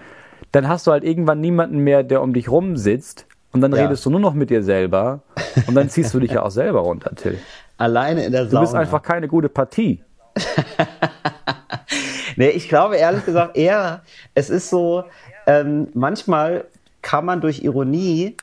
dann 0.52 0.68
hast 0.68 0.88
du 0.88 0.92
halt 0.92 1.04
irgendwann 1.04 1.42
niemanden 1.42 1.80
mehr, 1.80 2.04
der 2.04 2.22
um 2.22 2.34
dich 2.34 2.50
rum 2.50 2.78
sitzt 2.78 3.26
und 3.52 3.62
dann 3.62 3.74
Ja. 3.74 3.84
redest 3.84 4.06
du 4.06 4.10
nur 4.10 4.20
noch 4.22 4.34
mit 4.34 4.50
dir 4.50 4.64
selber 4.64 5.22
und 5.68 5.76
dann 5.76 5.90
ziehst 5.90 6.14
du 6.14 6.20
dich 6.20 6.32
ja 6.32 6.44
auch 6.44 6.52
selber 6.52 6.80
runter, 6.82 7.14
Till. 7.16 7.38
Alleine 7.78 8.26
in 8.26 8.32
der 8.32 8.46
Du 8.46 8.52
Sauna. 8.52 8.62
bist 8.62 8.76
einfach 8.76 9.02
keine 9.04 9.28
gute 9.28 9.50
Partie. 9.50 10.02
Nee, 12.40 12.50
ich 12.50 12.70
glaube 12.70 12.98
ehrlich 12.98 13.26
gesagt 13.26 13.58
eher, 13.58 14.02
es 14.36 14.52
ist 14.52 14.70
so, 14.70 15.06
ähm, 15.48 15.88
manchmal 15.96 16.66
kann 17.02 17.26
man 17.26 17.42
durch 17.42 17.64
Ironie 17.64 18.38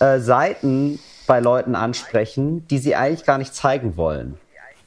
äh, 0.00 0.18
Seiten 0.18 0.98
bei 1.26 1.40
Leuten 1.40 1.74
ansprechen, 1.74 2.66
die 2.68 2.78
sie 2.78 2.94
eigentlich 2.96 3.24
gar 3.24 3.38
nicht 3.38 3.54
zeigen 3.54 3.96
wollen. 3.96 4.38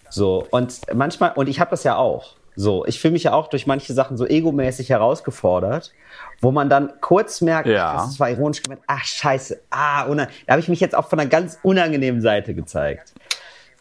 So, 0.09 0.45
und 0.49 0.81
manchmal, 0.93 1.33
und 1.35 1.47
ich 1.47 1.59
habe 1.59 1.69
das 1.71 1.83
ja 1.83 1.95
auch. 1.95 2.35
So, 2.55 2.85
ich 2.85 2.99
fühle 2.99 3.13
mich 3.13 3.23
ja 3.23 3.33
auch 3.33 3.47
durch 3.47 3.67
manche 3.67 3.93
Sachen 3.93 4.17
so 4.17 4.25
egomäßig 4.25 4.89
herausgefordert, 4.89 5.93
wo 6.41 6.51
man 6.51 6.67
dann 6.69 6.91
kurz 6.99 7.41
merkt, 7.41 7.67
Ja. 7.69 7.93
ach, 7.95 8.05
das 8.07 8.19
war 8.19 8.29
ironisch 8.29 8.63
gemeint, 8.63 8.81
ach 8.87 9.03
scheiße, 9.03 9.61
ah, 9.69 10.03
da 10.13 10.27
habe 10.49 10.59
ich 10.59 10.67
mich 10.67 10.79
jetzt 10.79 10.95
auch 10.95 11.07
von 11.07 11.19
einer 11.19 11.29
ganz 11.29 11.59
unangenehmen 11.63 12.21
Seite 12.21 12.53
gezeigt. 12.53 13.13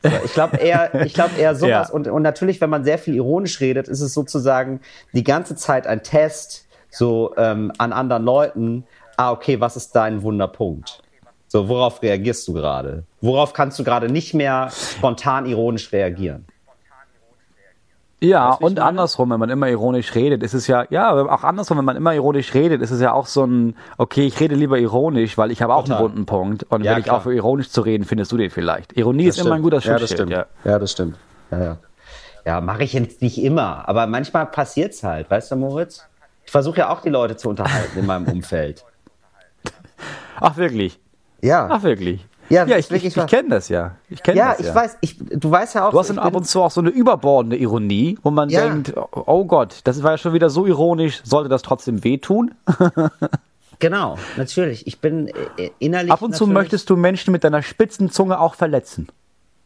So, 0.02 0.10
ich 0.24 0.32
glaube 0.32 0.58
eher, 0.58 0.94
ich 1.04 1.14
glaube 1.14 1.34
eher 1.36 1.54
sowas. 1.56 1.88
Ja. 1.88 1.94
Und, 1.94 2.06
und 2.06 2.22
natürlich, 2.22 2.60
wenn 2.60 2.70
man 2.70 2.84
sehr 2.84 2.98
viel 2.98 3.14
ironisch 3.14 3.60
redet, 3.60 3.88
ist 3.88 4.00
es 4.00 4.14
sozusagen 4.14 4.80
die 5.12 5.24
ganze 5.24 5.56
Zeit 5.56 5.86
ein 5.86 6.02
Test 6.02 6.66
so 6.90 7.34
ähm, 7.36 7.72
an 7.78 7.92
anderen 7.92 8.22
Leuten. 8.24 8.84
Ah, 9.16 9.32
okay, 9.32 9.60
was 9.60 9.76
ist 9.76 9.96
dein 9.96 10.22
Wunderpunkt? 10.22 11.02
So, 11.48 11.68
worauf 11.68 12.02
reagierst 12.02 12.46
du 12.46 12.52
gerade? 12.52 13.04
Worauf 13.20 13.52
kannst 13.54 13.78
du 13.78 13.84
gerade 13.84 14.08
nicht 14.10 14.34
mehr 14.34 14.70
spontan 14.70 15.46
ironisch 15.46 15.90
reagieren? 15.92 16.44
Ja, 18.20 18.54
ich 18.58 18.66
und 18.66 18.80
andersrum, 18.80 19.30
wenn 19.30 19.38
man 19.38 19.48
immer 19.48 19.68
ironisch 19.68 20.14
redet, 20.16 20.42
ist 20.42 20.52
es 20.52 20.66
ja, 20.66 20.84
ja, 20.90 21.12
auch 21.14 21.44
andersrum, 21.44 21.78
wenn 21.78 21.84
man 21.84 21.96
immer 21.96 22.14
ironisch 22.14 22.52
redet, 22.52 22.82
ist 22.82 22.90
es 22.90 23.00
ja 23.00 23.12
auch 23.12 23.26
so 23.26 23.44
ein, 23.44 23.76
okay, 23.96 24.26
ich 24.26 24.40
rede 24.40 24.56
lieber 24.56 24.76
ironisch, 24.78 25.38
weil 25.38 25.52
ich 25.52 25.62
habe 25.62 25.74
auch 25.74 25.84
Total. 25.84 25.98
einen 25.98 26.04
wunden 26.04 26.26
Punkt. 26.26 26.64
Und 26.64 26.84
Ja, 26.84 26.92
wenn 26.92 26.98
ich 26.98 27.04
klar. 27.04 27.18
aufhöre, 27.18 27.36
ironisch 27.36 27.70
zu 27.70 27.80
reden, 27.80 28.04
findest 28.04 28.32
du 28.32 28.36
den 28.36 28.50
vielleicht. 28.50 28.96
Ironie 28.96 29.26
ist 29.26 29.38
immer 29.38 29.54
ein 29.54 29.62
guter 29.62 29.78
ja, 29.78 29.92
das 29.92 30.00
Schutzschild. 30.10 30.18
stimmt. 30.18 30.32
Ja, 30.32 30.46
Ja, 30.64 30.78
das 30.80 30.92
stimmt. 30.92 31.16
Ja, 31.52 31.62
ja. 31.62 31.76
ja 32.44 32.60
mache 32.60 32.82
ich 32.82 32.92
jetzt 32.92 33.22
nicht 33.22 33.38
immer, 33.38 33.88
aber 33.88 34.08
manchmal 34.08 34.46
passiert's 34.46 35.04
halt, 35.04 35.30
weißt 35.30 35.52
du, 35.52 35.56
Moritz? 35.56 36.04
Ich 36.44 36.50
versuche 36.50 36.78
ja 36.78 36.90
auch 36.90 37.00
die 37.02 37.10
Leute 37.10 37.36
zu 37.36 37.48
unterhalten 37.48 38.00
in 38.00 38.06
meinem 38.06 38.26
Umfeld. 38.32 38.84
Ach, 40.40 40.56
wirklich? 40.56 40.98
Ja. 41.40 41.68
Ach, 41.70 41.82
wirklich? 41.82 42.26
Ja, 42.48 42.64
ja 42.64 42.78
ich, 42.78 42.90
ich, 42.90 43.04
ich 43.04 43.26
kenne 43.26 43.50
das 43.50 43.68
ja. 43.68 43.96
Ich 44.08 44.22
kenne 44.22 44.38
Ja, 44.38 44.50
das 44.50 44.60
ich 44.60 44.66
ja. 44.66 44.74
weiß, 44.74 44.98
ich, 45.02 45.16
du 45.18 45.50
weißt 45.50 45.74
ja 45.74 45.86
auch. 45.86 45.90
Du 45.90 45.98
hast 45.98 46.08
dann 46.08 46.16
ich 46.16 46.22
ab 46.22 46.34
und 46.34 46.46
zu 46.46 46.62
auch 46.62 46.70
so 46.70 46.80
eine 46.80 46.90
überbordende 46.90 47.56
Ironie, 47.56 48.18
wo 48.22 48.30
man 48.30 48.48
Ja. 48.48 48.68
denkt, 48.68 48.94
oh 48.96 49.44
Gott, 49.44 49.80
das 49.84 50.02
war 50.02 50.12
ja 50.12 50.18
schon 50.18 50.32
wieder 50.32 50.48
so 50.48 50.66
ironisch, 50.66 51.20
sollte 51.24 51.48
das 51.48 51.62
trotzdem 51.62 52.04
wehtun? 52.04 52.54
Genau, 53.80 54.18
natürlich. 54.36 54.86
Ich 54.88 55.00
bin 55.00 55.28
äh, 55.28 55.70
innerlich. 55.78 56.10
Ab 56.10 56.22
und 56.22 56.34
zu 56.34 56.46
möchtest 56.48 56.90
du 56.90 56.96
Menschen 56.96 57.30
mit 57.30 57.44
deiner 57.44 57.62
spitzen 57.62 58.10
Zunge 58.10 58.40
auch 58.40 58.56
verletzen. 58.56 59.06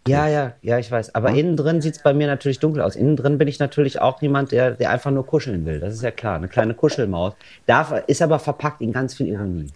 Ja, 0.06 0.26
ja, 0.26 0.52
ja, 0.62 0.78
ich 0.78 0.90
weiß. 0.90 1.14
Aber 1.14 1.30
innen 1.30 1.56
drin 1.56 1.80
sieht's 1.80 2.02
bei 2.02 2.12
mir 2.12 2.26
natürlich 2.26 2.58
dunkel 2.58 2.82
aus. 2.82 2.96
Innen 2.96 3.16
drin 3.16 3.38
bin 3.38 3.46
ich 3.48 3.58
natürlich 3.58 4.00
auch 4.00 4.20
jemand, 4.20 4.50
der, 4.50 4.72
der 4.72 4.90
einfach 4.90 5.12
nur 5.12 5.24
kuscheln 5.24 5.64
will. 5.64 5.78
Das 5.80 5.94
ist 5.94 6.02
ja 6.02 6.11
klar. 6.11 6.37
Eine 6.37 6.48
kleine 6.48 6.74
Kuschelmaus. 6.74 7.35
Darf, 7.66 7.94
ist 8.08 8.20
aber 8.20 8.38
verpackt 8.38 8.80
in 8.80 8.92
ganz 8.92 9.14
viel 9.14 9.28
Ironie. 9.28 9.70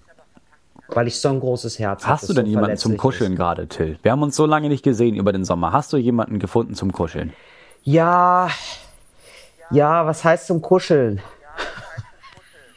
Weil 0.88 1.08
ich 1.08 1.20
so 1.20 1.28
ein 1.30 1.40
großes 1.40 1.78
Herz 1.78 2.02
habe. 2.04 2.12
Hast 2.14 2.22
das 2.22 2.28
du 2.28 2.34
denn 2.34 2.44
so 2.46 2.50
jemanden 2.50 2.76
zum 2.76 2.96
Kuscheln 2.96 3.32
ist. 3.32 3.38
gerade, 3.38 3.66
Till? 3.66 3.98
Wir 4.02 4.12
haben 4.12 4.22
uns 4.22 4.36
so 4.36 4.46
lange 4.46 4.68
nicht 4.68 4.82
gesehen 4.84 5.16
über 5.16 5.32
den 5.32 5.44
Sommer. 5.44 5.72
Hast 5.72 5.92
du 5.92 5.96
jemanden 5.96 6.38
gefunden 6.38 6.74
zum 6.74 6.92
Kuscheln? 6.92 7.32
Ja, 7.82 8.48
ja, 9.70 10.06
was 10.06 10.22
heißt 10.24 10.46
zum 10.46 10.62
Kuscheln? 10.62 11.20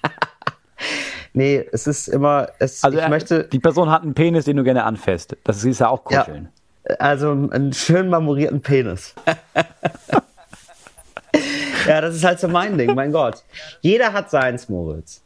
nee, 1.34 1.68
es 1.72 1.88
ist 1.88 2.08
immer, 2.08 2.48
es, 2.60 2.84
Also 2.84 2.98
ich 2.98 3.04
äh, 3.04 3.10
möchte, 3.10 3.44
die 3.46 3.60
Person 3.60 3.90
hat 3.92 4.02
einen 4.04 4.14
Penis, 4.14 4.46
den 4.46 4.58
du 4.58 4.64
gerne 4.64 4.84
anfasst. 4.84 5.36
Das 5.44 5.64
ist 5.64 5.80
ja 5.80 5.90
auch 5.90 6.10
Ja. 6.10 6.24
Kuscheln. 6.24 6.50
also 6.98 7.32
einen 7.32 7.74
schön 7.74 8.10
marmorierten 8.10 8.62
Penis. 8.62 9.14
ja, 11.88 12.02
das 12.02 12.16
ist 12.16 12.24
halt 12.24 12.40
so 12.40 12.48
mein 12.48 12.78
Ding, 12.78 12.96
mein 12.96 13.12
Gott. 13.12 13.44
Jeder 13.82 14.14
hat 14.14 14.30
seins, 14.32 14.68
Moritz. 14.70 15.22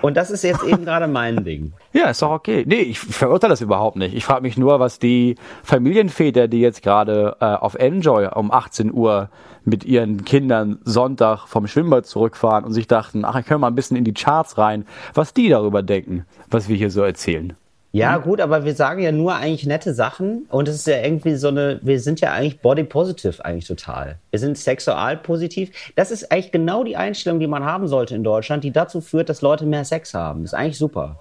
Und 0.00 0.16
das 0.16 0.30
ist 0.30 0.42
jetzt 0.42 0.62
eben 0.64 0.84
gerade 0.84 1.06
mein 1.06 1.44
Ding. 1.44 1.72
Ja, 1.92 2.10
ist 2.10 2.22
doch 2.22 2.30
okay. 2.30 2.64
Nee, 2.66 2.80
ich 2.80 2.98
verurteile 2.98 3.52
das 3.52 3.60
überhaupt 3.60 3.96
nicht. 3.96 4.14
Ich 4.14 4.24
frage 4.24 4.42
mich 4.42 4.56
nur, 4.56 4.80
was 4.80 4.98
die 4.98 5.36
Familienväter, 5.62 6.48
die 6.48 6.60
jetzt 6.60 6.82
gerade 6.82 7.36
äh, 7.40 7.44
auf 7.44 7.74
Enjoy 7.74 8.28
um 8.34 8.50
18 8.50 8.92
Uhr 8.92 9.28
mit 9.64 9.84
ihren 9.84 10.24
Kindern 10.24 10.80
Sonntag 10.84 11.46
vom 11.46 11.66
Schwimmbad 11.66 12.06
zurückfahren 12.06 12.64
und 12.64 12.72
sich 12.72 12.86
dachten, 12.86 13.24
ach, 13.24 13.38
ich 13.38 13.48
höre 13.48 13.58
mal 13.58 13.68
ein 13.68 13.74
bisschen 13.74 13.96
in 13.96 14.04
die 14.04 14.14
Charts 14.14 14.58
rein, 14.58 14.86
was 15.14 15.34
die 15.34 15.48
darüber 15.48 15.82
denken, 15.82 16.26
was 16.50 16.68
wir 16.68 16.76
hier 16.76 16.90
so 16.90 17.02
erzählen. 17.02 17.54
Ja, 17.94 18.16
gut, 18.16 18.40
aber 18.40 18.64
wir 18.64 18.74
sagen 18.74 19.02
ja 19.02 19.12
nur 19.12 19.34
eigentlich 19.34 19.66
nette 19.66 19.92
Sachen 19.92 20.46
und 20.48 20.66
es 20.66 20.76
ist 20.76 20.86
ja 20.86 21.02
irgendwie 21.02 21.34
so 21.36 21.48
eine, 21.48 21.78
wir 21.82 22.00
sind 22.00 22.20
ja 22.20 22.32
eigentlich 22.32 22.60
body 22.60 22.84
positive 22.84 23.44
eigentlich 23.44 23.66
total. 23.66 24.16
Wir 24.30 24.38
sind 24.38 24.56
sexual 24.56 25.18
positiv. 25.18 25.70
Das 25.94 26.10
ist 26.10 26.32
eigentlich 26.32 26.52
genau 26.52 26.84
die 26.84 26.96
Einstellung, 26.96 27.38
die 27.38 27.46
man 27.46 27.64
haben 27.64 27.88
sollte 27.88 28.14
in 28.14 28.24
Deutschland, 28.24 28.64
die 28.64 28.70
dazu 28.70 29.02
führt, 29.02 29.28
dass 29.28 29.42
Leute 29.42 29.66
mehr 29.66 29.84
Sex 29.84 30.14
haben. 30.14 30.42
Das 30.42 30.52
ist 30.54 30.58
eigentlich 30.58 30.78
super. 30.78 31.20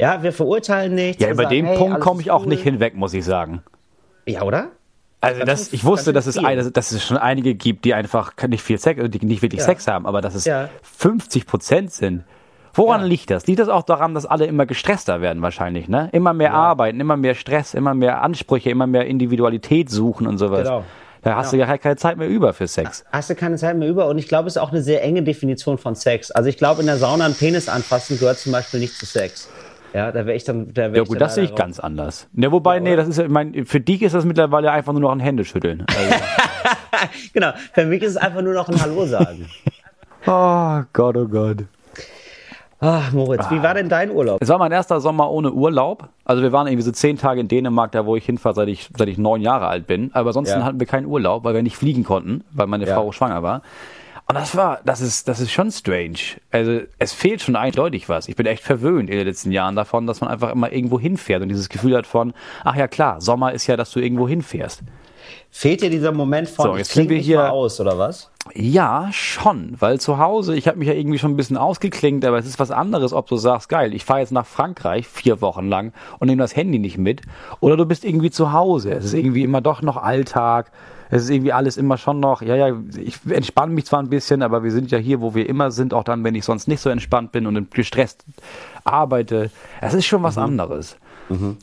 Ja, 0.00 0.22
wir 0.22 0.32
verurteilen 0.32 0.96
nichts. 0.96 1.22
Ja, 1.22 1.30
über 1.30 1.44
sagen, 1.44 1.54
den 1.54 1.66
hey, 1.66 1.78
Punkt 1.78 2.00
komme 2.00 2.20
ich 2.22 2.30
auch 2.32 2.42
cool. 2.42 2.48
nicht 2.48 2.62
hinweg, 2.64 2.96
muss 2.96 3.14
ich 3.14 3.24
sagen. 3.24 3.62
Ja, 4.26 4.42
oder? 4.42 4.68
Also 5.20 5.44
das, 5.44 5.72
ich 5.72 5.84
wusste, 5.84 6.12
dass 6.12 6.26
es, 6.26 6.38
eine, 6.38 6.70
dass 6.70 6.92
es 6.92 7.04
schon 7.04 7.18
einige 7.18 7.54
gibt, 7.54 7.84
die 7.84 7.94
einfach 7.94 8.32
nicht 8.48 8.62
viel 8.62 8.78
Sex, 8.78 9.00
die 9.10 9.24
nicht 9.26 9.42
wirklich 9.42 9.60
Ja. 9.60 9.66
Sex 9.66 9.86
haben, 9.86 10.06
aber 10.06 10.22
dass 10.22 10.34
es 10.34 10.44
Ja. 10.46 10.70
50 10.82 11.46
Prozent 11.46 11.92
sind. 11.92 12.24
Woran 12.74 13.00
Ja. 13.02 13.06
liegt 13.06 13.30
das? 13.30 13.46
Liegt 13.46 13.58
das 13.58 13.68
auch 13.68 13.82
daran, 13.82 14.14
dass 14.14 14.26
alle 14.26 14.46
immer 14.46 14.66
gestresster 14.66 15.20
werden 15.20 15.42
wahrscheinlich, 15.42 15.88
ne? 15.88 16.08
Immer 16.12 16.32
mehr 16.32 16.54
arbeiten, 16.54 17.00
immer 17.00 17.16
mehr 17.16 17.34
Stress, 17.34 17.74
immer 17.74 17.94
mehr 17.94 18.22
Ansprüche, 18.22 18.70
immer 18.70 18.86
mehr 18.86 19.06
Individualität 19.06 19.90
suchen 19.90 20.26
und 20.26 20.38
sowas. 20.38 20.64
Genau. 20.64 20.84
Da 21.22 21.36
hast 21.36 21.52
du 21.52 21.58
ja 21.58 21.76
keine 21.76 21.96
Zeit 21.96 22.16
mehr 22.16 22.28
über 22.28 22.54
für 22.54 22.66
Sex. 22.66 23.04
Hast 23.12 23.28
du 23.28 23.34
keine 23.34 23.56
Zeit 23.56 23.76
mehr 23.76 23.88
über 23.88 24.06
und 24.08 24.16
ich 24.16 24.26
glaube, 24.26 24.48
es 24.48 24.56
ist 24.56 24.62
auch 24.62 24.70
eine 24.70 24.80
sehr 24.80 25.02
enge 25.02 25.22
Definition 25.22 25.76
von 25.76 25.94
Sex. 25.94 26.30
Also 26.30 26.48
ich 26.48 26.56
glaube, 26.56 26.80
in 26.80 26.86
der 26.86 26.96
Sauna 26.96 27.26
einen 27.26 27.34
Penis 27.34 27.68
anfassen 27.68 28.18
gehört 28.18 28.38
zum 28.38 28.52
Beispiel 28.52 28.80
nicht 28.80 28.94
zu 28.94 29.04
Sex. 29.04 29.50
Ja, 29.92 30.12
da 30.12 30.24
wäre 30.24 30.36
ich 30.36 30.44
dann, 30.44 30.72
da 30.72 30.92
wär 30.92 31.02
Ja 31.02 31.04
gut, 31.04 31.20
das 31.20 31.34
sehe 31.34 31.44
ich 31.44 31.54
ganz 31.54 31.80
anders. 31.80 32.28
Ja, 32.34 32.50
wobei, 32.52 32.78
nee, 32.80 32.96
das 32.96 33.08
ist 33.08 33.18
ja, 33.18 33.24
ich 33.24 33.30
mein, 33.30 33.66
für 33.66 33.80
dich 33.80 34.02
ist 34.02 34.14
das 34.14 34.24
mittlerweile 34.24 34.70
einfach 34.70 34.92
nur 34.92 35.02
noch 35.02 35.12
ein 35.12 35.20
Händeschütteln. 35.20 35.84
Also. 36.92 37.08
Genau, 37.32 37.52
für 37.72 37.86
mich 37.86 38.02
ist 38.02 38.10
es 38.10 38.16
einfach 38.16 38.42
nur 38.42 38.52
noch 38.52 38.68
ein 38.68 38.80
Hallo 38.80 39.06
sagen. 39.06 39.46
oh 40.26 40.82
Gott, 40.92 41.16
oh 41.16 41.26
Gott. 41.26 41.64
Ach, 42.82 43.12
Moritz, 43.12 43.50
wie 43.50 43.62
war 43.62 43.74
denn 43.74 43.90
dein 43.90 44.10
Urlaub? 44.10 44.38
Es 44.40 44.48
war 44.48 44.56
mein 44.58 44.72
erster 44.72 45.00
Sommer 45.00 45.30
ohne 45.30 45.52
Urlaub. 45.52 46.08
Also 46.24 46.42
wir 46.42 46.50
waren 46.52 46.66
irgendwie 46.66 46.82
so 46.82 46.92
zehn 46.92 47.18
Tage 47.18 47.40
in 47.40 47.48
Dänemark, 47.48 47.92
da 47.92 48.06
wo 48.06 48.16
ich 48.16 48.24
hinfahre, 48.24 48.54
seit 48.54 48.68
ich, 48.68 48.88
seit 48.96 49.08
ich 49.08 49.18
neun 49.18 49.42
Jahre 49.42 49.66
alt 49.66 49.86
bin. 49.86 50.10
Aber 50.14 50.32
sonst 50.32 50.48
Ja. 50.50 50.64
hatten 50.64 50.80
wir 50.80 50.86
keinen 50.86 51.06
Urlaub, 51.06 51.44
weil 51.44 51.52
wir 51.54 51.62
nicht 51.62 51.76
fliegen 51.76 52.04
konnten, 52.04 52.42
weil 52.52 52.66
meine 52.66 52.86
Ja. 52.86 52.94
Frau 52.94 53.12
schwanger 53.12 53.42
war. 53.42 53.60
Und 54.26 54.36
das 54.36 54.56
war, 54.56 54.78
das 54.84 55.00
ist, 55.00 55.26
das 55.28 55.40
ist 55.40 55.50
schon 55.50 55.70
strange. 55.72 56.18
Also 56.52 56.80
es 56.98 57.12
fehlt 57.12 57.42
schon 57.42 57.56
eindeutig 57.56 58.08
was. 58.08 58.28
Ich 58.28 58.36
bin 58.36 58.46
echt 58.46 58.62
verwöhnt 58.62 59.10
in 59.10 59.16
den 59.18 59.26
letzten 59.26 59.50
Jahren 59.50 59.74
davon, 59.76 60.06
dass 60.06 60.20
man 60.20 60.30
einfach 60.30 60.52
immer 60.52 60.72
irgendwo 60.72 60.98
hinfährt 61.00 61.42
und 61.42 61.48
dieses 61.48 61.68
Gefühl 61.68 61.96
hat 61.96 62.06
von, 62.06 62.32
ach 62.64 62.76
ja 62.76 62.86
klar, 62.88 63.20
Sommer 63.20 63.52
ist 63.52 63.66
ja, 63.66 63.76
dass 63.76 63.90
du 63.90 64.00
irgendwo 64.00 64.28
hinfährst. 64.28 64.82
Fehlt 65.50 65.82
dir 65.82 65.90
dieser 65.90 66.12
Moment 66.12 66.48
von, 66.48 66.64
So, 66.66 66.76
jetzt 66.76 66.92
sind 66.92 67.06
kling 67.06 67.16
wir 67.18 67.22
hier- 67.22 67.52
aus, 67.52 67.80
oder 67.80 67.98
was? 67.98 68.30
Ja, 68.54 69.08
schon, 69.12 69.76
weil 69.80 70.00
zu 70.00 70.18
Hause, 70.18 70.56
ich 70.56 70.66
habe 70.66 70.78
mich 70.78 70.88
ja 70.88 70.94
irgendwie 70.94 71.18
schon 71.18 71.32
ein 71.32 71.36
bisschen 71.36 71.58
ausgeklingt, 71.58 72.24
aber 72.24 72.38
es 72.38 72.46
ist 72.46 72.58
was 72.58 72.70
anderes, 72.70 73.12
ob 73.12 73.26
du 73.26 73.36
sagst, 73.36 73.68
geil, 73.68 73.92
ich 73.94 74.04
fahre 74.04 74.20
jetzt 74.20 74.32
nach 74.32 74.46
Frankreich 74.46 75.06
vier 75.06 75.40
Wochen 75.42 75.68
lang 75.68 75.92
und 76.18 76.28
nehme 76.28 76.40
das 76.42 76.56
Handy 76.56 76.78
nicht 76.78 76.96
mit, 76.96 77.20
oder 77.60 77.76
du 77.76 77.84
bist 77.84 78.04
irgendwie 78.04 78.30
zu 78.30 78.52
Hause. 78.52 78.92
Es 78.92 79.04
ist 79.04 79.12
irgendwie 79.14 79.42
immer 79.44 79.60
doch 79.60 79.82
noch 79.82 79.98
Alltag. 79.98 80.72
Es 81.12 81.24
ist 81.24 81.30
irgendwie 81.30 81.52
alles 81.52 81.76
immer 81.76 81.98
schon 81.98 82.20
noch, 82.20 82.40
ja, 82.40 82.54
ja, 82.54 82.76
ich 82.96 83.18
entspanne 83.28 83.72
mich 83.74 83.84
zwar 83.86 83.98
ein 84.00 84.08
bisschen, 84.08 84.42
aber 84.42 84.62
wir 84.62 84.70
sind 84.70 84.90
ja 84.92 84.98
hier, 84.98 85.20
wo 85.20 85.34
wir 85.34 85.48
immer 85.48 85.72
sind, 85.72 85.92
auch 85.92 86.04
dann, 86.04 86.22
wenn 86.22 86.36
ich 86.36 86.44
sonst 86.44 86.68
nicht 86.68 86.80
so 86.80 86.88
entspannt 86.88 87.32
bin 87.32 87.46
und 87.48 87.70
gestresst 87.72 88.24
arbeite. 88.84 89.50
Es 89.80 89.92
ist 89.92 90.06
schon 90.06 90.22
was 90.22 90.38
anderes. 90.38 90.96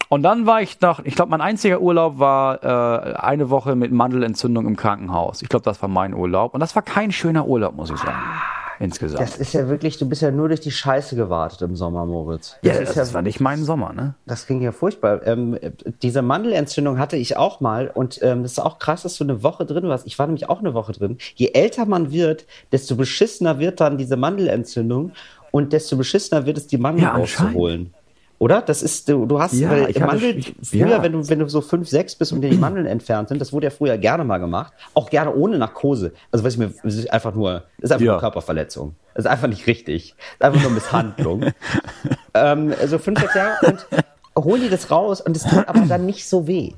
Und 0.10 0.23
dann 0.23 0.45
war 0.45 0.62
ich 0.62 0.80
noch, 0.82 1.03
ich 1.03 1.15
glaube, 1.15 1.32
mein 1.32 1.41
einziger 1.41 1.82
Urlaub 1.82 2.19
war 2.19 2.63
äh, 2.63 3.13
eine 3.15 3.49
Woche 3.49 3.75
mit 3.75 3.91
Mandelentzündung 3.91 4.65
im 4.67 4.75
Krankenhaus. 4.75 5.41
Ich 5.41 5.49
glaube, 5.49 5.63
das 5.63 5.82
war 5.82 5.89
mein 5.89 6.13
Urlaub. 6.13 6.53
Und 6.53 6.60
das 6.60 6.75
war 6.75 6.82
kein 6.82 7.12
schöner 7.12 7.47
Urlaub, 7.47 7.75
muss 7.75 7.89
ich 7.89 7.97
sagen. 7.97 8.17
Insgesamt. 8.80 9.21
Das 9.21 9.38
ist 9.38 9.53
ja 9.53 9.67
wirklich, 9.69 9.97
du 9.97 10.08
bist 10.08 10.21
ja 10.21 10.30
nur 10.30 10.49
durch 10.49 10.60
die 10.60 10.71
Scheiße 10.71 11.15
gewartet 11.15 11.62
im 11.63 11.75
Sommer, 11.75 12.06
Moritz. 12.06 12.58
ja, 12.62 12.73
ist 12.73 12.95
das, 12.95 13.13
war 13.13 13.23
nicht 13.23 13.39
mein 13.39 13.63
Sommer, 13.63 13.91
ne? 13.91 14.13
Das 14.27 14.45
ging 14.45 14.62
ja 14.62 14.71
furchtbar. 14.71 15.25
Ähm, 15.25 15.58
diese 16.03 16.21
Mandelentzündung 16.21 16.99
hatte 16.99 17.17
ich 17.17 17.38
auch 17.38 17.60
mal 17.60 17.89
und 17.91 18.19
ähm, 18.21 18.43
das 18.43 18.53
ist 18.53 18.60
auch 18.60 18.77
krass, 18.77 19.01
dass 19.01 19.17
du 19.17 19.23
eine 19.23 19.41
Woche 19.41 19.65
drin 19.65 19.88
warst. 19.88 20.06
Ich 20.06 20.19
war 20.19 20.27
nämlich 20.27 20.47
auch 20.47 20.60
eine 20.60 20.75
Woche 20.75 20.91
drin. 20.91 21.17
Je 21.36 21.51
älter 21.53 21.86
man 21.86 22.12
wird, 22.12 22.45
desto 22.71 22.95
beschissener 22.95 23.58
wird 23.58 23.80
dann 23.80 23.97
diese 23.97 24.15
Mandelentzündung 24.15 25.12
und 25.49 25.73
desto 25.73 25.97
beschissener 25.97 26.45
wird 26.45 26.58
es, 26.58 26.67
die 26.67 26.77
Mandel 26.77 27.03
Ja, 27.03 27.13
anscheinend. 27.13 27.91
Oder? 28.39 28.62
Das 28.62 28.84
ist, 28.84 29.10
du, 29.10 29.26
du 29.26 29.39
hast, 29.39 29.54
Ja, 29.54 29.69
weil 29.71 29.89
ich 29.89 30.00
hatte 30.02 30.19
früher, 30.62 30.88
ja. 30.88 31.02
wenn 31.04 31.12
du, 31.13 31.28
wenn 31.28 31.39
du 31.39 31.50
so 31.50 31.62
fünf, 31.62 31.88
sechs 31.89 32.15
bist 32.15 32.32
und 32.34 32.41
dir 32.41 32.50
die 32.50 32.58
Mandeln 32.58 32.86
entfernt 32.86 33.30
sind, 33.30 33.41
das 33.41 33.52
wurde 33.52 33.65
ja 33.67 33.71
früher 33.71 33.97
gerne 33.97 34.23
mal 34.23 34.38
gemacht. 34.38 34.73
Auch 34.93 35.10
gerne 35.10 35.34
ohne 35.34 35.58
Narkose. 35.58 36.13
Also, 36.32 36.45
weiß 36.45 36.54
ich 36.54 36.60
mir, 36.60 36.71
das 36.84 36.95
ist 36.95 37.12
einfach 37.12 37.34
nur, 37.34 37.63
das 37.80 37.89
ist 37.89 37.91
einfach 37.91 38.06
Ja. 38.06 38.12
nur 38.13 38.19
Körperverletzung. 38.21 38.95
Das 39.15 39.26
ist 39.26 39.32
einfach 39.32 39.47
nicht 39.47 39.65
richtig. 39.65 40.15
Das 40.38 40.50
ist 40.50 40.56
einfach 40.56 40.62
nur 40.69 40.71
Misshandlung. 40.76 41.45
ähm, 42.36 42.73
so 42.86 43.00
fünf, 43.00 43.19
sechs 43.19 43.34
Jahre 43.34 43.56
und 43.65 43.88
holen 44.45 44.62
die 44.62 44.69
das 44.69 44.91
raus 44.91 45.19
und 45.21 45.36
es 45.36 45.43
tut 45.43 45.67
aber 45.67 45.82
dann 45.88 46.06
nicht 46.06 46.28
so 46.30 46.47
weh. 46.47 46.73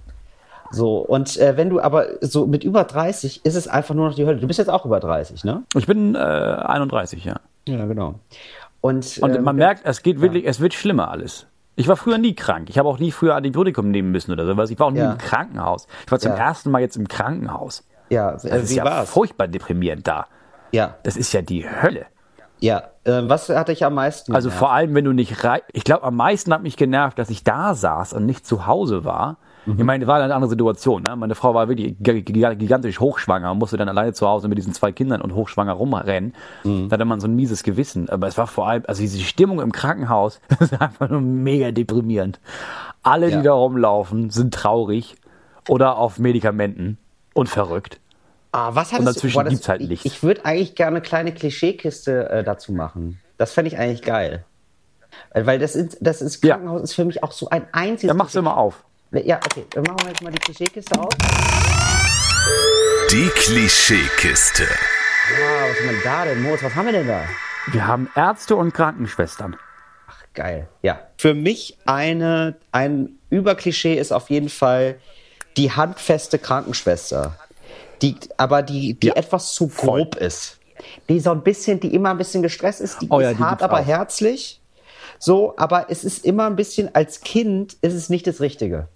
So, 0.72 1.00
und 1.00 1.36
äh, 1.38 1.58
wenn 1.58 1.70
du 1.70 1.82
aber 1.82 2.06
so 2.22 2.46
mit 2.46 2.64
über 2.64 2.84
30 2.84 3.44
ist 3.44 3.56
es 3.56 3.68
einfach 3.68 3.96
nur 3.96 4.08
noch 4.10 4.16
die 4.16 4.26
Hölle. 4.26 4.38
Du 4.40 4.48
bist 4.48 4.60
jetzt 4.60 4.70
auch 4.70 4.86
über 4.86 5.00
30, 5.00 5.44
ne? 5.44 5.64
Ich 5.76 5.88
bin 5.88 6.14
äh, 6.16 6.20
31, 6.20 7.26
ja. 7.26 7.38
Ja, 7.68 7.86
genau. 7.86 8.16
Und, 8.82 9.18
Und 9.22 9.36
ähm, 9.36 9.44
man 9.44 9.56
merkt, 9.56 9.82
es 9.86 10.04
geht 10.04 10.22
wirklich, 10.22 10.46
es 10.46 10.60
wird 10.60 10.74
schlimmer 10.74 11.12
alles. 11.12 11.48
Ich 11.76 11.88
war 11.88 11.96
früher 11.96 12.18
nie 12.18 12.36
krank. 12.36 12.70
Ich 12.70 12.78
habe 12.78 12.90
auch 12.90 13.00
nie 13.00 13.12
früher 13.12 13.36
Antibiotikum 13.36 13.90
nehmen 13.92 14.12
müssen 14.12 14.32
oder 14.32 14.46
sowas. 14.46 14.70
Ich 14.70 14.80
war 14.80 14.88
auch 14.88 14.92
nie 14.92 15.00
Ja. 15.00 15.12
im 15.14 15.18
Krankenhaus. 15.18 15.88
Ich 16.06 16.12
war 16.12 16.20
zum 16.20 16.32
Ja. 16.34 16.38
ersten 16.38 16.72
Mal 16.72 16.80
jetzt 16.82 16.98
im 16.98 17.08
Krankenhaus. 17.08 17.86
ja, 18.10 18.32
Das 18.32 18.44
äh, 18.46 18.58
ist 18.62 18.72
ja 18.74 18.84
war's? 18.86 19.10
furchtbar 19.10 19.48
deprimierend 19.48 20.08
da. 20.08 20.28
Ja, 20.72 20.96
Das 21.04 21.16
ist 21.18 21.32
ja 21.34 21.42
die 21.42 21.66
Hölle. 21.70 22.06
ja. 22.60 22.84
Äh, 23.06 23.24
was 23.30 23.50
hat 23.50 23.70
dich 23.70 23.84
am 23.86 23.94
meisten? 23.96 24.36
Also 24.36 24.50
genervt? 24.50 24.60
vor 24.60 24.72
allem, 24.74 24.94
wenn 24.94 25.06
du 25.06 25.14
nicht 25.14 25.44
rei 25.44 25.62
Ich 25.72 25.84
glaube, 25.84 26.04
am 26.04 26.16
meisten 26.16 26.54
hat 26.54 26.62
mich 26.62 26.76
genervt, 26.78 27.18
dass 27.18 27.30
ich 27.30 27.44
da 27.44 27.74
saß 27.74 28.14
und 28.14 28.26
nicht 28.26 28.46
zu 28.46 28.68
Hause 28.68 29.04
war. 29.06 29.38
Ich 29.66 29.84
meine, 29.84 30.08
war 30.08 30.20
eine 30.22 30.34
andere 30.34 30.50
Situation. 30.50 31.04
Ne? 31.04 31.16
Meine 31.16 31.36
Frau 31.36 31.54
war 31.54 31.68
wirklich 31.70 31.96
gi- 32.00 32.22
gi- 32.24 32.56
gigantisch 32.56 33.00
hochschwanger 33.00 33.52
und 33.52 33.60
musste 33.60 33.78
dann 33.78 33.88
alleine 33.90 34.14
zu 34.14 34.28
Hause 34.28 34.48
mit 34.48 34.58
diesen 34.58 34.74
zwei 34.74 34.92
Kindern 34.92 35.22
und 35.22 35.36
hochschwanger 35.36 35.74
rumrennen. 35.74 36.34
Da 36.64 36.90
hatte 36.92 37.06
man 37.06 37.20
so 37.20 37.28
ein 37.28 37.36
mieses 37.36 37.62
Gewissen. 37.64 38.10
Aber 38.10 38.28
es 38.28 38.38
war 38.38 38.48
vor 38.48 38.68
allem, 38.68 38.84
also 38.88 39.02
diese 39.02 39.20
Stimmung 39.20 39.60
im 39.62 39.72
Krankenhaus, 39.72 40.40
das 40.48 40.62
ist 40.72 40.82
einfach 40.82 41.10
nur 41.10 41.22
mega 41.22 41.72
deprimierend. 41.72 42.40
Alle, 43.04 43.30
Ja. 43.30 43.38
die 43.38 43.44
da 43.44 43.54
rumlaufen, 43.54 44.30
sind 44.32 44.54
traurig 44.54 45.16
oder 45.68 45.98
auf 45.98 46.18
Medikamenten 46.20 46.98
und 47.34 47.48
verrückt. 47.50 48.00
Ah, 48.52 48.72
was 48.74 48.92
hattest 48.92 49.00
Und 49.00 49.06
dazwischen 49.16 49.44
das- 49.44 49.50
gibt's 49.54 49.70
halt 49.70 49.82
ich- 49.82 49.90
nichts. 49.90 50.06
Ich 50.06 50.24
würde 50.24 50.46
eigentlich 50.46 50.74
gerne 50.74 50.98
eine 50.98 51.02
kleine 51.02 51.32
Klischeekiste 51.34 52.30
äh, 52.30 52.44
dazu 52.44 52.72
machen. 52.74 53.20
Das 53.38 53.54
fände 53.54 53.70
ich 53.70 53.78
eigentlich 53.78 54.02
geil. 54.02 54.46
Weil 55.34 55.46
weil 55.46 55.60
das, 55.60 55.76
ist, 55.76 55.98
das 56.02 56.22
ist, 56.22 56.44
Ja. 56.44 56.56
Krankenhaus 56.56 56.82
ist 56.82 56.94
für 56.96 57.06
mich 57.06 57.24
auch 57.24 57.32
so 57.32 57.50
ein 57.50 57.68
einziges. 57.72 58.08
Dann 58.10 58.18
machst 58.18 58.36
du 58.36 58.42
mal 58.42 58.56
auf. 58.56 58.84
Ja, 59.12 59.38
okay, 59.38 59.66
dann 59.72 59.84
machen 59.84 60.02
wir 60.04 60.10
jetzt 60.10 60.22
mal 60.22 60.32
die 60.32 60.38
Klischeekiste 60.40 61.00
auf. 61.00 61.10
Die 63.12 63.28
Klischeekiste. 63.30 64.64
Ah, 64.66 65.68
was 65.70 65.80
haben 65.80 65.96
wir 65.96 66.04
da 66.04 66.26
denn? 66.26 66.42
Moritz, 66.44 66.64
was 66.64 66.76
haben 66.76 66.86
wir 66.86 66.92
denn 66.94 67.08
da? 67.08 67.24
Wir 67.72 67.88
haben 67.88 68.10
Ärzte 68.16 68.56
und 68.56 68.74
Krankenschwestern. 68.74 69.56
Geil. 70.36 70.68
Ja. 70.84 71.00
Für 71.18 71.34
mich 71.34 71.78
eine, 71.86 72.56
ein 72.72 73.18
Überklischee 73.32 73.96
ist 73.96 74.12
auf 74.12 74.30
jeden 74.30 74.50
Fall 74.50 75.00
die 75.58 75.72
handfeste 75.72 76.38
Krankenschwester. 76.38 77.36
Die, 78.04 78.16
aber 78.38 78.62
die, 78.62 78.94
die 78.94 79.08
Ja, 79.08 79.16
etwas 79.16 79.54
zu 79.54 79.70
voll. 79.70 80.02
grob 80.04 80.16
ist. 80.16 80.58
Die 81.10 81.20
so 81.20 81.32
ein 81.32 81.42
bisschen, 81.42 81.80
die 81.80 81.94
immer 81.94 82.12
ein 82.12 82.18
bisschen 82.18 82.42
gestresst 82.44 82.80
ist, 82.80 83.02
die 83.02 83.08
Oh 83.10 83.20
ja, 83.20 83.32
ist 83.32 83.40
die 83.40 83.44
hart, 83.44 83.62
aber 83.64 83.80
auch. 83.82 83.86
herzlich. 83.86 84.62
So, 85.18 85.56
aber 85.58 85.88
es 85.90 86.04
ist 86.04 86.24
immer 86.26 86.46
ein 86.46 86.56
bisschen, 86.56 86.94
als 86.96 87.22
Kind 87.22 87.76
ist 87.82 87.94
es 87.94 88.10
nicht 88.10 88.26
das 88.28 88.40
Richtige. 88.40 88.88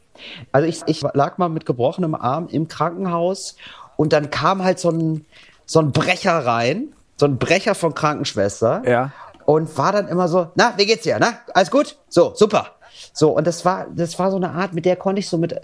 Also 0.51 0.67
ich, 0.67 0.81
ich 0.87 1.01
lag 1.13 1.37
mal 1.37 1.49
mit 1.49 1.65
gebrochenem 1.65 2.15
Arm 2.15 2.47
im 2.49 2.67
Krankenhaus 2.67 3.55
und 3.97 4.13
dann 4.13 4.29
kam 4.29 4.63
halt 4.63 4.79
so 4.79 4.89
ein, 4.91 5.25
so 5.65 5.79
ein 5.79 5.91
Brecher 5.91 6.45
rein, 6.45 6.93
so 7.17 7.25
ein 7.25 7.37
Brecher 7.37 7.75
von 7.75 7.93
Krankenschwester 7.93 8.83
Ja. 8.87 9.11
und 9.45 9.77
war 9.77 9.91
dann 9.91 10.07
immer 10.07 10.27
so, 10.27 10.47
na, 10.55 10.73
wie 10.77 10.85
geht's 10.85 11.03
dir, 11.03 11.17
na, 11.19 11.33
alles 11.53 11.71
gut? 11.71 11.97
So, 12.09 12.33
super. 12.35 12.67
So, 13.11 13.31
und 13.35 13.45
das 13.47 13.65
war, 13.65 13.87
das 13.95 14.17
war 14.17 14.31
so 14.31 14.37
eine 14.37 14.51
Art, 14.51 14.73
mit 14.73 14.85
der 14.85 14.95
konnte 14.95 15.19
ich 15.19 15.27
so 15.29 15.37
mit, 15.37 15.55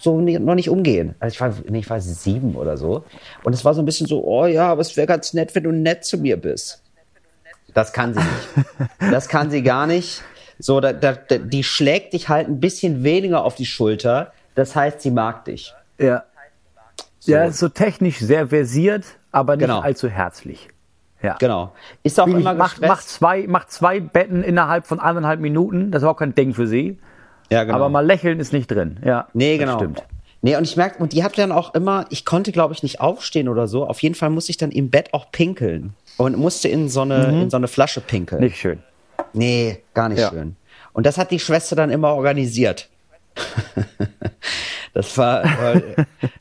so 0.00 0.20
noch 0.20 0.54
nicht 0.54 0.68
umgehen. 0.68 1.14
Also 1.20 1.34
ich 1.34 1.40
war, 1.40 1.52
ich 1.74 1.90
war 1.90 2.00
sieben 2.00 2.54
oder 2.56 2.76
so. 2.76 3.04
Und 3.44 3.52
es 3.54 3.64
war 3.64 3.74
so 3.74 3.80
ein 3.82 3.84
bisschen 3.86 4.06
so, 4.06 4.24
oh 4.24 4.46
ja, 4.46 4.68
aber 4.70 4.80
es 4.80 4.96
wäre 4.96 5.06
ganz 5.06 5.32
nett, 5.32 5.54
wenn 5.54 5.64
du 5.64 5.72
nett 5.72 6.04
zu 6.04 6.18
mir 6.18 6.36
bist. 6.38 6.82
Das 7.74 7.92
kann 7.92 8.14
sie 8.14 8.20
nicht. 8.20 8.68
Das 9.10 9.28
kann 9.28 9.50
sie 9.50 9.62
gar 9.62 9.86
nicht. 9.86 10.22
So, 10.62 10.80
da, 10.80 10.92
da, 10.92 11.12
die 11.38 11.64
schlägt 11.64 12.12
dich 12.12 12.28
halt 12.28 12.46
ein 12.48 12.60
bisschen 12.60 13.02
weniger 13.02 13.44
auf 13.44 13.56
die 13.56 13.66
Schulter. 13.66 14.32
Das 14.54 14.76
heißt, 14.76 15.00
sie 15.00 15.10
mag 15.10 15.44
dich. 15.44 15.74
Ja. 15.98 16.22
Ja, 17.24 17.44
ist 17.44 17.58
so 17.58 17.68
technisch 17.68 18.18
sehr 18.18 18.48
versiert, 18.48 19.04
aber 19.32 19.56
nicht 19.56 19.66
Genau. 19.66 19.80
allzu 19.80 20.08
herzlich. 20.08 20.68
Ja. 21.22 21.36
Genau. 21.38 21.72
Ist 22.02 22.18
auch 22.20 22.26
Wie 22.26 22.32
immer 22.32 22.54
macht, 22.54 22.80
gestresst. 22.80 22.88
macht, 22.90 23.08
zwei, 23.08 23.46
macht 23.46 23.70
zwei 23.72 24.00
Betten 24.00 24.42
innerhalb 24.42 24.86
von 24.86 24.98
eineinhalb 25.00 25.38
Minuten. 25.40 25.90
Das 25.92 26.02
ist 26.02 26.08
auch 26.08 26.16
kein 26.16 26.34
Ding 26.34 26.52
für 26.54 26.66
sie. 26.66 26.98
ja, 27.50 27.62
genau. 27.64 27.76
Aber 27.76 27.88
mal 27.88 28.04
lächeln 28.04 28.40
ist 28.40 28.52
nicht 28.52 28.68
drin. 28.70 28.98
Ja, 29.04 29.28
Nee, 29.34 29.56
das 29.58 29.66
genau. 29.66 29.78
Stimmt. 29.78 30.02
Nee, 30.44 30.56
und 30.56 30.64
ich 30.64 30.76
merke, 30.76 31.00
und 31.00 31.12
die 31.12 31.22
hat 31.22 31.38
dann 31.38 31.52
auch 31.52 31.74
immer, 31.74 32.06
ich 32.10 32.24
konnte, 32.24 32.50
glaube 32.50 32.74
ich, 32.74 32.82
nicht 32.82 33.00
aufstehen 33.00 33.48
oder 33.48 33.68
so. 33.68 33.86
Auf 33.86 34.00
jeden 34.02 34.16
Fall 34.16 34.30
musste 34.30 34.50
ich 34.50 34.56
dann 34.56 34.72
im 34.72 34.90
Bett 34.90 35.14
auch 35.14 35.30
pinkeln. 35.30 35.94
Und 36.16 36.36
musste 36.36 36.68
in 36.68 36.88
so 36.88 37.02
eine, 37.02 37.42
in 37.42 37.50
so 37.50 37.56
eine 37.56 37.68
Flasche 37.68 38.00
pinkeln. 38.00 38.40
Nicht 38.42 38.56
schön. 38.56 38.80
Nee, 39.32 39.82
gar 39.94 40.08
nicht 40.08 40.18
Ja. 40.20 40.30
schön. 40.30 40.56
Und 40.92 41.06
das 41.06 41.18
hat 41.18 41.30
die 41.30 41.38
Schwester 41.38 41.76
dann 41.76 41.90
immer 41.90 42.14
organisiert. 42.14 42.88
das 44.94 45.16
war, 45.16 45.42
war, 45.44 45.82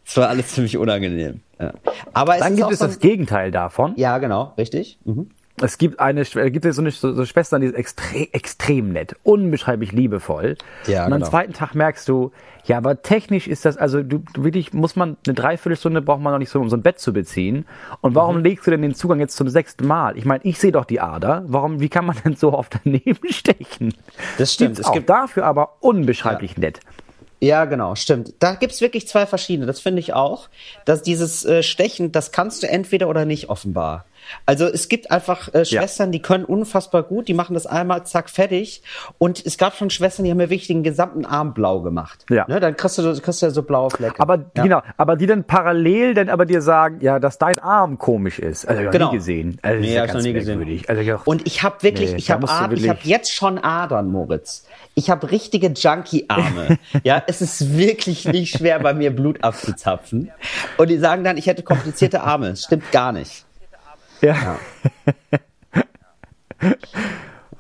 das 0.06 0.18
war 0.18 0.30
alles 0.30 0.50
ziemlich 0.50 0.78
unangenehm. 0.78 1.42
Ja. 1.60 1.74
Aber 2.14 2.36
es 2.36 2.42
Dann 2.42 2.56
gibt 2.56 2.72
es 2.72 2.80
das 2.80 3.00
Gegenteil 3.00 3.52
davon. 3.52 3.94
Ja, 3.96 4.18
genau, 4.18 4.54
richtig. 4.58 4.98
Mhm. 5.06 5.30
Es 5.62 5.78
gibt 5.78 6.00
eine, 6.00 6.24
Schw- 6.24 6.50
gibt 6.50 6.66
es 6.66 6.76
so 6.76 6.82
eine 6.82 6.92
so, 6.92 7.14
so 7.14 7.26
Schwestern, 7.26 7.62
die 7.62 7.68
ist 7.68 7.76
extrem, 7.76 8.28
extrem 8.32 8.92
nett, 8.94 9.16
unbeschreiblich 9.24 9.92
liebevoll. 9.92 10.56
Ja, 10.88 11.06
und 11.06 11.14
am 11.14 11.20
genau. 11.20 11.30
zweiten 11.30 11.54
Tag 11.54 11.76
merkst 11.76 12.08
du, 12.10 12.32
ja, 12.66 12.78
aber 12.78 13.02
technisch 13.02 13.48
ist 13.48 13.66
das, 13.66 13.78
also 13.78 14.04
du 14.04 14.24
du 14.34 14.44
wirklich 14.44 14.74
muss 14.74 14.96
man 14.96 15.18
eine 15.26 15.34
Dreiviertelstunde 15.34 16.02
braucht 16.02 16.22
man 16.22 16.32
noch 16.34 16.40
nicht 16.40 16.50
so, 16.50 16.60
um 16.60 16.70
so 16.70 16.76
ein 16.76 16.82
Bett 16.84 17.00
zu 17.00 17.14
beziehen. 17.14 17.66
Und 18.02 18.14
warum 18.16 18.38
Mhm. 18.38 18.44
legst 18.44 18.68
du 18.68 18.72
denn 18.72 18.82
den 18.82 18.94
Zugang 18.96 19.20
jetzt 19.20 19.36
zum 19.36 19.50
sechsten 19.50 19.88
Mal? 19.88 20.18
Ich 20.18 20.26
meine, 20.26 20.44
ich 20.44 20.60
sehe 20.60 20.72
doch 20.72 20.86
die 20.86 21.00
Ader. 21.00 21.44
Warum, 21.48 21.80
wie 21.80 21.90
kann 21.90 22.06
man 22.06 22.16
denn 22.24 22.36
so 22.36 22.54
oft 22.54 22.80
daneben 22.84 23.20
stechen? 23.30 23.94
Das 24.38 24.54
stimmt. 24.54 24.72
Gibt's 24.76 24.80
Es 24.82 24.86
auch 24.88 24.94
gibt- 24.94 25.10
dafür 25.10 25.46
aber 25.46 25.78
unbeschreiblich 25.80 26.58
nett. 26.58 26.80
Ja, 27.44 27.66
genau, 27.66 27.96
stimmt. 27.96 28.36
Da 28.38 28.54
gibt's 28.54 28.82
wirklich 28.82 29.08
zwei 29.08 29.26
verschiedene. 29.26 29.66
Das 29.66 29.80
finde 29.80 30.00
ich 30.00 30.14
auch. 30.14 30.48
Dass 30.86 31.02
dieses 31.02 31.44
äh, 31.44 31.64
Stechen, 31.64 32.12
das 32.12 32.32
kannst 32.32 32.62
du 32.62 32.70
entweder 32.70 33.10
oder 33.10 33.26
nicht 33.26 33.50
offenbar. 33.50 34.06
Also 34.46 34.66
es 34.66 34.88
gibt 34.90 35.12
einfach 35.12 35.54
äh, 35.54 35.66
Schwestern, 35.66 36.12
die 36.12 36.22
können 36.22 36.46
unfassbar 36.46 37.04
gut, 37.04 37.28
die 37.28 37.34
machen 37.34 37.54
das 37.54 37.66
einmal, 37.66 38.06
zack, 38.06 38.30
fertig. 38.30 38.82
Und 39.18 39.46
es 39.46 39.58
gab 39.58 39.76
schon 39.76 39.90
Schwestern, 39.90 40.24
die 40.26 40.32
haben 40.32 40.38
mir 40.38 40.50
wirklich 40.50 40.68
den 40.68 40.84
gesamten 40.84 41.26
Arm 41.26 41.54
blau 41.54 41.82
gemacht. 41.82 42.26
Ja. 42.30 42.46
Ne, 42.48 42.60
dann 42.60 42.76
kriegst 42.76 42.98
du, 42.98 43.22
kriegst 43.22 43.42
du 43.42 43.46
ja 43.48 43.50
so 43.52 43.64
blaue 43.64 43.90
Flecke. 43.90 44.20
Aber 44.20 44.38
ja. 44.56 44.64
genau, 44.64 44.82
aber 44.98 45.16
die 45.16 45.26
dann 45.28 45.44
parallel 45.44 46.14
dann 46.14 46.30
aber 46.30 46.46
dir 46.46 46.62
sagen, 46.62 47.00
ja, 47.02 47.20
dass 47.20 47.38
dein 47.38 47.60
Arm 47.60 47.98
komisch 47.98 48.40
ist. 48.40 48.66
Also 48.66 48.82
ich 48.82 48.86
hab 48.88 48.94
Genau. 48.94 49.06
noch 49.06 49.12
nie 49.14 49.18
gesehen. 49.20 49.58
Also, 49.62 49.80
Nee, 49.82 49.94
ja 49.94 50.02
hab 50.02 50.08
ich 50.08 50.14
ganz 50.14 50.24
noch 50.24 50.28
nie 50.30 50.34
gesehen. 50.34 50.58
merkwürdig. 50.58 50.90
Also 50.90 51.02
ich 51.02 51.14
auch, 51.14 51.28
Und 51.28 51.48
ich 51.48 51.64
habe 51.64 51.84
wirklich, 51.84 52.12
Nee, 52.12 52.18
ich 52.18 52.32
habe 52.32 52.46
ich 52.76 52.90
habe 52.90 53.00
jetzt 53.04 53.34
schon 53.34 53.58
Adern, 53.58 54.12
Moritz. 54.12 54.66
Ich 54.96 55.10
habe 55.10 55.32
richtige 55.32 55.68
Junkie-Arme. 55.68 56.78
ja, 57.04 57.24
es 57.28 57.42
ist 57.42 57.78
wirklich 57.78 58.26
nicht 58.26 58.58
schwer, 58.58 58.80
bei 58.80 58.94
mir 58.94 59.16
Blut 59.16 59.44
abzuzapfen. 59.44 60.32
Und 60.78 60.90
die 60.90 60.98
sagen 60.98 61.24
dann, 61.24 61.38
ich 61.38 61.48
hätte 61.48 61.64
komplizierte 61.64 62.22
Arme. 62.22 62.50
Das 62.50 62.64
stimmt 62.64 62.92
gar 62.92 63.12
nicht. 63.12 63.46
Ja. 64.22 64.58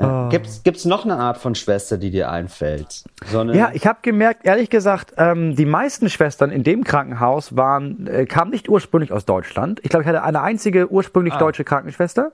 Gibt's, 0.31 0.63
gibt's 0.63 0.85
noch 0.85 1.05
eine 1.05 1.17
Art 1.17 1.37
von 1.37 1.53
Schwester, 1.53 1.97
die 1.97 2.09
dir 2.09 2.31
einfällt? 2.31 3.03
So 3.27 3.43
Ja, 3.43 3.71
ich 3.73 3.85
habe 3.85 3.99
gemerkt, 4.01 4.45
ehrlich 4.45 4.69
gesagt, 4.69 5.13
ähm, 5.17 5.55
die 5.55 5.65
meisten 5.65 6.09
Schwestern 6.09 6.49
in 6.49 6.63
dem 6.63 6.83
Krankenhaus 6.83 7.55
waren, 7.55 8.07
äh, 8.07 8.25
kamen 8.25 8.51
nicht 8.51 8.67
ursprünglich 8.67 9.11
aus 9.11 9.25
Deutschland. 9.25 9.79
Ich 9.83 9.89
glaube, 9.89 10.03
ich 10.03 10.07
hatte 10.07 10.23
eine 10.23 10.41
einzige 10.41 10.91
ursprünglich 10.91 11.35
deutsche 11.35 11.63
Krankenschwester. 11.63 12.31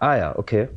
ah 0.00 0.16
ja, 0.16 0.36
okay. 0.36 0.68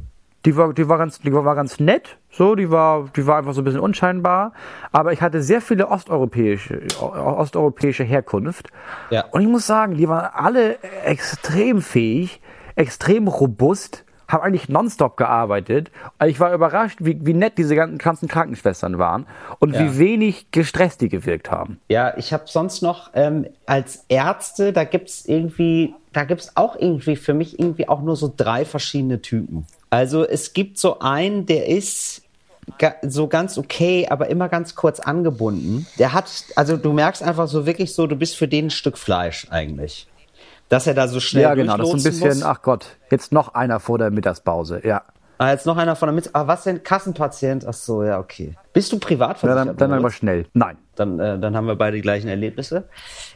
Die 0.46 0.56
war, 0.56 0.74
die 0.74 0.88
war 0.88 0.98
ganz, 0.98 1.20
die 1.20 1.34
war, 1.34 1.44
war 1.44 1.56
ganz 1.56 1.82
nett, 1.82 2.16
so, 2.32 2.56
die 2.56 2.72
war, 2.72 3.10
die 3.14 3.28
war 3.28 3.40
einfach 3.40 3.54
so 3.54 3.60
ein 3.60 3.66
bisschen 3.66 3.82
unscheinbar. 3.82 4.54
Aber 4.94 5.12
ich 5.12 5.22
hatte 5.22 5.42
sehr 5.42 5.60
viele 5.60 5.90
osteuropäische, 5.90 6.84
osteuropäische 7.02 8.06
Herkunft. 8.06 8.70
Ja. 9.10 9.26
Und 9.32 9.42
ich 9.42 9.50
muss 9.50 9.68
sagen, 9.68 9.96
die 9.96 10.08
waren 10.08 10.30
alle 10.34 10.82
extrem 11.04 11.82
fähig, 11.82 12.40
extrem 12.76 13.28
robust, 13.28 14.06
haben 14.28 14.44
eigentlich 14.44 14.70
nonstop 14.70 15.18
gearbeitet. 15.18 15.90
Also 16.20 16.30
ich 16.32 16.40
war 16.40 16.54
überrascht, 16.54 17.00
wie, 17.02 17.18
wie 17.26 17.34
nett 17.34 17.58
diese 17.58 17.76
ganzen, 17.76 17.98
ganzen 17.98 18.28
Krankenschwestern 18.28 19.00
waren 19.00 19.26
und 19.58 19.74
Ja. 19.74 19.80
wie 19.82 19.98
wenig 19.98 20.52
gestresst 20.52 21.02
die 21.02 21.10
gewirkt 21.10 21.50
haben. 21.50 21.80
Ja, 21.90 22.16
ich 22.16 22.32
habe 22.32 22.44
sonst 22.46 22.82
noch 22.84 23.10
ähm, 23.16 23.48
als 23.66 24.06
Ärzte, 24.08 24.72
da 24.72 24.84
gibt's 24.84 25.26
irgendwie, 25.26 25.96
da 26.14 26.26
gibt's 26.26 26.52
auch 26.56 26.76
irgendwie 26.76 27.16
für 27.16 27.34
mich 27.34 27.60
irgendwie 27.60 27.90
auch 27.90 28.02
nur 28.02 28.16
so 28.16 28.32
drei 28.36 28.66
verschiedene 28.66 29.22
Typen. 29.22 29.66
Also 29.90 30.24
es 30.28 30.54
gibt 30.54 30.78
so 30.78 31.00
einen, 31.00 31.48
der 31.48 31.68
ist 31.68 32.22
so 33.02 33.28
ganz 33.28 33.58
okay, 33.58 34.08
aber 34.12 34.28
immer 34.28 34.48
ganz 34.48 34.76
kurz 34.76 35.00
angebunden. 35.00 35.88
Der 35.98 36.14
hat, 36.14 36.30
also 36.56 36.78
du 36.78 36.94
merkst 36.94 37.24
einfach 37.24 37.48
so 37.48 37.66
wirklich 37.66 37.96
so, 37.96 38.06
du 38.06 38.16
bist 38.16 38.36
für 38.36 38.48
den 38.48 38.68
ein 38.68 38.70
Stück 38.70 38.98
Fleisch 38.98 39.48
eigentlich. 39.50 40.08
Dass 40.70 40.88
er 40.88 40.94
da 40.94 41.08
so 41.08 41.20
schnell 41.20 41.44
Ja, 41.44 41.56
genau, 41.56 41.78
das 41.78 41.88
ist 41.90 41.94
ein 41.94 42.04
bisschen, 42.04 42.30
muss. 42.30 42.44
ach 42.44 42.62
Gott, 42.62 42.98
jetzt 43.12 43.32
noch 43.32 43.54
einer 43.56 43.80
vor 43.80 43.98
der 43.98 44.12
Mittagspause, 44.12 44.82
ja. 44.86 45.02
Ah, 45.42 45.52
jetzt 45.52 45.66
noch 45.66 45.78
einer 45.78 45.96
von 45.96 46.08
der 46.08 46.14
Mitte. 46.14 46.32
Ah, 46.34 46.48
was 46.48 46.64
denn? 46.66 46.84
Kassenpatient? 46.84 47.66
Ach 47.66 47.74
so, 47.74 48.04
ja, 48.04 48.20
okay. 48.20 48.56
Bist 48.74 48.92
du 48.92 49.00
privat 49.00 49.42
Ja, 49.42 49.56
dann, 49.56 49.78
dann 49.78 49.94
aber 49.94 50.12
schnell. 50.12 50.48
Nein. 50.54 50.78
dann, 50.96 51.18
äh, 51.18 51.40
dann 51.40 51.56
haben 51.56 51.66
wir 51.66 51.78
beide 51.78 51.96
die 51.96 52.02
gleichen 52.02 52.28
Erlebnisse. 52.28 52.90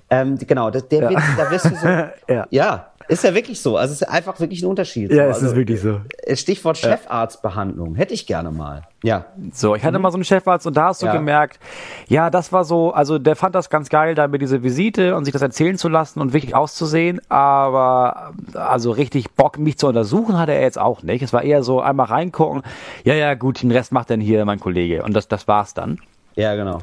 Ähm, 0.09 0.38
genau, 0.38 0.69
das, 0.69 0.86
der 0.89 1.09
wird, 1.09 1.21
da 1.38 1.49
wirst 1.49 1.65
du 1.65 1.75
so. 1.75 1.88
Ja. 2.34 2.45
ja. 2.49 2.91
Ist 3.08 3.24
ja 3.24 3.34
wirklich 3.36 3.62
so. 3.62 3.78
Also 3.78 3.93
es 3.93 4.01
ist 4.01 4.08
einfach 4.08 4.39
wirklich 4.39 4.62
ein 4.64 4.68
Unterschied. 4.68 5.12
Ja, 5.12 5.26
es 5.26 5.38
ist 5.38 5.43
also, 5.43 5.56
wirklich 5.56 5.82
so. 5.82 6.01
äh, 6.24 6.36
Stichwort 6.36 6.78
Chefarztbehandlung. 6.78 7.95
Hätte 7.95 8.14
ich 8.14 8.26
gerne 8.28 8.51
mal. 8.51 8.84
Ja. 9.04 9.26
So, 9.51 9.76
ich 9.76 9.84
hatte 9.84 9.99
mal 9.99 10.12
so 10.12 10.16
einen 10.18 10.24
Chefarzt 10.24 10.66
und 10.66 10.78
da 10.78 10.86
hast 10.86 11.01
du 11.01 11.06
Mhm. 11.08 11.12
Ja. 11.12 11.18
gemerkt, 11.18 11.60
ja, 12.08 12.30
das 12.30 12.51
war 12.54 12.64
so, 12.64 12.93
also 12.93 13.20
der 13.20 13.36
fand 13.36 13.54
das 13.54 13.70
ganz 13.70 13.89
geil, 13.89 14.16
da 14.16 14.28
mit 14.28 14.41
diese 14.41 14.64
Visite 14.64 15.16
und 15.18 15.26
sich 15.26 15.34
das 15.34 15.41
erzählen 15.41 15.78
zu 15.78 15.89
lassen 15.89 16.22
und 16.22 16.32
wirklich 16.34 16.56
auszusehen, 16.56 17.20
aber 17.30 18.32
also 18.54 18.91
richtig 18.91 19.32
Bock, 19.32 19.58
mich 19.60 19.78
zu 19.78 19.88
untersuchen, 19.88 20.38
hatte 20.39 20.54
er 20.54 20.62
jetzt 20.62 20.80
auch 20.80 21.04
nicht. 21.04 21.22
Es 21.22 21.34
war 21.34 21.43
eher 21.43 21.64
so 21.64 21.82
einmal 21.82 22.06
reingucken, 22.06 22.62
ja, 23.04 23.14
ja, 23.14 23.34
gut, 23.34 23.62
den 23.62 23.72
Rest 23.72 23.91
macht 23.91 24.10
dann 24.10 24.22
hier 24.22 24.45
mein 24.45 24.60
Kollege 24.62 25.04
und 25.04 25.14
das, 25.14 25.28
das 25.28 25.47
war's 25.49 25.74
dann. 25.74 25.99
Ja, 26.36 26.55
genau. 26.55 26.79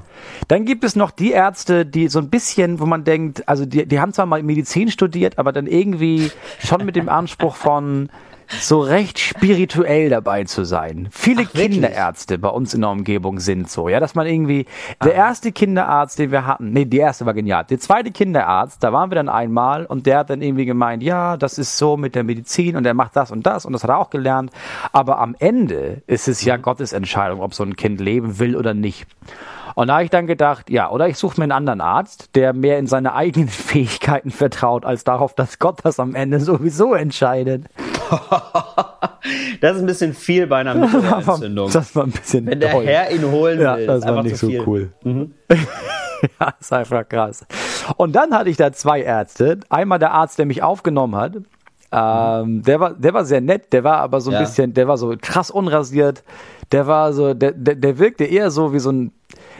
Dann 0.48 0.64
gibt 0.64 0.84
es 0.84 0.94
noch 0.94 1.10
die 1.10 1.32
Ärzte, 1.32 1.84
die 1.84 2.08
so 2.08 2.18
ein 2.20 2.30
bisschen, 2.30 2.78
wo 2.78 2.86
man 2.86 3.04
denkt, 3.04 3.48
also 3.48 3.66
die, 3.66 3.86
die 3.86 4.00
haben 4.00 4.12
zwar 4.12 4.26
mal 4.26 4.42
Medizin 4.42 4.90
studiert, 4.90 5.38
aber 5.38 5.52
dann 5.52 5.66
irgendwie 5.66 6.30
schon 6.60 6.84
mit 6.84 6.96
dem 6.96 7.08
Anspruch 7.08 7.56
von 7.56 8.10
so 8.58 8.80
recht 8.80 9.18
spirituell 9.18 10.10
dabei 10.10 10.44
zu 10.44 10.64
sein. 10.64 11.08
Viele 11.10 11.44
Ach? 11.46 11.52
Kinderärzte 11.52 12.38
bei 12.38 12.48
uns 12.48 12.74
in 12.74 12.80
der 12.80 12.90
Umgebung 12.90 13.38
sind 13.38 13.70
so, 13.70 13.88
ja, 13.88 14.00
dass 14.00 14.14
man 14.14 14.26
irgendwie, 14.26 14.66
der 15.02 15.14
erste 15.14 15.52
Kinderarzt, 15.52 16.18
den 16.18 16.32
wir 16.32 16.46
hatten, 16.46 16.72
nee, 16.72 16.84
die 16.84 16.98
erste 16.98 17.26
war 17.26 17.34
genial. 17.34 17.64
Der 17.64 17.78
zweite 17.78 18.10
Kinderarzt, 18.10 18.82
da 18.82 18.92
waren 18.92 19.10
wir 19.10 19.14
dann 19.14 19.28
einmal 19.28 19.86
und 19.86 20.06
der 20.06 20.18
hat 20.18 20.30
dann 20.30 20.42
irgendwie 20.42 20.66
gemeint, 20.66 21.02
ja, 21.02 21.36
das 21.36 21.58
ist 21.58 21.78
so 21.78 21.96
mit 21.96 22.14
der 22.14 22.24
Medizin 22.24 22.76
und 22.76 22.86
er 22.86 22.94
macht 22.94 23.16
das 23.16 23.30
und 23.30 23.46
das 23.46 23.64
und 23.64 23.72
das 23.72 23.82
hat 23.82 23.90
er 23.90 23.98
auch 23.98 24.10
gelernt. 24.10 24.50
Aber 24.92 25.18
am 25.18 25.36
Ende 25.38 26.02
ist 26.06 26.28
es 26.28 26.44
ja 26.44 26.56
Gottes 26.56 26.92
Entscheidung, 26.92 27.40
ob 27.40 27.54
so 27.54 27.62
ein 27.62 27.76
Kind 27.76 28.00
leben 28.00 28.38
will 28.38 28.56
oder 28.56 28.74
nicht. 28.74 29.06
Und 29.74 29.88
da 29.88 29.94
habe 29.94 30.04
ich 30.04 30.10
dann 30.10 30.26
gedacht, 30.26 30.68
ja, 30.68 30.90
oder 30.90 31.08
ich 31.08 31.16
suche 31.16 31.40
mir 31.40 31.44
einen 31.44 31.52
anderen 31.52 31.80
Arzt, 31.80 32.34
der 32.34 32.52
mehr 32.52 32.78
in 32.78 32.86
seine 32.86 33.14
eigenen 33.14 33.48
Fähigkeiten 33.48 34.30
vertraut, 34.30 34.84
als 34.84 35.04
darauf, 35.04 35.34
dass 35.34 35.58
Gott 35.58 35.80
das 35.84 36.00
am 36.00 36.14
Ende 36.14 36.40
sowieso 36.40 36.94
entscheidet. 36.94 37.64
Das 39.60 39.76
ist 39.76 39.82
ein 39.82 39.86
bisschen 39.86 40.14
viel 40.14 40.46
bei 40.46 40.58
einer 40.58 40.74
Mittelohrentzündung. 40.74 41.70
Das 41.72 41.94
war 41.94 42.04
ein 42.04 42.10
bisschen 42.10 42.46
Wenn 42.46 42.60
der 42.60 42.72
doll. 42.72 42.86
Herr 42.86 43.10
ihn 43.12 43.30
holen 43.30 43.60
Ja, 43.60 43.76
will, 43.76 43.86
das 43.86 43.98
ist 43.98 44.02
war 44.04 44.10
einfach 44.10 44.22
nicht 44.24 44.36
so 44.38 44.46
viel. 44.48 44.62
cool. 44.66 44.92
ja, 46.40 46.54
ist 46.58 46.72
einfach 46.72 47.08
krass. 47.08 47.44
Und 47.96 48.14
dann 48.16 48.32
hatte 48.34 48.50
ich 48.50 48.56
da 48.56 48.72
zwei 48.72 49.02
Ärzte. 49.02 49.60
Einmal 49.68 49.98
der 49.98 50.12
Arzt, 50.12 50.38
der 50.38 50.46
mich 50.46 50.62
aufgenommen 50.62 51.16
hat. 51.16 51.36
Ähm, 51.92 52.62
der 52.62 52.78
war, 52.80 52.94
der 52.94 53.12
war 53.14 53.24
sehr 53.24 53.40
nett, 53.40 53.72
der 53.72 53.82
war 53.84 53.98
aber 53.98 54.20
so 54.20 54.30
ein 54.30 54.34
Ja. 54.34 54.40
bisschen, 54.40 54.72
der 54.74 54.86
war 54.88 54.96
so 54.96 55.14
krass 55.20 55.50
unrasiert. 55.50 56.22
Der 56.72 56.86
war 56.86 57.12
so, 57.12 57.34
der, 57.34 57.52
der, 57.52 57.74
der 57.74 57.98
wirkte 57.98 58.24
eher 58.24 58.50
so 58.50 58.72
wie 58.72 58.78
so 58.78 58.90
ein, 58.92 59.12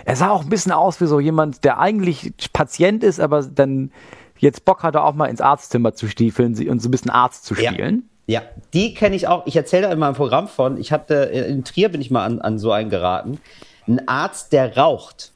er 0.05 0.15
sah 0.17 0.31
auch 0.31 0.43
ein 0.45 0.49
bisschen 0.49 0.73
aus 0.73 1.01
wie 1.01 1.07
so 1.07 1.19
jemand, 1.19 1.65
der 1.65 1.81
eigentlich 1.81 2.33
Patient 2.53 3.03
ist, 3.03 3.21
aber 3.21 3.43
dann 3.43 3.91
jetzt 4.39 4.65
Bock 4.65 4.85
hatte, 4.85 5.03
auch 5.03 5.15
mal 5.15 5.27
ins 5.27 5.41
Arztzimmer 5.41 5.93
zu 5.95 6.07
stiefeln 6.09 6.55
und 6.69 6.79
so 6.81 6.89
ein 6.89 6.93
bisschen 6.93 7.11
Arzt 7.11 7.45
zu 7.45 7.55
Ja. 7.55 7.73
spielen. 7.73 8.09
Ja, 8.31 8.43
die 8.74 8.95
kenne 8.95 9.16
ich 9.16 9.26
auch. 9.26 9.45
Ich 9.49 9.57
erzähle 9.57 9.89
da 9.89 9.93
in 9.93 9.99
meinem 9.99 10.14
Programm 10.14 10.47
von. 10.47 10.78
Ich 10.78 10.93
hatte 10.93 11.14
in 11.14 11.64
Trier 11.64 11.89
bin 11.89 12.01
ich 12.01 12.12
mal 12.12 12.24
an, 12.24 12.41
an 12.41 12.61
so 12.61 12.70
einen 12.70 12.89
geraten. 12.89 13.41
Ein 13.89 14.07
Arzt, 14.07 14.53
der 14.53 14.76
raucht. 14.76 15.33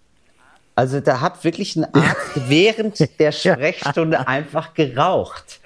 Also 0.77 1.01
da 1.01 1.21
hat 1.21 1.43
wirklich 1.43 1.75
ein 1.75 1.93
Arzt 1.93 2.31
während 2.49 3.19
der 3.19 3.33
Sprechstunde 3.33 4.29
einfach 4.29 4.75
geraucht. 4.75 5.59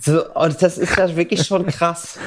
So, 0.00 0.32
und 0.34 0.62
das 0.62 0.78
ist 0.78 0.96
ja 0.96 1.16
wirklich 1.16 1.44
schon 1.44 1.66
krass. 1.66 2.20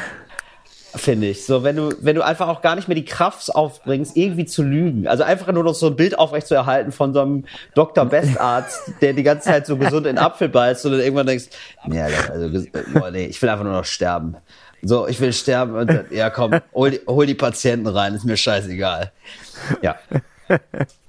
Finde 0.95 1.27
ich. 1.27 1.45
So, 1.45 1.63
wenn 1.63 1.75
du, 1.75 1.93
wenn 1.99 2.15
du 2.15 2.23
einfach 2.23 2.47
auch 2.47 2.61
gar 2.61 2.75
nicht 2.75 2.87
mehr 2.87 2.95
die 2.95 3.05
Kraft 3.05 3.53
aufbringst, 3.53 4.15
irgendwie 4.15 4.45
zu 4.45 4.63
lügen. 4.63 5.07
Also 5.07 5.23
einfach 5.23 5.51
nur 5.51 5.63
noch 5.63 5.75
so 5.75 5.87
ein 5.87 5.95
Bild 5.95 6.17
aufrecht 6.17 6.47
zu 6.47 6.55
erhalten 6.55 6.91
von 6.91 7.13
so 7.13 7.21
einem 7.21 7.45
Dr. 7.73 8.05
Bestarzt, 8.05 8.93
der 9.01 9.13
die 9.13 9.23
ganze 9.23 9.49
Zeit 9.49 9.65
so 9.65 9.77
gesund 9.77 10.07
in 10.07 10.17
Apfel 10.17 10.47
beißt 10.47 10.85
und 10.85 10.93
dann 10.93 11.01
irgendwann 11.01 11.27
denkst, 11.27 11.45
nee, 11.87 12.01
also, 12.01 12.63
boah, 12.93 13.11
nee, 13.11 13.25
ich 13.25 13.41
will 13.41 13.49
einfach 13.49 13.65
nur 13.65 13.73
noch 13.73 13.85
sterben. 13.85 14.37
So, 14.81 15.07
ich 15.07 15.19
will 15.19 15.33
sterben 15.33 15.75
und 15.75 15.87
dann, 15.87 16.05
ja 16.11 16.29
komm, 16.29 16.59
hol 16.73 16.91
die, 16.91 17.01
hol 17.07 17.25
die 17.25 17.33
Patienten 17.33 17.87
rein, 17.87 18.13
ist 18.13 18.23
mir 18.23 18.37
scheißegal. 18.37 19.11
Ja. 19.81 19.95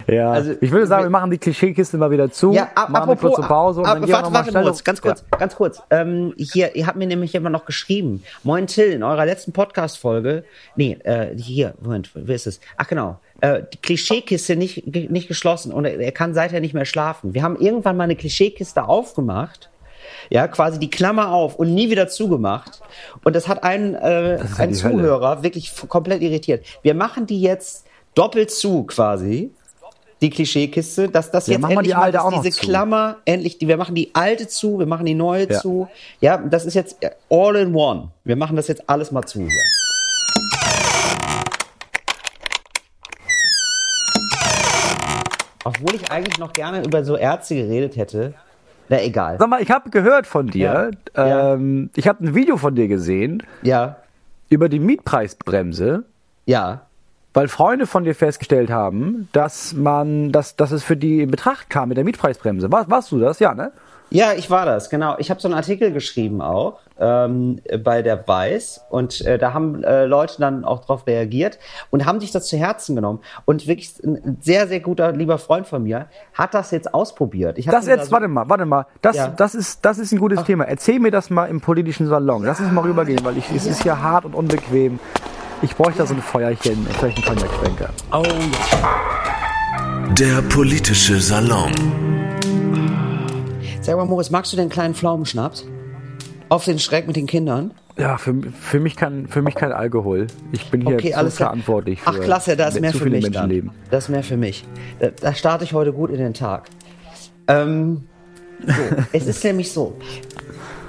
Ja, 0.09 0.31
Also, 0.31 0.53
ich 0.61 0.71
würde 0.71 0.87
sagen, 0.87 1.03
wir 1.05 1.11
machen 1.11 1.33
die 1.33 1.39
Klischeekiste 1.39 1.99
mal 1.99 2.13
wieder 2.13 2.31
zu, 2.31 2.53
Ja, 2.53 2.71
ab, 2.77 2.91
machen 2.91 2.95
eine 2.95 3.13
apropos, 3.15 3.35
kurze 3.35 3.49
Pause 3.49 3.81
und 3.81 3.87
ab, 3.87 3.95
dann 3.95 4.03
gehen 4.03 4.09
wir 4.11 4.15
warte, 4.33 4.55
warte, 4.55 4.71
auf- 4.71 4.85
ganz 4.85 5.03
kurz, 5.03 5.25
ganz 5.37 5.57
kurz. 5.57 5.83
Ähm, 5.91 6.33
hier, 6.39 6.77
ihr 6.77 6.87
habt 6.87 6.97
mir 6.97 7.09
nämlich 7.09 7.35
immer 7.35 7.51
noch 7.51 7.65
geschrieben. 7.65 8.23
Moin 8.45 8.69
Till, 8.69 8.93
in 8.93 9.03
eurer 9.03 9.27
letzten 9.27 9.53
Podcast-Folge, 9.53 10.45
nee, 10.77 10.97
äh, 11.03 11.37
hier, 11.37 11.75
Moment, 11.81 12.11
wer 12.15 12.37
ist 12.37 12.47
es? 12.47 12.61
Ach 12.77 12.87
genau, 12.87 13.19
äh, 13.41 13.63
die 13.73 13.79
Klischeekiste 13.79 14.55
nicht, 14.55 14.87
nicht 14.87 15.27
geschlossen 15.27 15.73
und 15.73 15.85
er, 15.87 15.99
er 15.99 16.13
kann 16.13 16.35
seither 16.35 16.61
nicht 16.61 16.73
mehr 16.75 16.85
schlafen. 16.85 17.35
Wir 17.35 17.43
haben 17.43 17.57
irgendwann 17.57 17.97
mal 17.97 18.05
eine 18.05 18.15
Klischeekiste 18.17 18.87
aufgemacht. 18.89 19.71
Ja, 20.31 20.47
quasi 20.47 20.79
die 20.79 20.91
Klammer 20.91 21.33
auf 21.33 21.57
und 21.57 21.75
nie 21.75 21.91
wieder 21.91 22.07
zugemacht. 22.07 22.81
Und 23.25 23.35
das 23.35 23.49
hat 23.49 23.65
einen, 23.65 23.95
äh, 23.97 24.37
ja 24.37 24.45
einen 24.59 24.73
die 24.73 24.83
Hölle. 24.85 24.95
Zuhörer 24.95 25.43
wirklich 25.43 25.73
komplett 25.89 26.23
irritiert. 26.23 26.65
Wir 26.83 26.95
machen 26.95 27.27
die 27.27 27.41
jetzt 27.41 27.86
doppelt 28.17 28.51
zu 28.51 28.83
quasi. 28.85 29.53
Die 30.23 30.31
Klischeekiste, 30.31 31.11
dass 31.11 31.31
das 31.31 31.47
Ja, 31.47 31.55
jetzt 31.59 31.65
endlich 31.65 31.89
die 31.89 31.95
alte 31.95 32.17
mal 32.19 32.41
diese 32.43 32.51
zu. 32.57 32.67
Klammer 32.67 33.19
endlich, 33.27 33.59
die, 33.59 33.69
wir 33.69 33.77
machen 33.77 33.95
die 33.95 34.11
alte 34.15 34.49
zu, 34.49 34.79
wir 34.79 34.87
machen 34.87 35.05
die 35.05 35.15
neue 35.15 35.47
Ja. 35.51 35.61
zu. 35.61 35.89
Ja, 36.21 36.39
das 36.39 36.65
ist 36.65 36.73
jetzt 36.73 36.97
all 37.29 37.55
in 37.57 37.75
one. 37.75 38.09
Wir 38.25 38.35
machen 38.37 38.57
das 38.57 38.67
jetzt 38.69 38.89
alles 38.89 39.13
mal 39.13 39.23
zu 39.27 39.41
hier. 39.41 39.51
Obwohl 45.65 45.97
ich 45.97 46.11
eigentlich 46.13 46.39
noch 46.39 46.53
gerne 46.53 46.85
über 46.85 47.05
so 47.05 47.17
Ärzte 47.17 47.57
geredet 47.57 47.97
hätte. 47.97 48.35
Na 48.89 49.03
egal. 49.03 49.37
Sag 49.39 49.49
mal, 49.49 49.61
ich 49.61 49.71
habe 49.71 49.91
gehört 49.91 50.27
von 50.27 50.47
dir, 50.47 50.93
Ja. 51.17 51.27
Ja. 51.27 51.55
ähm, 51.55 51.91
ich 51.97 52.07
habe 52.07 52.25
ein 52.25 52.35
Video 52.37 52.57
von 52.57 52.77
dir 52.77 52.87
gesehen 52.87 53.43
Ja, 53.63 53.97
über 54.49 54.69
die 54.69 54.79
Mietpreisbremse. 54.79 56.05
ja. 56.47 56.83
Weil 57.37 57.49
Freunde 57.49 57.87
von 57.87 58.05
dir 58.05 58.15
festgestellt 58.15 58.71
haben, 58.71 59.29
dass 59.33 59.75
man, 59.75 60.33
dass, 60.33 60.57
dass 60.57 60.71
es 60.73 60.83
für 60.83 60.97
die 60.97 61.21
in 61.21 61.31
Betracht 61.31 61.69
kam 61.69 61.91
mit 61.91 61.99
der 61.99 62.05
Mietpreisbremse. 62.05 62.73
War, 62.73 62.89
warst 62.91 63.13
du 63.13 63.21
das? 63.21 63.41
Ja, 63.41 63.53
ne? 63.55 63.73
Ja, 64.09 64.33
ich 64.33 64.49
war 64.51 64.65
das, 64.65 64.89
genau. 64.89 65.17
Ich 65.19 65.31
habe 65.31 65.41
so 65.41 65.49
einen 65.49 65.55
Artikel 65.57 65.93
geschrieben 65.93 66.41
auch 66.41 66.79
ähm, 66.99 67.61
bei 67.85 68.01
der 68.01 68.27
Weiß 68.27 68.81
und 68.89 69.21
äh, 69.27 69.37
da 69.37 69.53
haben 69.53 69.85
äh, 69.85 70.07
Leute 70.07 70.37
dann 70.39 70.65
auch 70.65 70.83
drauf 70.85 71.07
reagiert 71.07 71.59
und 71.91 72.07
haben 72.07 72.21
sich 72.21 72.31
das 72.31 72.47
zu 72.47 72.57
Herzen 72.57 72.95
genommen. 72.97 73.21
Und 73.45 73.67
wirklich 73.67 73.93
ein 74.03 74.39
sehr, 74.41 74.67
sehr 74.69 74.81
guter, 74.81 75.13
lieber 75.13 75.37
Freund 75.39 75.67
von 75.67 75.83
mir 75.83 76.07
hat 76.33 76.55
das 76.55 76.71
jetzt 76.71 76.95
ausprobiert. 76.95 77.59
Das 77.59 77.67
ihm 77.67 77.71
da 77.73 77.81
jetzt, 77.81 78.07
so- 78.07 78.13
warte 78.13 78.29
mal, 78.29 78.49
warte 78.49 78.65
mal. 78.65 78.87
Das, 79.03 79.17
Ja. 79.17 79.29
das, 79.29 79.55
ist, 79.55 79.85
das 79.85 79.99
ist 79.99 80.11
ein 80.13 80.21
gutes 80.21 80.43
Thema. 80.45 80.65
Erzähl 80.65 81.01
mir 81.01 81.11
das 81.11 81.29
mal 81.29 81.47
im 81.51 81.61
politischen 81.61 82.07
Salon. 82.07 82.45
Lass 82.45 82.61
uns 82.61 82.73
mal 82.73 82.83
rübergehen, 82.83 83.23
weil 83.25 83.37
ich, 83.37 83.51
es 83.51 83.67
ist 83.67 83.85
ja 83.85 83.99
hart 84.01 84.25
und 84.25 84.35
unbequem. 84.35 85.01
Ich 85.63 85.75
bräuchte 85.75 85.99
da 85.99 86.07
so 86.07 86.15
ein 86.15 86.21
Feuerchen, 86.21 86.87
vielleicht 86.99 87.17
einen 87.17 87.39
Cognac-Schwenker. 87.39 87.91
Oh, 88.13 88.23
ja. 88.23 90.15
Der 90.15 90.43
politische 90.43 91.21
Salon. 91.21 91.73
Sag 93.81 93.97
mal, 93.97 94.05
Moritz, 94.05 94.31
magst 94.31 94.53
du 94.53 94.57
den 94.57 94.69
kleinen 94.69 94.95
Pflaumenschnaps? 94.95 95.65
Auf 96.49 96.65
den 96.65 96.79
Schreck 96.79 97.07
mit 97.07 97.17
den 97.17 97.27
Kindern? 97.27 97.73
Ja, 97.97 98.19
für, 98.19 98.35
für, 98.61 98.81
mich 98.81 98.97
kein, 98.97 99.27
für 99.29 99.41
mich 99.41 99.55
kein 99.55 99.73
Alkohol. 99.73 100.27
Ich 100.53 100.71
bin 100.71 100.83
hier 100.83 100.97
Okay, 100.97 101.11
klar. 101.13 101.31
verantwortlich 101.31 102.03
für 102.03 102.11
Ach, 102.11 102.21
klasse, 102.21 102.57
da 102.57 102.69
ist 102.69 102.79
mehr 102.81 102.93
für 102.93 103.09
mich 103.09 103.25
dann. 103.25 103.33
Menschenleben. 103.33 103.71
Das 103.91 104.05
ist 104.05 104.11
mehr 104.11 104.23
für 104.23 104.37
mich. 104.37 104.65
Da, 105.01 105.09
da 105.09 105.35
starte 105.35 105.65
ich 105.65 105.73
heute 105.73 105.93
gut 105.93 106.11
in 106.11 106.19
den 106.19 106.35
Tag. 106.35 106.69
Ähm, 107.49 108.03
so, 108.67 108.73
es 109.13 109.27
ist 109.27 109.43
nämlich 109.45 109.73
so. 109.73 109.97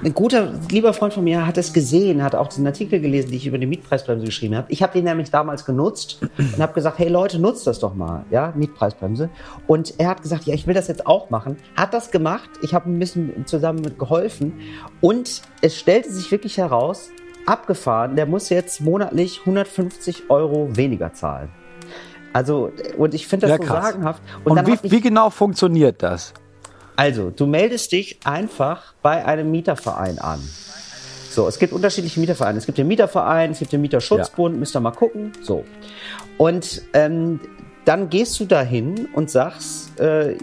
Ein 0.04 0.14
guter, 0.14 0.54
lieber 0.70 0.92
Freund 0.92 1.12
von 1.12 1.24
mir 1.24 1.44
hat 1.44 1.58
es 1.58 1.72
gesehen, 1.72 2.22
hat 2.22 2.36
auch 2.36 2.46
diesen 2.46 2.64
Artikel 2.66 3.00
gelesen, 3.00 3.30
den 3.30 3.36
ich 3.36 3.46
über 3.48 3.58
die 3.58 3.66
Mietpreisbremse 3.66 4.26
geschrieben 4.26 4.56
habe. 4.56 4.70
Ich 4.70 4.80
habe 4.80 4.92
den 4.92 5.04
nämlich 5.04 5.30
damals 5.32 5.64
genutzt 5.64 6.20
und 6.38 6.58
habe 6.58 6.72
gesagt, 6.72 7.00
hey 7.00 7.08
Leute, 7.08 7.40
nutzt 7.40 7.66
das 7.66 7.80
doch 7.80 7.94
mal, 7.94 8.24
ja, 8.30 8.52
Mietpreisbremse. 8.54 9.28
Und 9.66 9.94
er 9.98 10.10
hat 10.10 10.22
gesagt, 10.22 10.44
ja, 10.44 10.54
ich 10.54 10.68
will 10.68 10.74
das 10.74 10.86
jetzt 10.86 11.06
auch 11.06 11.30
machen. 11.30 11.56
Hat 11.76 11.94
das 11.94 12.12
gemacht. 12.12 12.48
Ich 12.62 12.74
habe 12.74 12.88
ein 12.88 12.98
bisschen 12.98 13.44
zusammen 13.46 13.80
mit 13.80 13.98
geholfen. 13.98 14.60
Und 15.00 15.42
es 15.62 15.76
stellte 15.76 16.12
sich 16.12 16.30
wirklich 16.30 16.58
heraus, 16.58 17.10
abgefahren, 17.46 18.14
der 18.14 18.26
muss 18.26 18.50
jetzt 18.50 18.80
monatlich 18.80 19.40
150 19.40 20.30
Euro 20.30 20.68
weniger 20.76 21.12
zahlen. 21.12 21.48
Also, 22.32 22.70
und 22.96 23.14
ich 23.14 23.26
finde 23.26 23.48
das 23.48 23.58
Ja, 23.58 23.66
so 23.66 23.72
sagenhaft. 23.72 24.22
Und, 24.44 24.58
Und, 24.58 24.66
wie, 24.66 24.90
wie 24.90 25.00
genau 25.00 25.30
funktioniert 25.30 26.02
das? 26.04 26.34
Also, 26.98 27.30
du 27.30 27.46
meldest 27.46 27.92
dich 27.92 28.18
einfach 28.24 28.92
bei 29.02 29.24
einem 29.24 29.52
Mieterverein 29.52 30.18
an. 30.18 30.40
So, 31.30 31.46
es 31.46 31.60
gibt 31.60 31.72
unterschiedliche 31.72 32.18
Mietervereine. 32.18 32.58
Es 32.58 32.66
gibt 32.66 32.76
den 32.76 32.88
Mieterverein, 32.88 33.52
es 33.52 33.60
gibt 33.60 33.72
den 33.72 33.82
Mieterschutzbund, 33.82 34.58
müsst 34.58 34.74
ihr 34.74 34.80
mal 34.80 34.90
gucken. 34.90 35.30
So. 35.40 35.64
Und 36.38 36.82
ähm, 36.94 37.38
dann 37.84 38.10
gehst 38.10 38.40
du 38.40 38.46
dahin 38.46 39.06
und 39.14 39.30
sagst, 39.30 39.87
äh, 39.98 40.36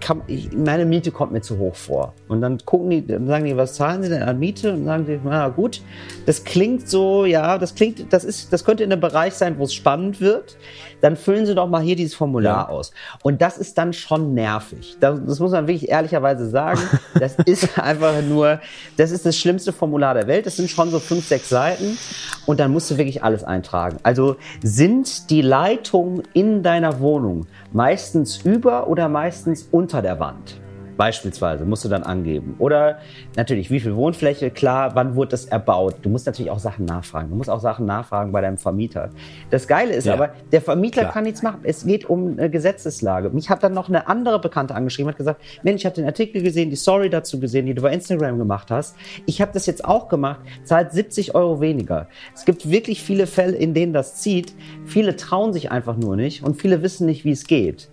kann, 0.00 0.22
ich, 0.26 0.52
meine 0.52 0.84
Miete 0.84 1.10
kommt 1.10 1.32
mir 1.32 1.40
zu 1.40 1.58
hoch 1.58 1.74
vor. 1.74 2.14
Und 2.28 2.40
dann 2.40 2.58
gucken 2.64 2.90
die, 2.90 3.06
dann 3.06 3.26
sagen 3.26 3.44
die, 3.44 3.56
was 3.56 3.74
zahlen 3.74 4.02
sie 4.02 4.08
denn 4.08 4.22
an 4.22 4.38
Miete? 4.38 4.72
Und 4.72 4.86
dann 4.86 5.04
sagen 5.06 5.06
die, 5.06 5.28
na 5.28 5.48
gut, 5.48 5.82
das 6.26 6.44
klingt 6.44 6.88
so, 6.88 7.24
ja, 7.24 7.58
das 7.58 7.74
klingt, 7.74 8.12
das 8.12 8.24
ist, 8.24 8.52
das 8.52 8.64
könnte 8.64 8.84
in 8.84 8.92
einem 8.92 9.00
Bereich 9.00 9.34
sein, 9.34 9.58
wo 9.58 9.64
es 9.64 9.74
spannend 9.74 10.20
wird. 10.20 10.56
Dann 11.00 11.16
füllen 11.16 11.44
sie 11.44 11.54
doch 11.54 11.68
mal 11.68 11.82
hier 11.82 11.96
dieses 11.96 12.14
Formular 12.14 12.68
Ja. 12.68 12.74
aus. 12.74 12.92
Und 13.22 13.42
das 13.42 13.58
ist 13.58 13.76
dann 13.76 13.92
schon 13.92 14.32
nervig. 14.34 14.96
Das, 15.00 15.20
das 15.26 15.38
muss 15.40 15.50
man 15.52 15.66
wirklich 15.66 15.88
ehrlicherweise 15.90 16.48
sagen. 16.48 16.80
Das 17.20 17.36
ist 17.46 17.78
einfach 17.78 18.22
nur, 18.22 18.58
das 18.96 19.12
ist 19.12 19.24
das 19.24 19.36
schlimmste 19.38 19.72
Formular 19.72 20.14
der 20.14 20.26
Welt. 20.26 20.46
Das 20.46 20.56
sind 20.56 20.68
schon 20.68 20.90
so 20.90 20.98
fünf, 20.98 21.24
sechs 21.28 21.48
Seiten. 21.48 21.96
Und 22.44 22.58
dann 22.58 22.72
musst 22.72 22.90
du 22.90 22.96
wirklich 22.98 23.22
alles 23.22 23.44
eintragen. 23.44 23.98
Also 24.02 24.36
sind 24.62 25.30
die 25.30 25.40
Leitungen 25.40 26.22
in 26.32 26.64
deiner 26.64 26.98
Wohnung 26.98 27.46
meistens 27.72 28.38
über 28.44 28.88
oder 28.94 29.08
meistens 29.08 29.68
unter 29.72 30.02
der 30.02 30.20
Wand? 30.20 30.60
Beispielsweise 30.96 31.64
musst 31.64 31.84
du 31.84 31.88
dann 31.88 32.04
angeben. 32.04 32.54
Oder 32.60 32.98
natürlich, 33.34 33.68
wie 33.68 33.80
viel 33.80 33.96
Wohnfläche, 33.96 34.52
klar, 34.52 34.94
wann 34.94 35.16
wurde 35.16 35.30
das 35.32 35.46
erbaut? 35.46 35.96
Du 36.02 36.08
musst 36.08 36.24
natürlich 36.26 36.52
auch 36.52 36.60
Sachen 36.60 36.84
nachfragen. 36.84 37.30
Du 37.30 37.34
musst 37.34 37.50
auch 37.50 37.58
Sachen 37.58 37.84
nachfragen 37.84 38.30
bei 38.30 38.40
deinem 38.40 38.58
Vermieter. 38.58 39.10
Das 39.50 39.66
Geile 39.66 39.92
ist 39.92 40.04
Ja. 40.04 40.14
aber, 40.14 40.30
der 40.52 40.60
Vermieter 40.60 41.00
Klar. 41.00 41.12
kann 41.12 41.24
nichts 41.24 41.42
machen. 41.42 41.62
Es 41.64 41.84
geht 41.84 42.08
um 42.08 42.38
eine 42.38 42.48
Gesetzeslage. 42.48 43.30
Mich 43.30 43.50
hat 43.50 43.64
dann 43.64 43.72
noch 43.74 43.88
eine 43.88 44.06
andere 44.06 44.38
Bekannte 44.40 44.76
angeschrieben, 44.76 45.10
hat 45.10 45.16
gesagt, 45.18 45.40
Mensch, 45.64 45.80
ich 45.82 45.86
habe 45.86 45.96
den 45.96 46.06
Artikel 46.06 46.40
gesehen, 46.42 46.70
die 46.70 46.76
Story 46.76 47.10
dazu 47.10 47.40
gesehen, 47.40 47.66
die 47.66 47.74
du 47.74 47.82
bei 47.82 47.90
Instagram 47.92 48.38
gemacht 48.38 48.70
hast. 48.70 48.94
Ich 49.26 49.42
habe 49.42 49.50
das 49.52 49.66
jetzt 49.66 49.84
auch 49.84 50.08
gemacht, 50.08 50.42
zahlt 50.62 50.92
70 50.92 51.34
Euro 51.34 51.60
weniger. 51.60 52.06
Es 52.36 52.44
gibt 52.44 52.70
wirklich 52.70 53.02
viele 53.02 53.26
Fälle, 53.26 53.56
in 53.56 53.74
denen 53.74 53.94
das 53.94 54.20
zieht. 54.20 54.54
Viele 54.86 55.16
trauen 55.16 55.52
sich 55.52 55.72
einfach 55.72 55.96
nur 55.96 56.14
nicht 56.14 56.44
und 56.44 56.54
viele 56.62 56.82
wissen 56.82 57.06
nicht, 57.06 57.24
wie 57.24 57.32
es 57.32 57.48
geht. 57.48 57.90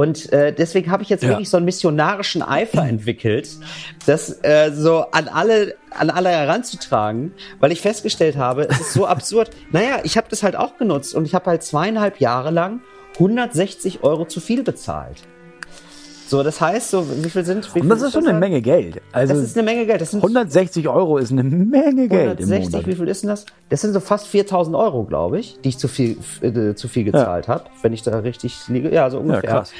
Und 0.00 0.32
äh, 0.32 0.50
deswegen 0.54 0.90
habe 0.90 1.02
ich 1.02 1.10
jetzt 1.10 1.22
Ja. 1.22 1.28
wirklich 1.28 1.50
so 1.50 1.58
einen 1.58 1.66
missionarischen 1.66 2.40
Eifer 2.40 2.86
entwickelt, 2.88 3.50
das 4.06 4.30
äh, 4.42 4.70
so 4.72 5.04
an 5.10 5.28
alle, 5.28 5.74
an 5.90 6.08
alle 6.08 6.30
heranzutragen, 6.30 7.32
weil 7.58 7.70
ich 7.70 7.82
festgestellt 7.82 8.38
habe, 8.38 8.62
es 8.66 8.80
ist 8.80 8.92
so 8.94 9.06
absurd. 9.14 9.50
Naja, 9.72 9.98
ich 10.04 10.16
habe 10.16 10.26
das 10.30 10.42
halt 10.42 10.56
auch 10.56 10.78
genutzt 10.78 11.14
und 11.14 11.26
ich 11.26 11.34
habe 11.34 11.44
halt 11.50 11.62
zweieinhalb 11.62 12.18
Jahre 12.18 12.50
lang 12.50 12.80
160 13.14 14.02
Euro 14.02 14.24
zu 14.24 14.40
viel 14.40 14.62
bezahlt. 14.62 15.18
So, 16.30 16.44
das 16.44 16.60
heißt, 16.60 16.90
so, 16.90 17.04
wie 17.24 17.28
viel 17.28 17.44
sind? 17.44 17.74
Wie 17.74 17.80
Und 17.80 17.88
das 17.88 18.02
ist 18.02 18.12
schon 18.12 18.22
eine 18.22 18.30
dann? 18.30 18.38
Menge 18.38 18.62
Geld. 18.62 19.02
Also 19.10 19.34
Das 19.34 19.42
ist 19.42 19.58
eine 19.58 19.64
Menge 19.64 19.84
Geld. 19.84 20.00
Das 20.00 20.12
sind 20.12 20.22
160 20.22 20.88
Euro 20.88 21.18
ist 21.18 21.32
eine 21.32 21.42
Menge 21.42 22.06
Geld 22.06 22.38
im 22.38 22.46
160, 22.46 22.72
Monat. 22.72 22.86
wie 22.86 22.94
viel 22.94 23.08
ist 23.08 23.22
denn 23.24 23.30
das? 23.30 23.46
Das 23.68 23.80
sind 23.80 23.94
so 23.94 23.98
fast 23.98 24.28
4000 24.28 24.76
Euro, 24.76 25.02
glaube 25.02 25.40
ich, 25.40 25.58
die 25.64 25.70
ich 25.70 25.78
zu 25.78 25.88
viel, 25.88 26.18
äh, 26.40 26.74
zu 26.76 26.86
viel 26.86 27.02
gezahlt 27.02 27.48
habe, 27.48 27.64
wenn 27.82 27.92
ich 27.92 28.02
da 28.04 28.16
richtig 28.20 28.56
liege. 28.68 28.94
Ja, 28.94 29.10
so 29.10 29.16
Ja, 29.16 29.22
ungefähr. 29.24 29.50
krass. 29.50 29.72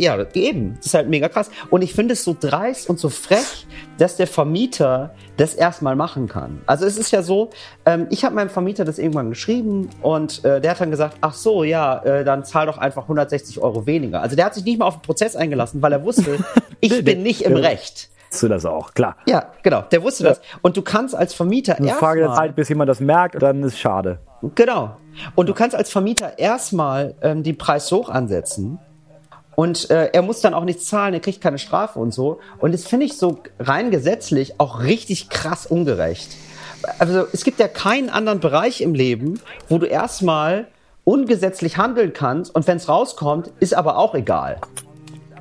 Ja, 0.00 0.18
eben. 0.32 0.76
Das 0.78 0.86
ist 0.86 0.94
halt 0.94 1.08
mega 1.10 1.28
krass. 1.28 1.50
Und 1.68 1.82
ich 1.82 1.92
finde 1.92 2.14
es 2.14 2.24
so 2.24 2.34
dreist 2.38 2.88
und 2.88 2.98
so 2.98 3.10
frech, 3.10 3.66
dass 3.98 4.16
der 4.16 4.26
Vermieter 4.26 5.14
das 5.36 5.54
erstmal 5.54 5.94
machen 5.94 6.26
kann. 6.26 6.62
Also 6.64 6.86
es 6.86 6.96
ist 6.96 7.10
ja 7.10 7.22
so, 7.22 7.50
ähm, 7.84 8.06
ich 8.08 8.24
habe 8.24 8.34
meinem 8.34 8.48
Vermieter 8.48 8.86
das 8.86 8.98
irgendwann 8.98 9.28
geschrieben 9.28 9.90
und 10.00 10.42
äh, 10.44 10.60
der 10.60 10.70
hat 10.70 10.80
dann 10.80 10.90
gesagt, 10.90 11.18
ach 11.20 11.34
so, 11.34 11.64
ja, 11.64 11.98
äh, 12.02 12.24
dann 12.24 12.44
zahl 12.44 12.64
doch 12.64 12.78
einfach 12.78 13.02
160 13.02 13.60
Euro 13.60 13.86
weniger. 13.86 14.22
Also 14.22 14.36
der 14.36 14.46
hat 14.46 14.54
sich 14.54 14.64
nicht 14.64 14.78
mal 14.78 14.86
auf 14.86 14.96
den 14.96 15.02
Prozess 15.02 15.36
eingelassen, 15.36 15.82
weil 15.82 15.92
er 15.92 16.02
wusste, 16.02 16.38
ich 16.80 17.04
bin 17.04 17.22
nicht 17.22 17.42
im 17.42 17.56
Recht. 17.56 18.08
Du 18.40 18.48
das 18.48 18.64
auch, 18.64 18.94
klar. 18.94 19.16
Ja, 19.26 19.50
genau, 19.62 19.82
der 19.82 20.02
wusste 20.02 20.24
das. 20.24 20.40
Und 20.62 20.76
du 20.76 20.82
kannst 20.82 21.14
als 21.14 21.34
Vermieter 21.34 21.76
Eine 21.76 21.88
Frage 21.90 22.20
der 22.20 22.28
erstmal- 22.28 22.46
Zeit, 22.48 22.56
bis 22.56 22.68
jemand 22.68 22.88
das 22.88 23.00
merkt, 23.00 23.34
und 23.34 23.42
dann 23.42 23.62
ist 23.64 23.78
schade. 23.78 24.20
Genau. 24.54 24.96
Und 25.34 25.48
du 25.48 25.52
kannst 25.52 25.76
als 25.76 25.90
Vermieter 25.90 26.38
erstmal 26.38 27.16
ähm, 27.20 27.42
die 27.42 27.52
Preis 27.52 27.90
hoch 27.92 28.08
ansetzen. 28.08 28.78
Und 29.60 29.90
äh, 29.90 30.08
er 30.14 30.22
muss 30.22 30.40
dann 30.40 30.54
auch 30.54 30.64
nichts 30.64 30.86
zahlen, 30.86 31.12
er 31.12 31.20
kriegt 31.20 31.42
keine 31.42 31.58
Strafe 31.58 31.98
und 31.98 32.14
so. 32.14 32.40
Und 32.60 32.72
das 32.72 32.86
finde 32.86 33.04
ich 33.04 33.18
so 33.18 33.40
rein 33.58 33.90
gesetzlich 33.90 34.58
auch 34.58 34.80
richtig 34.80 35.28
krass 35.28 35.66
ungerecht. 35.66 36.30
Also 36.98 37.26
es 37.30 37.44
gibt 37.44 37.60
ja 37.60 37.68
keinen 37.68 38.08
anderen 38.08 38.40
Bereich 38.40 38.80
im 38.80 38.94
Leben, 38.94 39.38
wo 39.68 39.76
du 39.76 39.84
erstmal 39.84 40.68
ungesetzlich 41.04 41.76
handeln 41.76 42.14
kannst 42.14 42.54
und 42.54 42.66
wenn 42.66 42.78
es 42.78 42.88
rauskommt, 42.88 43.50
ist 43.60 43.74
aber 43.74 43.98
auch 43.98 44.14
egal. 44.14 44.56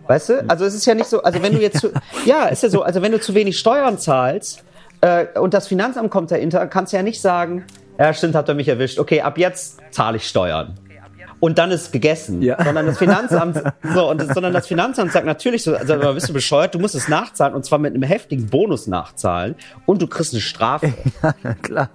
Weißt 0.07 0.27
du? 0.27 0.49
Also 0.49 0.65
es 0.65 0.75
ist 0.75 0.85
ja 0.85 0.95
nicht 0.95 1.07
so, 1.07 1.23
also 1.23 1.41
wenn 1.41 1.53
du 1.53 1.61
jetzt 1.61 1.79
zu, 1.79 1.93
ja, 2.25 2.47
ist 2.47 2.61
ja 2.61 2.67
so, 2.67 2.81
also 2.81 3.01
wenn 3.01 3.13
du 3.13 3.21
zu 3.21 3.35
wenig 3.35 3.57
Steuern 3.57 3.99
zahlst 3.99 4.65
äh, 4.99 5.27
und 5.39 5.53
das 5.53 5.69
Finanzamt 5.69 6.11
kommt 6.11 6.29
dahinter, 6.29 6.67
kannst 6.67 6.91
du 6.91 6.97
ja 6.97 7.03
nicht 7.03 7.21
sagen, 7.21 7.63
ja 7.97 8.13
stimmt, 8.13 8.35
habt 8.35 8.49
ihr 8.49 8.55
mich 8.55 8.67
erwischt, 8.67 8.99
okay, 8.99 9.21
ab 9.21 9.37
jetzt 9.37 9.79
zahle 9.91 10.17
ich 10.17 10.27
Steuern. 10.27 10.77
Und 11.39 11.57
dann 11.57 11.71
ist 11.71 11.91
gegessen. 11.91 12.41
Ja. 12.41 12.61
Sondern 12.63 12.85
das 12.85 12.97
Finanzamt, 12.97 13.61
so, 13.93 14.09
und, 14.09 14.33
sondern 14.33 14.53
das 14.53 14.67
Finanzamt 14.67 15.11
sagt 15.11 15.25
natürlich 15.25 15.63
so, 15.63 15.75
also 15.75 15.93
aber 15.93 16.13
bist 16.13 16.27
du 16.27 16.33
bescheuert, 16.33 16.75
du 16.75 16.79
musst 16.79 16.95
es 16.95 17.07
nachzahlen 17.07 17.53
und 17.55 17.65
zwar 17.65 17.79
mit 17.79 17.93
einem 17.93 18.03
heftigen 18.03 18.47
Bonus 18.47 18.87
nachzahlen 18.87 19.55
und 19.85 20.01
du 20.01 20.07
kriegst 20.07 20.33
eine 20.33 20.41
Strafe. 20.41 20.93
klar. 21.61 21.89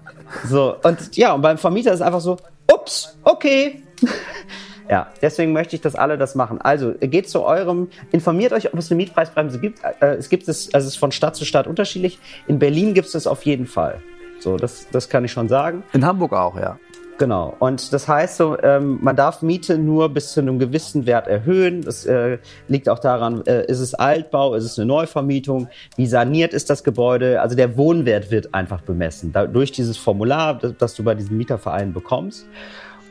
So, 0.49 0.77
und 0.83 1.17
ja, 1.17 1.35
und 1.35 1.43
beim 1.43 1.59
Vermieter 1.59 1.93
ist 1.93 2.01
einfach 2.01 2.21
so, 2.21 2.39
ups, 2.73 3.17
okay. 3.25 3.83
Ja, 4.87 5.07
deswegen 5.23 5.53
möchte 5.53 5.77
ich, 5.77 5.83
dass 5.83 5.95
alle 5.95 6.19
das 6.19 6.35
machen. 6.35 6.61
Also 6.61 6.93
geht 7.01 7.29
zu 7.29 7.43
eurem, 7.43 7.89
informiert 8.13 8.53
euch, 8.53 8.73
ob 8.73 8.79
es 8.79 8.91
eine 8.91 8.99
Mietpreisbremse 8.99 9.59
gibt. 9.59 9.81
Äh, 10.01 10.17
es 10.17 10.29
gibt 10.29 10.47
es, 10.47 10.75
also 10.75 10.87
es 10.87 10.95
ist 10.95 10.99
von 10.99 11.11
Stadt 11.11 11.37
zu 11.37 11.47
Stadt 11.47 11.67
unterschiedlich. 11.67 12.19
In 12.49 12.59
Berlin 12.59 12.93
gibt 12.93 13.09
es 13.09 13.15
es 13.15 13.27
auf 13.27 13.45
jeden 13.45 13.67
Fall. 13.67 14.03
So, 14.41 14.59
das, 14.59 14.87
das 14.91 15.09
kann 15.09 15.25
ich 15.25 15.33
schon 15.33 15.49
sagen. 15.49 15.85
In 15.95 16.05
Hamburg 16.05 16.35
auch, 16.35 16.59
ja. 16.59 16.79
Genau. 17.17 17.55
Und 17.61 17.93
das 17.93 18.09
heißt 18.09 18.37
so, 18.39 18.59
ähm, 18.61 18.99
man 19.01 19.15
darf 19.15 19.41
Miete 19.41 19.79
nur 19.79 20.09
bis 20.09 20.33
zu 20.33 20.41
einem 20.41 20.59
gewissen 20.59 21.07
Wert 21.07 21.29
erhöhen. 21.29 21.83
Das 21.83 22.05
äh, 22.07 22.39
liegt 22.67 22.89
auch 22.89 22.99
daran, 22.99 23.47
äh, 23.47 23.65
ist 23.67 23.79
es 23.79 23.95
Altbau, 23.95 24.55
ist 24.55 24.65
es 24.65 24.79
eine 24.79 24.87
Neuvermietung, 24.87 25.69
wie 25.97 26.07
saniert 26.07 26.53
ist 26.53 26.71
das 26.71 26.83
Gebäude. 26.83 27.41
Also 27.41 27.55
der 27.55 27.77
Wohnwert 27.77 28.31
wird 28.33 28.53
einfach 28.53 28.81
bemessen 28.81 29.33
da, 29.33 29.47
durch 29.47 29.71
dieses 29.71 29.97
Formular, 29.97 30.59
das, 30.59 30.75
das 30.77 30.95
du 30.95 31.05
bei 31.05 31.15
diesem 31.15 31.37
Mieterverein 31.37 31.93
bekommst. 31.93 32.47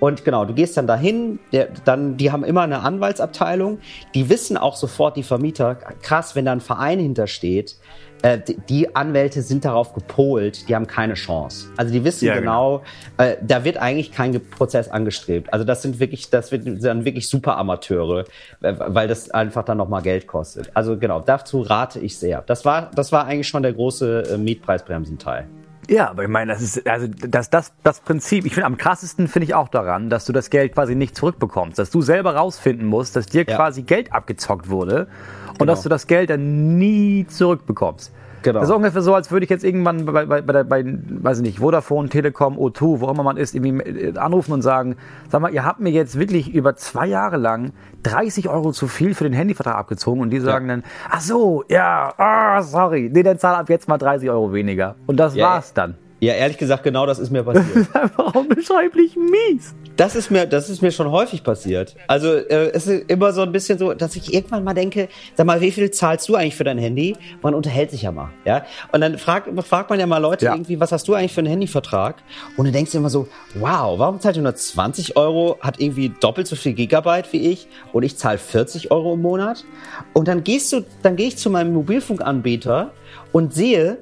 Und 0.01 0.25
genau, 0.25 0.43
du 0.43 0.53
gehst 0.53 0.75
dann 0.75 0.85
dahin, 0.85 1.39
der, 1.53 1.69
dann, 1.85 2.17
die 2.17 2.29
haben 2.29 2.43
immer 2.43 2.63
eine 2.63 2.81
Anwaltsabteilung, 2.81 3.79
die 4.13 4.29
wissen 4.29 4.57
auch 4.57 4.75
sofort, 4.75 5.15
die 5.15 5.23
Vermieter, 5.23 5.75
krass, 5.75 6.35
wenn 6.35 6.43
da 6.43 6.51
ein 6.51 6.59
Verein 6.59 6.99
hintersteht, 6.99 7.77
äh, 8.23 8.39
die, 8.69 8.95
Anwälte 8.95 9.41
sind 9.41 9.65
darauf 9.65 9.93
gepolt, 9.93 10.67
die 10.69 10.75
haben 10.75 10.87
keine 10.87 11.13
Chance. 11.13 11.67
Also 11.77 11.91
die 11.91 12.03
wissen 12.03 12.25
Ja, 12.25 12.39
genau, 12.39 12.81
äh, 13.17 13.35
da 13.41 13.63
wird 13.65 13.77
eigentlich 13.77 14.11
kein 14.11 14.39
Prozess 14.49 14.87
angestrebt. 14.87 15.51
Also 15.51 15.65
das 15.65 15.81
sind 15.81 15.99
wirklich, 15.99 16.29
das 16.29 16.51
wird, 16.51 16.63
dann 16.83 17.05
wirklich 17.05 17.27
super 17.27 17.57
Amateure, 17.57 18.25
äh, 18.61 18.73
weil 18.77 19.07
das 19.07 19.29
einfach 19.31 19.63
dann 19.65 19.77
nochmal 19.77 20.01
Geld 20.01 20.25
kostet. 20.25 20.71
Also 20.73 20.97
genau, 20.97 21.19
dazu 21.19 21.61
rate 21.61 21.99
ich 21.99 22.17
sehr. 22.17 22.41
Das 22.41 22.63
war, 22.63 22.91
das 22.95 23.11
war 23.11 23.25
eigentlich 23.25 23.47
schon 23.49 23.61
der 23.61 23.73
große 23.73 24.23
äh, 24.33 24.37
Mietpreisbremsenteil. 24.37 25.45
Ja, 25.89 26.09
aber 26.09 26.23
ich 26.23 26.29
meine, 26.29 26.53
das 26.53 26.61
ist 26.61 26.87
also 26.87 27.07
das 27.07 27.49
das 27.49 27.73
das 27.83 27.99
Prinzip. 27.99 28.45
Ich 28.45 28.53
finde 28.53 28.67
am 28.67 28.77
krassesten 28.77 29.27
finde 29.27 29.47
ich 29.47 29.53
auch 29.53 29.67
daran, 29.67 30.09
dass 30.09 30.23
du 30.23 30.31
das 30.31 30.49
Geld 30.49 30.73
quasi 30.73 30.95
nicht 30.95 31.17
zurückbekommst, 31.17 31.77
dass 31.77 31.89
du 31.89 32.01
selber 32.01 32.35
rausfinden 32.35 32.87
musst, 32.87 33.17
dass 33.17 33.25
dir 33.25 33.43
Ja. 33.45 33.57
quasi 33.57 33.81
Geld 33.81 34.13
abgezockt 34.13 34.69
wurde 34.69 35.07
und 35.53 35.59
Genau. 35.59 35.71
dass 35.71 35.83
du 35.83 35.89
das 35.89 36.07
Geld 36.07 36.29
dann 36.29 36.77
nie 36.77 37.25
zurückbekommst. 37.27 38.11
Genau. 38.43 38.59
Das 38.59 38.67
ist 38.67 38.75
ungefähr 38.75 39.01
so, 39.01 39.15
als 39.15 39.31
würde 39.31 39.45
ich 39.45 39.49
jetzt 39.49 39.63
irgendwann 39.63 40.05
bei, 40.05 40.25
bei, 40.25 40.41
bei, 40.41 40.63
bei 40.63 40.83
weiß 40.85 41.37
ich 41.37 41.43
nicht, 41.43 41.59
Vodafone, 41.59 42.09
Telekom, 42.09 42.57
O2, 42.57 42.99
wo 42.99 43.09
immer 43.09 43.23
man 43.23 43.37
ist, 43.37 43.55
irgendwie 43.55 43.81
äh, 43.89 44.17
anrufen 44.17 44.51
und 44.51 44.61
sagen, 44.61 44.97
sag 45.29 45.41
mal, 45.41 45.53
ihr 45.53 45.63
habt 45.63 45.79
mir 45.79 45.91
jetzt 45.91 46.19
wirklich 46.19 46.53
über 46.53 46.75
zwei 46.75 47.07
Jahre 47.07 47.37
lang 47.37 47.71
30 48.03 48.49
Euro 48.49 48.73
zu 48.73 48.87
viel 48.87 49.15
für 49.15 49.23
den 49.23 49.31
Handyvertrag 49.31 49.77
abgezogen 49.77 50.19
und 50.21 50.29
die 50.29 50.41
sagen 50.41 50.67
dann, 50.67 50.83
ach 51.09 51.21
so, 51.21 51.63
ja, 51.69 52.13
ah, 52.17 52.61
sorry, 52.61 53.09
nee, 53.13 53.23
dann 53.23 53.39
zahl 53.39 53.55
ab 53.55 53.69
jetzt 53.69 53.87
mal 53.87 53.97
30 53.97 54.29
Euro 54.29 54.51
weniger. 54.51 54.95
Und 55.07 55.21
das 55.21 55.35
Ja, 55.35 55.45
war's 55.47 55.73
dann. 55.73 55.95
Ja, 56.23 56.33
ehrlich 56.35 56.57
gesagt, 56.57 56.83
genau 56.83 57.05
das 57.05 57.19
ist 57.19 57.31
mir 57.31 57.43
passiert. 57.43 57.87
einfach 57.93 58.33
unbeschreiblich 58.33 59.17
mies. 59.17 59.75
Das 59.97 60.15
ist 60.15 60.31
mir, 60.31 60.45
das 60.45 60.69
ist 60.69 60.81
mir 60.81 60.91
schon 60.91 61.11
häufig 61.11 61.43
passiert. 61.43 61.95
Also 62.07 62.29
äh, 62.33 62.71
es 62.71 62.87
ist 62.87 63.09
immer 63.09 63.33
so 63.33 63.41
ein 63.41 63.51
bisschen 63.51 63.77
so, 63.77 63.93
dass 63.93 64.15
ich 64.15 64.33
irgendwann 64.33 64.63
mal 64.63 64.73
denke, 64.73 65.09
sag 65.35 65.45
mal, 65.45 65.59
wie 65.59 65.69
viel 65.71 65.91
zahlst 65.91 66.29
du 66.29 66.35
eigentlich 66.35 66.55
für 66.55 66.63
dein 66.63 66.77
Handy? 66.77 67.17
Man 67.41 67.53
unterhält 67.53 67.91
sich 67.91 68.03
ja 68.03 68.11
mal, 68.13 68.29
ja. 68.45 68.65
Und 68.93 69.01
dann 69.01 69.17
fragt, 69.17 69.49
fragt 69.65 69.89
man 69.89 69.99
ja 69.99 70.07
mal 70.07 70.19
Leute 70.19 70.45
Ja. 70.45 70.53
irgendwie, 70.53 70.79
was 70.79 70.93
hast 70.93 71.07
du 71.09 71.13
eigentlich 71.13 71.33
für 71.33 71.41
einen 71.41 71.49
Handyvertrag? 71.49 72.23
Und 72.55 72.65
du 72.65 72.71
denkst 72.71 72.91
dir 72.91 72.99
immer 72.99 73.09
so, 73.09 73.27
wow, 73.55 73.99
warum 73.99 74.21
zahlt 74.21 74.37
ihr 74.37 74.43
nur 74.43 74.55
20 74.55 75.17
Euro, 75.17 75.57
hat 75.59 75.79
irgendwie 75.81 76.09
doppelt 76.21 76.47
so 76.47 76.55
viel 76.55 76.71
Gigabyte 76.73 77.33
wie 77.33 77.51
ich 77.51 77.67
und 77.91 78.03
ich 78.03 78.17
zahle 78.17 78.37
40 78.37 78.91
Euro 78.91 79.13
im 79.15 79.21
Monat? 79.21 79.65
Und 80.13 80.27
dann 80.29 80.43
gehst 80.45 80.71
du, 80.71 80.85
dann 81.01 81.17
gehe 81.17 81.27
ich 81.27 81.37
zu 81.37 81.49
meinem 81.49 81.73
Mobilfunkanbieter 81.73 82.91
und 83.33 83.53
sehe, 83.53 83.97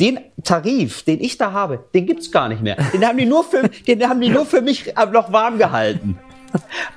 den 0.00 0.20
Tarif, 0.44 1.02
den 1.02 1.20
ich 1.20 1.38
da 1.38 1.52
habe, 1.52 1.84
den 1.94 2.06
gibt's 2.06 2.30
gar 2.30 2.48
nicht 2.48 2.62
mehr. 2.62 2.76
Den 2.92 3.06
haben 3.06 3.18
die 3.18 3.26
nur 3.26 3.44
für, 3.44 3.68
den 3.68 4.08
haben 4.08 4.20
die 4.20 4.28
nur 4.28 4.46
für 4.46 4.60
mich 4.60 4.94
noch 5.12 5.32
warm 5.32 5.58
gehalten. 5.58 6.18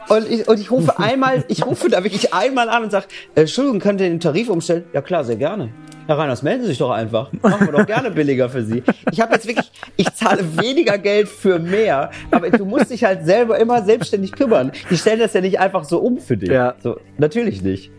Und 0.07 0.29
ich, 0.29 0.47
und 0.47 0.59
ich 0.59 0.71
rufe 0.71 0.97
einmal, 0.99 1.43
ich 1.47 1.65
rufe 1.65 1.89
da 1.89 2.03
wirklich 2.03 2.33
einmal 2.33 2.69
an 2.69 2.83
und 2.83 2.91
sage, 2.91 3.07
äh, 3.35 3.41
Entschuldigung, 3.41 3.79
könnt 3.79 4.01
ihr 4.01 4.09
den 4.09 4.19
Tarif 4.19 4.49
umstellen? 4.49 4.85
Ja 4.93 5.01
klar, 5.01 5.23
sehr 5.23 5.35
gerne. 5.35 5.69
Herr 6.07 6.17
Reiners, 6.17 6.41
melden 6.41 6.63
Sie 6.63 6.69
sich 6.69 6.77
doch 6.77 6.91
einfach. 6.91 7.31
Machen 7.41 7.67
wir 7.67 7.71
doch 7.71 7.85
gerne 7.85 8.11
billiger 8.11 8.49
für 8.49 8.63
Sie. 8.63 8.83
Ich 9.11 9.21
habe 9.21 9.33
jetzt 9.33 9.47
wirklich, 9.47 9.71
ich 9.97 10.13
zahle 10.13 10.57
weniger 10.57 10.97
Geld 10.97 11.29
für 11.29 11.59
mehr, 11.59 12.11
aber 12.31 12.49
du 12.49 12.65
musst 12.65 12.91
dich 12.91 13.03
halt 13.03 13.25
selber 13.25 13.59
immer 13.59 13.83
selbstständig 13.83 14.31
kümmern. 14.31 14.71
Die 14.89 14.97
stellen 14.97 15.19
das 15.19 15.33
ja 15.33 15.41
nicht 15.41 15.59
einfach 15.59 15.83
so 15.83 15.99
um 15.99 16.17
für 16.17 16.37
dich. 16.37 16.49
Ja. 16.49 16.75
So, 16.81 16.99
natürlich 17.17 17.61
nicht. 17.61 17.91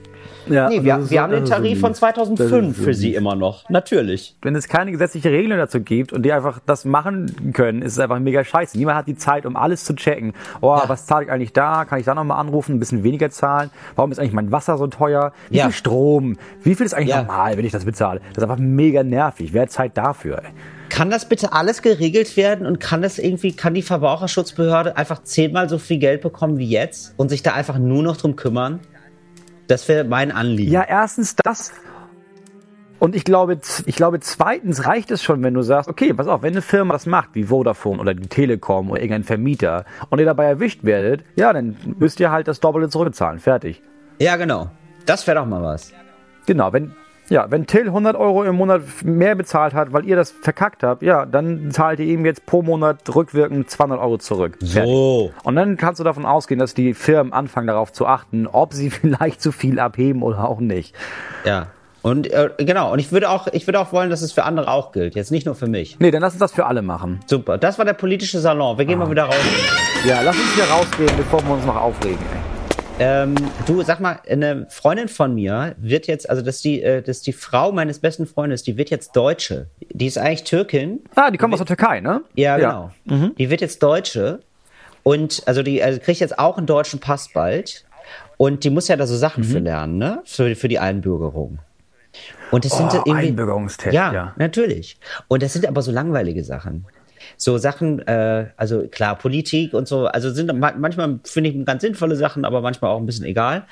Ja, 0.48 0.68
Nee, 0.68 0.82
wir, 0.82 1.10
wir 1.10 1.22
haben 1.22 1.32
den 1.32 1.44
Tarif 1.44 1.80
von 1.80 1.94
2005 1.94 2.76
für 2.76 2.94
Sie 2.94 3.14
immer 3.14 3.34
noch. 3.36 3.68
Natürlich. 3.70 4.36
Wenn 4.42 4.56
es 4.56 4.68
keine 4.68 4.90
gesetzliche 4.92 5.30
Regelung 5.30 5.58
dazu 5.58 5.80
gibt 5.80 6.12
und 6.12 6.22
die 6.24 6.32
einfach 6.32 6.58
das 6.66 6.84
machen 6.84 7.52
können, 7.52 7.82
ist 7.82 7.92
es 7.92 7.98
einfach 7.98 8.18
mega 8.18 8.44
scheiße. 8.44 8.76
Niemand 8.76 8.98
hat 8.98 9.06
die 9.06 9.16
Zeit, 9.16 9.46
um 9.46 9.56
alles 9.56 9.84
zu 9.84 9.94
checken. 9.94 10.32
Oh, 10.60 10.74
Ja. 10.76 10.88
was 10.88 11.06
zahle 11.06 11.24
ich 11.26 11.30
eigentlich 11.30 11.52
da? 11.52 11.84
Kann 11.84 11.98
ich 12.00 12.06
da 12.06 12.14
nochmal 12.14 12.38
anrufen? 12.38 12.74
Ein 12.76 12.80
bisschen 12.80 13.02
weniger 13.04 13.30
zahlen? 13.30 13.70
Warum 13.94 14.10
ist 14.12 14.18
eigentlich 14.18 14.32
mein 14.32 14.50
Wasser 14.52 14.78
so 14.78 14.86
teuer? 14.88 15.32
Wie 15.50 15.58
Ja. 15.58 15.64
viel 15.64 15.72
Strom? 15.72 16.36
Wie 16.62 16.74
viel 16.74 16.86
ist 16.86 16.94
eigentlich 16.94 17.10
Ja. 17.10 17.22
normal, 17.22 17.56
wenn 17.56 17.64
ich 17.64 17.72
das 17.72 17.84
bezahle? 17.84 18.20
Das 18.34 18.38
ist 18.38 18.50
einfach 18.50 18.58
mega 18.62 19.02
nervig. 19.02 19.52
Wer 19.52 19.62
hat 19.62 19.70
Zeit 19.70 19.96
dafür? 19.96 20.38
Ey? 20.44 20.50
Kann 20.88 21.08
das 21.08 21.26
bitte 21.26 21.54
alles 21.54 21.80
geregelt 21.80 22.36
werden 22.36 22.66
und 22.66 22.78
kann 22.78 23.00
das 23.00 23.18
irgendwie, 23.18 23.52
kann 23.52 23.72
die 23.72 23.80
Verbraucherschutzbehörde 23.80 24.96
einfach 24.96 25.22
zehnmal 25.22 25.68
so 25.68 25.78
viel 25.78 25.98
Geld 25.98 26.20
bekommen 26.20 26.58
wie 26.58 26.68
jetzt 26.68 27.14
und 27.16 27.30
sich 27.30 27.42
da 27.42 27.54
einfach 27.54 27.78
nur 27.78 28.02
noch 28.02 28.16
drum 28.18 28.36
kümmern? 28.36 28.80
Das 29.72 29.88
wäre 29.88 30.04
mein 30.04 30.32
Anliegen. 30.32 30.70
Ja, 30.70 30.82
erstens 30.86 31.34
das. 31.34 31.72
Und 32.98 33.16
ich 33.16 33.24
glaube, 33.24 33.58
ich 33.86 33.96
glaube, 33.96 34.20
zweitens 34.20 34.84
reicht 34.84 35.10
es 35.10 35.22
schon, 35.22 35.42
wenn 35.42 35.54
du 35.54 35.62
sagst, 35.62 35.88
okay, 35.88 36.12
pass 36.12 36.28
auf, 36.28 36.42
wenn 36.42 36.52
eine 36.52 36.60
Firma 36.60 36.92
das 36.92 37.06
macht, 37.06 37.30
wie 37.32 37.44
Vodafone 37.44 37.98
oder 37.98 38.12
die 38.12 38.28
Telekom 38.28 38.90
oder 38.90 39.00
irgendein 39.00 39.24
Vermieter, 39.24 39.86
und 40.10 40.18
ihr 40.18 40.26
dabei 40.26 40.44
erwischt 40.44 40.84
werdet, 40.84 41.24
ja, 41.36 41.54
dann 41.54 41.74
müsst 41.98 42.20
ihr 42.20 42.30
halt 42.30 42.48
das 42.48 42.60
Doppelte 42.60 42.90
zurückzahlen. 42.90 43.38
Fertig. 43.38 43.80
Ja, 44.18 44.36
genau. 44.36 44.70
Das 45.06 45.26
wäre 45.26 45.38
doch 45.38 45.46
mal 45.46 45.62
was. 45.62 45.94
Genau, 46.44 46.70
wenn, 46.74 46.92
ja, 47.32 47.50
wenn 47.50 47.66
Till 47.66 47.86
100 47.86 48.14
Euro 48.14 48.44
im 48.44 48.56
Monat 48.56 48.82
mehr 49.04 49.34
bezahlt 49.34 49.72
hat, 49.72 49.94
weil 49.94 50.04
ihr 50.04 50.16
das 50.16 50.30
verkackt 50.30 50.82
habt, 50.82 51.02
ja, 51.02 51.24
dann 51.24 51.70
zahlt 51.70 51.98
ihr 51.98 52.04
ihm 52.04 52.26
jetzt 52.26 52.44
pro 52.44 52.60
Monat 52.60 52.98
rückwirkend 53.14 53.70
200 53.70 53.98
Euro 54.00 54.18
zurück. 54.18 54.58
So. 54.60 55.32
Und 55.42 55.56
dann 55.56 55.78
kannst 55.78 55.98
du 55.98 56.04
davon 56.04 56.26
ausgehen, 56.26 56.60
dass 56.60 56.74
die 56.74 56.92
Firmen 56.92 57.32
anfangen 57.32 57.68
darauf 57.68 57.90
zu 57.90 58.06
achten, 58.06 58.46
ob 58.46 58.74
sie 58.74 58.90
vielleicht 58.90 59.40
zu 59.40 59.50
viel 59.50 59.80
abheben 59.80 60.22
oder 60.22 60.46
auch 60.46 60.60
nicht. 60.60 60.94
Ja. 61.46 61.68
Und 62.02 62.30
äh, 62.30 62.50
genau, 62.58 62.92
und 62.92 62.98
ich 62.98 63.12
würde 63.12 63.30
auch, 63.30 63.46
ich 63.46 63.66
würde 63.66 63.80
auch 63.80 63.92
wollen, 63.92 64.10
dass 64.10 64.20
es 64.20 64.32
für 64.32 64.42
andere 64.42 64.70
auch 64.70 64.92
gilt. 64.92 65.14
Jetzt 65.14 65.30
nicht 65.30 65.46
nur 65.46 65.54
für 65.54 65.68
mich. 65.68 65.98
Nee, 66.00 66.10
dann 66.10 66.20
lass 66.20 66.34
uns 66.34 66.40
das 66.40 66.52
für 66.52 66.66
alle 66.66 66.82
machen. 66.82 67.20
Super. 67.26 67.56
Das 67.56 67.78
war 67.78 67.86
der 67.86 67.94
politische 67.94 68.40
Salon. 68.40 68.76
Wir 68.76 68.84
gehen 68.84 68.98
mal 68.98 69.10
wieder 69.10 69.24
raus. 69.24 69.36
Ja, 70.04 70.20
lass 70.20 70.36
uns 70.36 70.54
hier 70.54 70.64
rausgehen, 70.64 71.16
bevor 71.16 71.42
wir 71.44 71.54
uns 71.54 71.64
noch 71.64 71.76
aufregen. 71.76 72.18
Ey. 72.18 72.51
Ähm, 73.04 73.34
du, 73.66 73.82
sag 73.82 73.98
mal, 73.98 74.20
eine 74.28 74.66
Freundin 74.70 75.08
von 75.08 75.34
mir 75.34 75.74
wird 75.76 76.06
jetzt, 76.06 76.30
also 76.30 76.40
das 76.40 76.56
ist 76.56 76.64
die, 76.64 76.82
äh, 76.82 77.02
das 77.02 77.16
ist 77.18 77.26
die 77.26 77.32
Frau 77.32 77.72
meines 77.72 77.98
besten 77.98 78.26
Freundes, 78.26 78.62
die 78.62 78.76
wird 78.76 78.90
jetzt 78.90 79.16
Deutsche. 79.16 79.66
Die 79.90 80.06
ist 80.06 80.18
eigentlich 80.18 80.44
Türkin. 80.44 81.00
Ah, 81.16 81.32
die 81.32 81.36
kommen 81.36 81.52
aus 81.52 81.58
der 81.58 81.66
Türkei, 81.66 81.98
ne? 82.00 82.22
Ja, 82.36 82.56
genau. 82.56 82.90
Mhm. 83.06 83.34
Die 83.36 83.50
wird 83.50 83.60
jetzt 83.60 83.82
Deutsche 83.82 84.38
und 85.02 85.42
also 85.46 85.64
die 85.64 85.82
also 85.82 85.98
kriegt 85.98 86.20
jetzt 86.20 86.38
auch 86.38 86.58
einen 86.58 86.66
deutschen 86.68 87.00
Pass 87.00 87.28
bald 87.34 87.84
und 88.36 88.62
die 88.62 88.70
muss 88.70 88.86
ja 88.86 88.94
da 88.94 89.04
so 89.08 89.16
Sachen 89.16 89.42
Mhm. 89.42 89.48
für 89.48 89.58
lernen, 89.58 89.98
ne? 89.98 90.20
Für, 90.24 90.54
für 90.54 90.68
die 90.68 90.78
Einbürgerung. 90.78 91.58
Und 92.52 92.64
das 92.64 92.76
sind 92.76 92.90
Oh, 92.92 93.02
irgendwie 93.04 93.28
Einbürgerungstest, 93.28 93.94
ja, 93.94 94.12
ja. 94.12 94.34
natürlich. 94.36 94.96
Und 95.26 95.42
das 95.42 95.54
sind 95.54 95.66
aber 95.66 95.82
so 95.82 95.90
langweilige 95.90 96.44
Sachen. 96.44 96.84
So 97.36 97.58
Sachen, 97.58 98.00
äh, 98.06 98.46
also 98.56 98.86
klar, 98.88 99.16
Politik 99.16 99.74
und 99.74 99.88
so, 99.88 100.06
also 100.06 100.30
sind 100.30 100.52
ma- 100.58 100.74
manchmal 100.76 101.20
finde 101.24 101.50
ich 101.50 101.66
ganz 101.66 101.82
sinnvolle 101.82 102.16
Sachen, 102.16 102.44
aber 102.44 102.60
manchmal 102.60 102.90
auch 102.90 102.98
ein 102.98 103.06
bisschen 103.06 103.24
egal. 103.24 103.64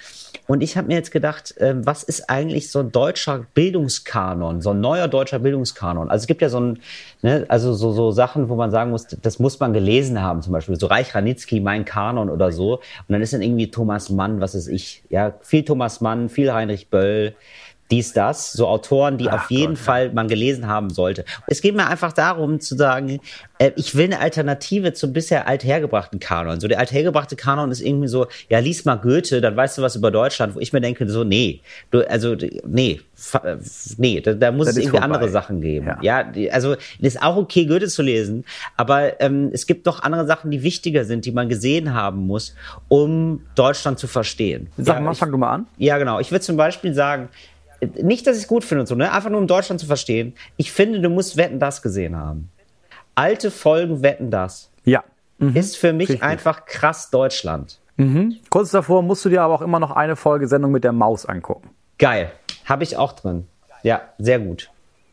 Und 0.47 0.63
ich 0.63 0.77
habe 0.77 0.89
mir 0.89 0.95
jetzt 0.95 1.13
gedacht, 1.13 1.57
äh, 1.59 1.75
was 1.77 2.03
ist 2.03 2.29
eigentlich 2.29 2.71
so 2.71 2.81
ein 2.81 2.93
deutscher 2.93 3.47
Bildungskanon, 3.55 4.61
so 4.61 4.71
ein 4.71 4.81
neuer 4.81 5.09
deutscher 5.09 5.39
Bildungskanon? 5.39 6.11
Also 6.11 6.25
es 6.25 6.27
gibt 6.27 6.43
ja 6.43 6.49
so 6.49 6.61
ein, 6.61 6.79
ne, 7.23 7.45
also 7.49 7.73
so, 7.75 7.93
so 7.93 8.11
Sachen, 8.11 8.49
wo 8.49 8.57
man 8.57 8.71
sagen 8.71 8.91
muss, 8.91 9.07
das 9.07 9.39
muss 9.39 9.61
man 9.61 9.73
gelesen 9.73 10.21
haben, 10.21 10.43
zum 10.43 10.53
Beispiel 10.53 10.79
so 10.79 10.87
Reich 10.87 11.15
Ranitzky, 11.15 11.61
mein 11.61 11.85
Kanon 11.85 12.31
oder 12.31 12.53
so. 12.53 12.77
Und 12.77 12.83
dann 13.09 13.23
ist 13.23 13.33
dann 13.33 13.43
irgendwie 13.43 13.71
Thomas 13.71 14.11
Mann, 14.11 14.41
was 14.41 14.55
ist 14.55 14.69
ich, 14.69 15.03
ja, 15.09 15.35
viel 15.41 15.65
Thomas 15.65 16.01
Mann, 16.01 16.29
viel 16.29 16.53
Heinrich 16.53 16.89
Böll 16.91 17.35
dies, 17.91 18.13
das, 18.13 18.53
so 18.53 18.69
Autoren, 18.69 19.19
die 19.19 19.31
auf 19.31 19.51
jeden 19.51 19.77
Fall 19.77 20.13
man 20.13 20.29
gelesen 20.29 20.67
haben 20.69 20.91
sollte. 20.91 21.25
Es 21.49 21.61
geht 21.61 21.75
mir 21.75 21.87
einfach 21.89 22.13
darum 22.13 22.61
zu 22.61 22.77
sagen, 22.77 23.21
äh, 23.59 23.73
ich 23.77 23.95
will 23.97 24.05
eine 24.07 24.21
Alternative 24.21 24.93
zum 24.93 25.13
bisher 25.13 25.49
althergebrachten 25.49 26.21
Kanon. 26.21 26.61
So 26.61 26.69
der 26.69 26.79
althergebrachte 26.79 27.37
Kanon 27.37 27.71
ist 27.71 27.81
irgendwie 27.81 28.09
so, 28.09 28.27
ja, 28.49 28.59
lies 28.61 28.85
mal 28.85 28.95
Goethe, 28.97 29.41
dann 29.41 29.57
weißt 29.57 29.79
du 29.79 29.83
was 29.83 29.97
über 29.97 30.11
Deutschland, 30.11 30.55
wo 30.55 30.61
ich 30.61 30.73
mir 30.73 30.81
denke, 30.81 31.09
so, 31.11 31.25
nee, 31.25 31.61
du, 31.91 32.09
also, 32.09 32.37
nee, 32.67 33.01
äh, 33.43 33.57
nee, 33.97 34.21
da, 34.21 34.35
da 34.35 34.53
muss 34.53 34.67
Das 34.67 34.77
es 34.77 34.83
irgendwie 34.83 34.99
vorbei. 34.99 35.05
andere 35.15 35.29
Sachen 35.29 35.61
geben. 35.61 35.87
Ja. 35.87 35.99
Ja, 36.03 36.23
die, 36.25 36.51
also, 36.53 36.75
es 36.75 37.15
ist 37.17 37.23
auch 37.23 37.37
okay, 37.37 37.67
Goethe 37.67 37.89
zu 37.89 38.03
lesen, 38.03 38.45
aber 38.77 39.21
ähm, 39.21 39.51
es 39.53 39.67
gibt 39.67 39.85
noch 39.87 40.03
andere 40.03 40.27
Sachen, 40.27 40.51
die 40.51 40.63
wichtiger 40.63 41.05
sind, 41.05 41.25
die 41.25 41.33
man 41.33 41.49
gesehen 41.49 41.93
haben 41.93 42.27
muss, 42.27 42.55
um 42.89 43.43
Deutschland 43.57 43.99
zu 43.99 44.07
verstehen. 44.07 44.69
Sag 44.77 44.97
ja, 44.97 45.01
mal, 45.01 45.13
ich- 45.13 45.19
fang 45.19 45.31
du 45.33 45.39
mal 45.39 45.51
an. 45.53 45.67
ja, 45.77 45.99
genau. 45.99 46.21
Ich 46.21 46.31
würde 46.31 46.45
zum 46.45 46.57
Beispiel 46.57 46.95
sagen, 46.95 47.29
nicht, 48.01 48.27
dass 48.27 48.37
ich 48.37 48.43
es 48.45 48.49
gut 48.49 48.65
finde 48.65 48.81
und 48.83 48.87
so, 48.87 48.95
ne? 48.95 49.13
einfach 49.13 49.31
nur 49.31 49.41
um 49.41 49.47
Deutschland 49.47 49.81
zu 49.81 49.87
verstehen. 49.87 50.35
Ich 50.57 50.73
finde, 50.73 51.01
du 51.01 51.09
musst 51.11 51.37
Wetten 51.37 51.59
das 51.59 51.83
gesehen 51.83 52.17
haben. 52.17 52.51
Alte 53.15 53.51
Folgen 53.51 54.03
Wetten 54.03 54.31
das 54.31 54.71
Ja. 54.85 55.03
ist 55.55 55.77
für 55.77 55.93
mich 55.93 56.09
gut. 56.09 56.23
einfach 56.23 56.65
krass 56.67 57.11
Deutschland. 57.11 57.79
Kurz 58.49 58.71
davor 58.71 59.03
musst 59.03 59.25
du 59.27 59.29
dir 59.29 59.43
aber 59.43 59.53
auch 59.55 59.61
immer 59.61 59.79
noch 59.79 59.91
eine 59.91 60.17
Folge 60.17 60.49
Sendung 60.49 60.71
mit 60.73 60.85
der 60.85 60.93
Maus 60.93 61.27
angucken. 61.27 61.69
Geil. 61.99 62.33
Habe 62.65 62.83
ich 62.83 62.97
auch 62.97 63.13
drin. 63.13 63.47
Ja, 63.83 64.01
sehr 64.17 64.39
gut. 64.39 64.71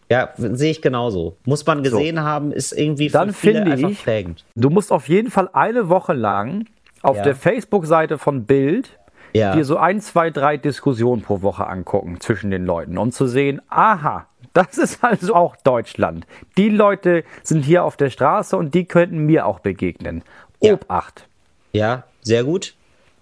Ja, 0.09 0.29
sehe 0.37 0.71
ich 0.71 0.81
genauso. 0.81 1.35
Muss 1.43 1.65
man 1.65 1.83
gesehen 1.83 2.21
haben, 2.21 2.53
ist 2.53 2.71
irgendwie 2.71 3.09
Dann 3.09 3.33
finde 3.33 3.75
ich- 3.89 4.03
prägend. 4.05 4.45
Du 4.55 4.69
musst 4.69 4.93
auf 4.93 5.09
jeden 5.09 5.29
Fall 5.31 5.49
eine 5.51 5.89
Woche 5.89 6.13
lang 6.13 6.65
auf 7.01 7.17
Ja. 7.17 7.23
der 7.23 7.35
Facebook-Seite 7.35 8.17
von 8.17 8.45
Bild 8.45 8.96
Ja. 9.33 9.55
dir 9.55 9.65
so 9.65 9.77
ein, 9.77 10.01
zwei, 10.01 10.29
drei 10.29 10.57
Diskussionen 10.57 11.21
pro 11.21 11.41
Woche 11.41 11.67
angucken 11.67 12.19
zwischen 12.19 12.51
den 12.51 12.65
Leuten, 12.65 12.97
um 12.97 13.11
zu 13.11 13.27
sehen, 13.27 13.61
aha, 13.69 14.27
das 14.53 14.77
ist 14.77 15.03
also 15.03 15.35
auch 15.35 15.55
Deutschland. 15.57 16.25
Die 16.57 16.69
Leute 16.69 17.23
sind 17.43 17.63
hier 17.63 17.83
auf 17.83 17.97
der 17.97 18.09
Straße 18.09 18.57
und 18.57 18.73
die 18.73 18.85
könnten 18.85 19.19
mir 19.19 19.45
auch 19.45 19.59
begegnen. 19.59 20.23
Ja. 20.61 20.73
Obacht. 20.73 21.27
Ja, 21.73 22.03
sehr 22.21 22.43
gut. 22.43 22.73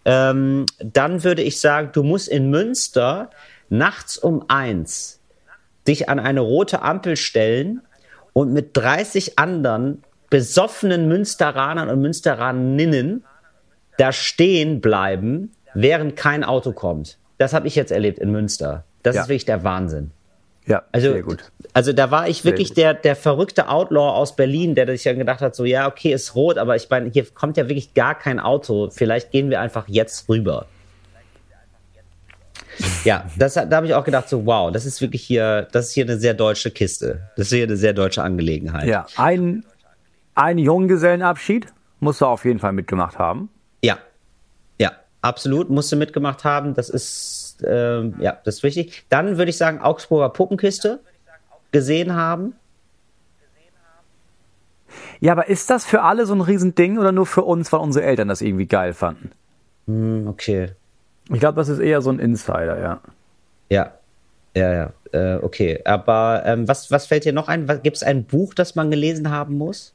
Ähm, 0.05 0.65
dann 0.79 1.23
würde 1.23 1.41
ich 1.41 1.59
sagen, 1.59 1.89
du 1.91 2.03
musst 2.03 2.27
in 2.27 2.49
Münster 2.49 3.31
nachts 3.69 4.17
um 4.17 4.45
eins 4.47 5.19
dich 5.87 6.09
an 6.09 6.19
eine 6.19 6.39
rote 6.39 6.81
Ampel 6.81 7.15
stellen 7.15 7.81
und 8.33 8.53
mit 8.53 8.75
30 8.75 9.37
anderen 9.39 10.03
besoffenen 10.29 11.07
Münsteranern 11.07 11.89
und 11.89 12.01
Münsteraninnen 12.01 13.23
da 13.97 14.11
stehen 14.11 14.81
bleiben, 14.81 15.54
während 15.75 16.15
kein 16.15 16.43
Auto 16.43 16.71
kommt. 16.71 17.17
Das 17.37 17.53
habe 17.53 17.67
ich 17.67 17.75
jetzt 17.75 17.91
erlebt 17.91 18.17
in 18.19 18.31
Münster. 18.31 18.83
Das 19.03 19.15
Ja. 19.15 19.21
ist 19.21 19.27
wirklich 19.27 19.45
der 19.45 19.63
Wahnsinn. 19.63 20.11
Ja, 20.67 20.81
Also, 20.91 21.11
sehr 21.11 21.21
gut. 21.21 21.51
also 21.73 21.93
da 21.93 22.09
war 22.09 22.27
ich 22.27 22.43
wirklich 22.43 22.73
der, 22.73 22.95
der 22.95 23.15
verrückte 23.15 23.69
Outlaw 23.69 24.13
aus 24.15 24.35
Berlin, 24.35 24.73
der 24.73 24.87
sich 24.87 25.03
dann 25.03 25.19
gedacht 25.19 25.41
hat, 25.41 25.55
so 25.55 25.63
ja, 25.63 25.87
okay, 25.87 26.11
ist 26.11 26.33
rot, 26.33 26.57
aber 26.57 26.75
ich 26.75 26.89
meine, 26.89 27.11
hier 27.11 27.23
kommt 27.25 27.57
ja 27.57 27.69
wirklich 27.69 27.93
gar 27.93 28.17
kein 28.17 28.39
Auto. 28.39 28.89
Vielleicht 28.89 29.29
gehen 29.29 29.51
wir 29.51 29.61
einfach 29.61 29.87
jetzt 29.87 30.27
rüber. 30.27 30.65
Ja, 33.03 33.25
das, 33.37 33.53
da 33.53 33.69
habe 33.71 33.85
ich 33.85 33.93
auch 33.93 34.03
gedacht, 34.03 34.27
so 34.27 34.45
wow, 34.45 34.71
das 34.71 34.85
ist 34.85 34.99
wirklich 35.01 35.21
hier, 35.21 35.67
das 35.71 35.87
ist 35.87 35.91
hier 35.93 36.05
eine 36.05 36.17
sehr 36.17 36.33
deutsche 36.33 36.71
Kiste. 36.71 37.21
Das 37.37 37.47
ist 37.47 37.53
hier 37.53 37.63
eine 37.65 37.77
sehr 37.77 37.93
deutsche 37.93 38.21
Angelegenheit. 38.23 38.87
Ja, 38.87 39.05
ein, 39.15 39.63
ein 40.33 40.57
Junggesellenabschied 40.57 41.67
musst 41.99 42.21
du 42.21 42.25
auf 42.25 42.43
jeden 42.43 42.59
Fall 42.59 42.73
mitgemacht 42.73 43.17
haben. 43.17 43.49
Absolut, 45.25 45.71
musste 45.71 45.95
mitgemacht 45.95 46.43
haben. 46.43 46.75
Das 46.75 46.87
ist, 46.87 47.57
ähm, 47.65 48.13
ja, 48.19 48.37
das 48.43 48.57
ist 48.57 48.63
wichtig. 48.63 49.05
Dann 49.09 49.39
würde 49.39 49.49
ich 49.49 49.57
sagen, 49.57 49.79
Augsburger 49.79 50.29
Puppenkiste 50.29 50.99
gesehen 51.71 52.13
haben. 52.13 52.53
Ja, 55.19 55.31
aber 55.31 55.47
ist 55.47 55.67
das 55.71 55.83
für 55.83 56.03
alle 56.03 56.27
so 56.27 56.35
ein 56.35 56.41
Riesending 56.41 56.99
oder 56.99 57.11
nur 57.11 57.25
für 57.25 57.41
uns, 57.41 57.73
weil 57.73 57.79
unsere 57.79 58.05
Eltern 58.05 58.27
das 58.27 58.41
irgendwie 58.41 58.67
geil 58.67 58.93
fanden? 58.93 59.31
Hm, 59.87 60.27
okay. 60.27 60.73
Ich 61.33 61.39
glaube, 61.39 61.55
das 61.55 61.69
ist 61.69 61.79
eher 61.79 62.03
so 62.03 62.11
ein 62.11 62.19
Insider, 62.19 62.79
ja. 62.79 63.01
Ja, 63.71 63.93
ja, 64.55 64.73
ja, 64.73 64.93
äh, 65.11 65.39
okay. 65.41 65.81
Aber 65.85 66.43
ähm, 66.45 66.67
was, 66.67 66.91
was 66.91 67.07
fällt 67.07 67.25
dir 67.25 67.33
noch 67.33 67.47
ein? 67.47 67.65
Gibt 67.81 67.97
es 67.97 68.03
ein 68.03 68.25
Buch, 68.25 68.53
das 68.53 68.75
man 68.75 68.91
gelesen 68.91 69.31
haben 69.31 69.57
muss? 69.57 69.94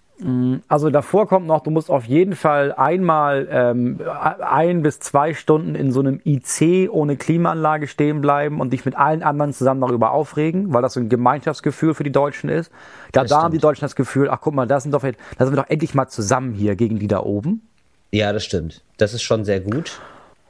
Also 0.68 0.90
davor 0.90 1.26
kommt 1.26 1.46
noch, 1.46 1.62
du 1.62 1.70
musst 1.70 1.90
auf 1.90 2.04
jeden 2.04 2.34
Fall 2.34 2.72
einmal 2.72 3.48
ähm, 3.50 4.00
ein 4.40 4.82
bis 4.82 5.00
zwei 5.00 5.32
Stunden 5.34 5.74
in 5.74 5.92
so 5.92 6.00
einem 6.00 6.20
IC 6.24 6.90
ohne 6.90 7.16
Klimaanlage 7.16 7.86
stehen 7.86 8.20
bleiben 8.20 8.60
und 8.60 8.72
dich 8.72 8.84
mit 8.84 8.96
allen 8.96 9.22
anderen 9.22 9.52
zusammen 9.52 9.80
darüber 9.80 10.12
aufregen, 10.12 10.74
weil 10.74 10.82
das 10.82 10.94
so 10.94 11.00
ein 11.00 11.08
Gemeinschaftsgefühl 11.08 11.94
für 11.94 12.04
die 12.04 12.12
Deutschen 12.12 12.50
ist. 12.50 12.70
Da, 13.12 13.24
da 13.24 13.42
haben 13.42 13.52
die. 13.52 13.58
Deutschen 13.58 13.82
das 13.82 13.96
Gefühl, 13.96 14.28
ach 14.30 14.40
guck 14.40 14.54
mal, 14.54 14.66
da 14.66 14.80
sind, 14.80 14.92
doch, 14.92 15.02
da 15.02 15.44
sind 15.44 15.54
wir 15.54 15.62
doch 15.62 15.70
endlich 15.70 15.94
mal 15.94 16.08
zusammen 16.08 16.54
hier 16.54 16.76
gegen 16.76 16.98
die 16.98 17.08
da 17.08 17.20
oben. 17.20 17.62
Ja, 18.10 18.32
das 18.32 18.44
stimmt. 18.44 18.82
Das 18.96 19.14
ist 19.14 19.22
schon 19.22 19.44
sehr 19.44 19.60
gut. 19.60 20.00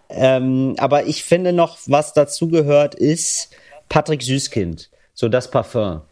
Ähm, 0.09 0.75
aber 0.79 1.07
ich 1.07 1.23
finde 1.25 1.53
noch, 1.53 1.79
was 1.87 2.13
dazu 2.15 2.49
gehört, 2.49 2.95
ist 2.95 3.51
Patrick 3.89 4.23
Süßkind. 4.23 4.91
So 5.15 5.29
das 5.29 5.51
Parfum. 5.51 6.03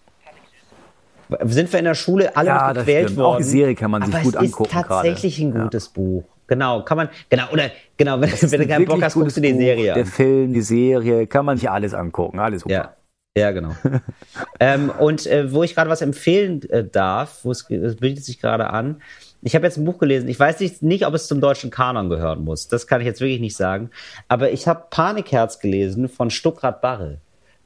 Sind 1.44 1.72
wir 1.72 1.78
in 1.78 1.84
der 1.84 1.94
Schule 1.94 2.36
alle 2.36 2.48
Ja, 2.48 2.72
gequält 2.72 3.08
stimmt. 3.10 3.20
Auch 3.20 3.24
worden? 3.32 3.38
die 3.42 3.48
Serie 3.48 3.74
kann 3.74 3.90
man 3.90 4.02
sich 4.02 4.14
aber 4.14 4.24
gut 4.24 4.34
es 4.34 4.40
angucken 4.40 4.64
ist 4.78 4.88
tatsächlich 4.88 5.36
gerade. 5.36 5.48
ein 5.52 5.56
Ja. 5.56 5.62
gutes 5.64 5.88
Buch. 5.88 6.24
Genau, 6.46 6.82
kann 6.82 6.96
man, 6.96 7.08
genau, 7.28 7.44
oder, 7.52 7.70
genau, 7.98 8.20
wenn, 8.22 8.30
wenn 8.30 8.60
du 8.60 8.66
keinen 8.66 8.84
Bock 8.86 9.02
hast, 9.02 9.14
guckst 9.14 9.36
du 9.36 9.40
die 9.42 9.52
Buch, 9.52 9.58
Serie 9.60 9.92
Der. 9.94 10.06
Film, 10.06 10.54
die 10.54 10.62
Serie, 10.62 11.26
kann 11.26 11.44
man 11.44 11.58
sich 11.58 11.68
alles 11.68 11.92
angucken. 11.92 12.38
Alles 12.38 12.62
super. 12.62 12.72
Ja, 12.74 12.94
ja, 13.36 13.50
genau. 13.50 13.76
ähm, 14.60 14.90
und 14.98 15.26
äh, 15.26 15.52
wo 15.52 15.62
ich 15.62 15.74
gerade 15.74 15.90
was 15.90 16.00
empfehlen 16.00 16.62
äh, 16.70 16.84
darf, 16.84 17.40
wo 17.44 17.50
es 17.50 17.64
bietet 17.66 18.24
sich 18.24 18.40
gerade 18.40 18.70
an. 18.70 19.02
Ich 19.42 19.54
habe 19.54 19.66
jetzt 19.66 19.76
ein 19.76 19.84
Buch 19.84 19.98
gelesen. 19.98 20.28
Ich 20.28 20.40
weiß 20.40 20.58
nicht, 20.60 20.82
nicht, 20.82 21.06
ob 21.06 21.14
es 21.14 21.28
zum 21.28 21.40
deutschen 21.40 21.70
Kanon 21.70 22.08
gehören 22.08 22.42
muss. 22.44 22.66
Das 22.66 22.86
kann 22.86 23.00
ich 23.00 23.06
jetzt 23.06 23.20
wirklich 23.20 23.40
nicht 23.40 23.56
sagen. 23.56 23.90
Aber 24.26 24.50
ich 24.50 24.66
habe 24.66 24.84
Panikherz 24.90 25.60
gelesen 25.60 26.08
von 26.08 26.30
Stuckrad 26.30 26.80
Barre. 26.80 27.18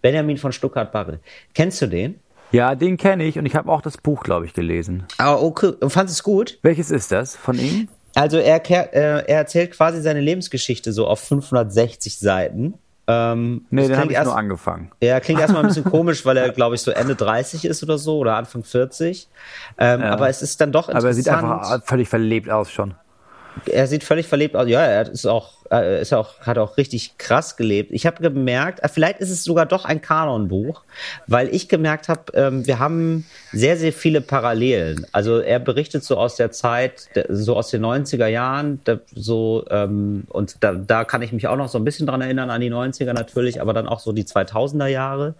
Benjamin 0.02 0.36
von 0.36 0.52
Stuckrad 0.52 0.90
Barre. 0.92 1.20
Kennst 1.54 1.80
du 1.80 1.86
den? 1.86 2.16
Ja, 2.52 2.74
den 2.74 2.96
kenne 2.96 3.24
ich 3.24 3.38
und 3.38 3.46
ich 3.46 3.54
habe 3.56 3.70
auch 3.70 3.80
das 3.82 3.96
Buch, 3.98 4.22
glaube 4.22 4.46
ich, 4.46 4.52
gelesen. 4.54 5.04
Ah, 5.18 5.34
okay. 5.34 5.72
Und 5.80 5.90
fandest 5.90 6.18
es 6.18 6.22
gut? 6.22 6.58
Welches 6.62 6.90
ist 6.90 7.10
das 7.10 7.34
von 7.34 7.58
ihm? 7.58 7.88
Also 8.14 8.36
er, 8.36 8.56
äh, 8.70 9.24
er 9.26 9.26
erzählt 9.38 9.70
quasi 9.72 10.02
seine 10.02 10.20
Lebensgeschichte 10.20 10.92
so 10.92 11.06
auf 11.06 11.20
560 11.20 12.18
Seiten. 12.18 12.74
Ähm, 13.08 13.64
Nee, 13.70 13.80
das 13.82 13.88
den 13.88 13.96
habe 13.98 14.12
ich 14.12 14.16
erst- 14.18 14.26
nur 14.26 14.36
angefangen. 14.36 14.92
Ja, 15.02 15.18
klingt 15.20 15.40
erstmal 15.40 15.62
ein 15.62 15.68
bisschen 15.68 15.84
komisch, 15.90 16.24
weil 16.26 16.36
er, 16.36 16.50
glaube 16.50 16.74
ich, 16.74 16.82
so 16.82 16.90
Ende 16.90 17.14
30 17.16 17.64
ist 17.64 17.82
oder 17.82 17.96
so 17.98 18.18
oder 18.18 18.36
Anfang 18.36 18.62
40. 18.64 19.28
Ähm, 19.78 20.02
Aber 20.02 20.28
es 20.28 20.42
ist 20.42 20.60
dann 20.60 20.70
doch 20.72 20.88
interessant. 20.88 21.02
Aber 21.04 21.08
er 21.08 21.14
sieht 21.14 21.28
einfach 21.28 21.82
völlig 21.84 22.08
verlebt 22.08 22.48
aus 22.50 22.70
schon. 22.70 22.94
er 23.66 23.86
sieht 23.86 24.04
völlig 24.04 24.28
verlebt 24.28 24.54
aus. 24.56 24.68
Ja, 24.68 24.82
er 24.82 25.10
ist 25.10 25.26
auch, 25.26 25.61
äh, 25.72 26.02
ist 26.02 26.12
auch, 26.12 26.40
hat 26.40 26.58
auch 26.58 26.76
richtig 26.76 27.16
krass 27.18 27.56
gelebt. 27.56 27.90
Ich 27.92 28.06
habe 28.06 28.22
gemerkt, 28.22 28.80
äh, 28.82 28.88
vielleicht 28.88 29.20
ist 29.20 29.30
es 29.30 29.42
sogar 29.42 29.66
doch 29.66 29.84
ein 29.84 30.02
Kanonbuch, 30.02 30.82
weil 31.26 31.48
ich 31.54 31.68
gemerkt 31.68 32.08
habe, 32.08 32.32
ähm, 32.34 32.66
wir 32.66 32.78
haben 32.78 33.24
sehr, 33.52 33.76
sehr 33.76 33.92
viele 33.92 34.20
Parallelen. 34.20 35.06
Also 35.12 35.38
er 35.38 35.58
berichtet 35.58 36.04
so 36.04 36.18
aus 36.18 36.36
der 36.36 36.50
Zeit, 36.50 37.08
so 37.28 37.56
aus 37.56 37.70
den 37.70 37.84
90er 37.84 38.26
Jahren, 38.26 38.80
so 39.14 39.64
ähm, 39.70 40.24
und 40.28 40.56
da, 40.60 40.74
da 40.74 41.04
kann 41.04 41.22
ich 41.22 41.32
mich 41.32 41.48
auch 41.48 41.56
noch 41.56 41.68
so 41.68 41.78
ein 41.78 41.84
bisschen 41.84 42.06
dran 42.06 42.20
erinnern 42.20 42.50
an 42.50 42.60
die 42.60 42.70
90er 42.70 43.14
natürlich, 43.14 43.60
aber 43.60 43.72
dann 43.72 43.88
auch 43.88 44.00
so 44.00 44.12
die 44.12 44.24
2000er 44.24 44.86
Jahre. 44.86 45.34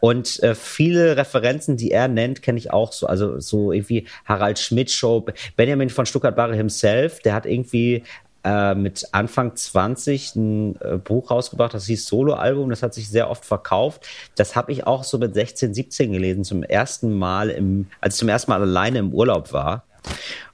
Und 0.00 0.42
äh, 0.42 0.54
viele 0.54 1.16
Referenzen, 1.16 1.76
die 1.76 1.92
er 1.92 2.08
nennt, 2.08 2.42
kenne 2.42 2.58
ich 2.58 2.70
auch 2.70 2.92
so. 2.92 3.06
Also 3.06 3.40
so 3.40 3.72
irgendwie 3.72 4.06
Harald 4.26 4.58
Schmidt 4.58 4.90
Show, 4.90 5.24
Benjamin 5.56 5.88
von 5.88 6.04
Stuttgart-Barre 6.04 6.56
himself, 6.56 7.20
der 7.20 7.34
hat 7.34 7.46
irgendwie 7.46 8.02
äh, 8.44 8.74
mit 8.74 9.06
Anfang 9.12 9.54
20 9.54 10.34
ein 10.36 10.80
äh, 10.80 10.96
Buch 10.98 11.30
rausgebracht, 11.30 11.74
das 11.74 11.86
hieß 11.86 12.06
Solo-Album, 12.06 12.70
das 12.70 12.82
hat 12.82 12.94
sich 12.94 13.08
sehr 13.08 13.30
oft 13.30 13.44
verkauft. 13.44 14.06
Das 14.36 14.56
habe 14.56 14.72
ich 14.72 14.86
auch 14.86 15.04
so 15.04 15.18
mit 15.18 15.34
16, 15.34 15.74
17 15.74 16.12
gelesen, 16.12 16.44
zum 16.44 16.62
ersten 16.62 17.12
Mal, 17.16 17.50
im, 17.50 17.86
als 18.00 18.14
ich 18.14 18.18
zum 18.20 18.28
ersten 18.28 18.50
Mal 18.50 18.60
alleine 18.60 18.98
im 18.98 19.12
Urlaub 19.14 19.52
war. 19.52 19.84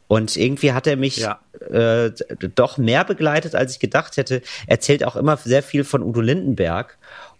Und 0.07 0.37
irgendwie 0.37 0.73
hat 0.73 0.87
er 0.87 0.97
mich 0.97 1.19
Ja. 1.19 1.39
äh, 1.71 2.11
doch 2.55 2.79
mehr 2.79 3.05
begleitet, 3.05 3.55
als 3.55 3.73
ich 3.73 3.79
gedacht 3.79 4.17
hätte. 4.17 4.41
Erzählt 4.67 5.05
auch 5.05 5.17
immer 5.17 5.37
sehr 5.37 5.63
viel 5.63 5.85
von 5.85 6.03
Udo 6.03 6.21
Lindenberg. 6.23 6.97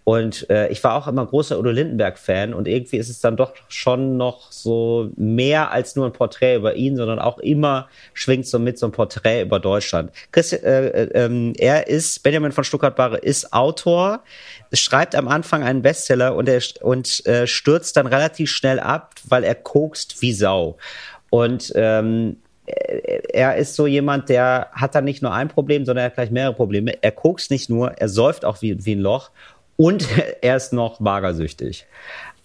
Und 0.09 0.49
äh, 0.49 0.69
ich 0.69 0.83
war 0.85 0.95
auch 0.95 1.07
immer 1.07 1.27
großer 1.27 1.59
Udo 1.59 1.69
Lindenberg-Fan 1.69 2.55
und 2.55 2.67
irgendwie 2.67 2.97
ist 2.97 3.11
es 3.11 3.21
dann 3.21 3.37
doch 3.37 3.53
schon 3.69 4.17
noch 4.17 4.51
so 4.51 5.11
mehr 5.17 5.71
als 5.71 5.97
nur 5.97 6.07
ein 6.07 6.15
Porträt 6.15 6.55
über 6.57 6.77
ihn, 6.77 6.97
sondern 6.97 7.19
auch 7.19 7.37
immer 7.37 7.91
schwingt 8.15 8.47
so 8.47 8.59
mit 8.59 8.79
so 8.79 8.87
ein 8.87 8.93
Porträt 8.93 9.43
über 9.43 9.61
Deutschland. 9.61 10.11
Christi 10.33 10.57
äh, 10.57 10.87
äh, 10.87 11.11
ähm, 11.13 11.53
er 11.59 11.89
ist, 11.89 12.23
Benjamin 12.23 12.53
von 12.53 12.65
Stuttgart-Barre 12.65 13.19
ist 13.19 13.53
Autor, 13.53 14.21
schreibt 14.73 15.15
am 15.15 15.29
Anfang 15.29 15.63
einen 15.63 15.83
Bestseller 15.83 16.35
und 16.35 16.49
er 16.49 16.63
und 16.81 17.27
äh, 17.27 17.47
stürzt 17.47 17.99
dann 17.99 18.07
relativ 18.07 18.51
schnell 18.51 18.81
ab, 18.81 19.15
weil 19.29 19.45
er 19.45 19.57
kokst 19.57 20.23
wie 20.23 20.33
Sau. 20.33 20.79
Und 21.29 21.71
ähm, 21.75 22.39
er 22.65 23.57
ist 23.57 23.75
so 23.75 23.87
jemand, 23.87 24.31
der 24.31 24.69
hat 24.73 24.95
dann 24.95 25.05
nicht 25.05 25.21
nur 25.21 25.35
ein 25.35 25.49
Problem, 25.49 25.85
sondern 25.85 26.05
er 26.05 26.07
hat 26.07 26.15
gleich 26.15 26.31
mehrere 26.31 26.55
Probleme. 26.55 26.95
Er 27.03 27.13
kokst 27.13 27.51
nicht 27.51 27.69
nur, 27.69 27.93
er 27.93 28.09
säuft 28.09 28.47
auch 28.47 28.63
wie, 28.63 28.87
wie 28.87 28.95
ein 28.95 29.01
Loch 29.01 29.31
und 29.79 30.07
er 30.43 30.57
ist 30.57 30.75
noch 30.75 31.01
magersüchtig. 31.01 31.87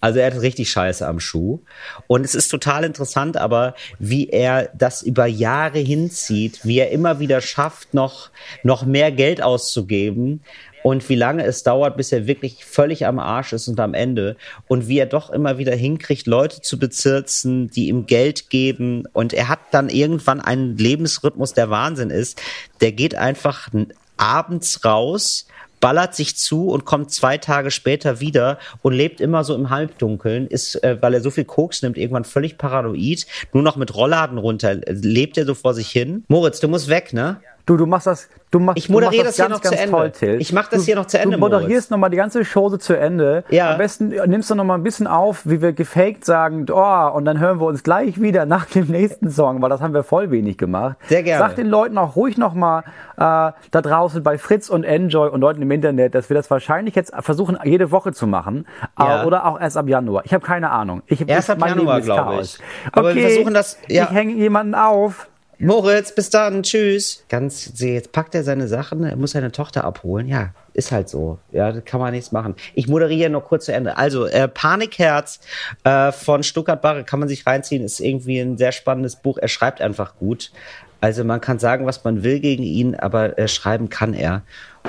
Also 0.00 0.18
er 0.18 0.26
hat 0.26 0.42
richtig 0.42 0.70
Scheiße 0.70 1.06
am 1.06 1.18
Schuh. 1.18 1.60
Und 2.06 2.26
es 2.26 2.34
ist 2.34 2.48
total 2.48 2.84
interessant, 2.84 3.38
aber 3.38 3.74
wie 3.98 4.28
er 4.28 4.68
das 4.74 5.02
über 5.02 5.24
Jahre 5.24 5.78
hinzieht, 5.78 6.60
wie 6.62 6.78
er 6.78 6.90
immer 6.90 7.20
wieder 7.20 7.40
schafft, 7.40 7.94
noch, 7.94 8.28
noch 8.62 8.84
mehr 8.84 9.10
Geld 9.12 9.42
auszugeben 9.42 10.42
und 10.82 11.08
wie 11.08 11.14
lange 11.14 11.44
es 11.44 11.62
dauert, 11.62 11.96
bis 11.96 12.12
er 12.12 12.26
wirklich 12.26 12.66
völlig 12.66 13.06
am 13.06 13.18
Arsch 13.18 13.54
ist 13.54 13.66
und 13.66 13.80
am 13.80 13.94
Ende 13.94 14.36
und 14.68 14.88
wie 14.88 14.98
er 14.98 15.06
doch 15.06 15.30
immer 15.30 15.56
wieder 15.56 15.74
hinkriegt, 15.74 16.26
Leute 16.26 16.60
zu 16.60 16.78
bezirzen, 16.78 17.70
die 17.70 17.88
ihm 17.88 18.04
Geld 18.04 18.50
geben 18.50 19.06
und 19.14 19.32
er 19.32 19.48
hat 19.48 19.60
dann 19.70 19.88
irgendwann 19.88 20.42
einen 20.42 20.76
Lebensrhythmus, 20.76 21.54
der 21.54 21.70
Wahnsinn 21.70 22.10
ist. 22.10 22.42
Der 22.82 22.92
geht 22.92 23.14
einfach 23.14 23.70
abends 24.18 24.84
raus, 24.84 25.46
ballert 25.84 26.14
sich 26.14 26.34
zu 26.34 26.68
und 26.70 26.86
kommt 26.86 27.10
zwei 27.10 27.36
Tage 27.36 27.70
später 27.70 28.18
wieder 28.18 28.58
und 28.80 28.94
lebt 28.94 29.20
immer 29.20 29.44
so 29.44 29.54
im 29.54 29.68
Halbdunkeln, 29.68 30.46
ist, 30.46 30.82
äh, 30.82 30.96
weil 31.02 31.12
er 31.12 31.20
so 31.20 31.30
viel 31.30 31.44
Koks 31.44 31.82
nimmt, 31.82 31.98
irgendwann 31.98 32.24
völlig 32.24 32.56
paranoid, 32.56 33.26
nur 33.52 33.62
noch 33.62 33.76
mit 33.76 33.94
Rollladen 33.94 34.38
runter, 34.38 34.70
äh, 34.70 34.92
lebt 34.92 35.36
er 35.36 35.44
so 35.44 35.52
vor 35.52 35.74
sich 35.74 35.90
hin. 35.90 36.24
Moritz, 36.28 36.58
du 36.60 36.68
musst 36.68 36.88
weg, 36.88 37.12
ne? 37.12 37.42
Du, 37.66 37.78
du 37.78 37.86
machst 37.86 38.06
das, 38.06 38.28
du 38.50 38.60
machst, 38.60 38.76
Ich 38.76 38.90
moderiere 38.90 39.22
du 39.22 39.24
machst 39.28 39.38
das 39.38 39.46
hier 39.46 39.48
ganz, 39.48 39.62
ganz 39.62 39.90
toll, 39.90 40.10
Till. 40.10 40.40
Ich 40.40 40.52
mach 40.52 40.68
das 40.68 40.80
du, 40.80 40.84
hier 40.84 40.96
noch 40.96 41.06
zu 41.06 41.18
Ende, 41.18 41.36
Du 41.36 41.40
moderierst 41.40 41.90
nochmal 41.90 42.10
die 42.10 42.18
ganze 42.18 42.44
Show 42.44 42.68
zu 42.76 42.92
Ende. 42.92 43.42
Ja. 43.48 43.72
Am 43.72 43.78
besten 43.78 44.08
nimmst 44.26 44.50
du 44.50 44.54
nochmal 44.54 44.76
ein 44.76 44.82
bisschen 44.82 45.06
auf, 45.06 45.46
wie 45.46 45.62
wir 45.62 45.72
gefaked 45.72 46.26
sagen, 46.26 46.66
oh, 46.70 47.10
und 47.14 47.24
dann 47.24 47.40
hören 47.40 47.60
wir 47.60 47.66
uns 47.66 47.82
gleich 47.82 48.20
wieder 48.20 48.44
nach 48.54 48.66
dem 48.66 48.88
nächsten 48.88 49.30
Song, 49.30 49.62
weil 49.62 49.70
das 49.70 49.80
haben 49.80 49.94
wir 49.94 50.02
voll 50.02 50.30
wenig 50.30 50.58
gemacht. 50.58 50.96
Sehr 51.08 51.22
gerne. 51.22 51.42
Sag 51.42 51.56
den 51.56 51.68
Leuten 51.68 51.96
auch 51.96 52.16
ruhig 52.16 52.36
nochmal 52.36 52.82
äh, 53.16 53.16
da 53.16 53.52
draußen 53.72 54.22
bei 54.22 54.36
Fritz 54.36 54.68
und 54.68 54.84
Enjoy 54.84 55.30
und 55.30 55.40
Leuten 55.40 55.62
im 55.62 55.70
Internet, 55.70 56.14
dass 56.14 56.28
wir 56.28 56.34
das 56.34 56.50
wahrscheinlich 56.50 56.94
jetzt 56.94 57.12
versuchen, 57.20 57.58
jede 57.64 57.90
Woche 57.90 58.12
zu 58.12 58.26
machen. 58.26 58.66
Ja. 58.98 59.22
Äh, 59.22 59.26
oder 59.26 59.46
auch 59.46 59.58
erst 59.58 59.78
ab 59.78 59.88
Januar. 59.88 60.22
Ich 60.26 60.34
habe 60.34 60.44
keine 60.44 60.70
Ahnung. 60.70 61.02
Ich, 61.06 61.26
Erst 61.26 61.48
ich, 61.48 61.54
ab 61.54 61.66
Januar, 61.66 62.02
glaube 62.02 62.42
ich. 62.42 62.58
Aber 62.92 63.14
wir 63.14 63.22
okay, 63.22 63.34
versuchen 63.34 63.54
das- 63.54 63.78
ja. 63.88 64.04
Ich 64.04 64.10
hänge 64.10 64.34
jemanden 64.34 64.74
auf. 64.74 65.28
Moritz, 65.64 66.14
bis 66.14 66.30
dann, 66.30 66.62
tschüss. 66.62 67.24
Ganz, 67.28 67.72
jetzt 67.78 68.12
packt 68.12 68.34
er 68.34 68.44
seine 68.44 68.68
Sachen, 68.68 69.02
er 69.04 69.16
muss 69.16 69.32
seine 69.32 69.50
Tochter 69.50 69.84
abholen. 69.84 70.28
Ja, 70.28 70.52
ist 70.74 70.92
halt 70.92 71.08
so. 71.08 71.38
Ja, 71.52 71.80
kann 71.80 72.00
man 72.00 72.12
nichts 72.12 72.32
machen. 72.32 72.54
Ich 72.74 72.86
moderiere 72.86 73.30
noch 73.30 73.44
kurz 73.44 73.64
zu 73.64 73.72
Ende. 73.72 73.96
Also, 73.96 74.26
äh, 74.26 74.46
Panikherz 74.46 75.40
äh, 75.84 76.12
von 76.12 76.42
Stuttgart 76.42 76.82
Barre 76.82 77.04
kann 77.04 77.18
man 77.18 77.28
sich 77.28 77.46
reinziehen, 77.46 77.82
ist 77.84 78.00
irgendwie 78.00 78.40
ein 78.40 78.58
sehr 78.58 78.72
spannendes 78.72 79.16
Buch. 79.16 79.38
Er 79.38 79.48
schreibt 79.48 79.80
einfach 79.80 80.16
gut. 80.16 80.52
Also 81.00 81.22
man 81.22 81.42
kann 81.42 81.58
sagen, 81.58 81.84
was 81.84 82.02
man 82.02 82.22
will 82.22 82.40
gegen 82.40 82.62
ihn, 82.62 82.94
aber 82.94 83.38
äh, 83.38 83.46
schreiben 83.46 83.90
kann 83.90 84.14
er. 84.14 84.42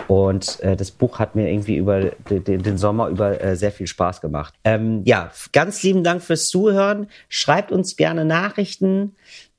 Und 0.07 0.61
äh, 0.61 0.77
das 0.77 0.91
Buch 0.91 1.19
hat 1.19 1.35
mir 1.35 1.49
irgendwie 1.49 1.75
über 1.75 2.11
den, 2.29 2.63
den 2.63 2.77
Sommer 2.77 3.09
über 3.09 3.41
äh, 3.41 3.57
sehr 3.57 3.73
viel 3.73 3.87
Spaß 3.87 4.21
gemacht. 4.21 4.53
Ähm, 4.63 5.01
ja, 5.03 5.31
ganz 5.51 5.83
lieben 5.83 6.05
Dank 6.05 6.23
fürs 6.23 6.47
Zuhören. 6.47 7.07
Schreibt 7.27 7.73
uns 7.73 7.97
gerne 7.97 8.23
Nachrichten. 8.23 9.15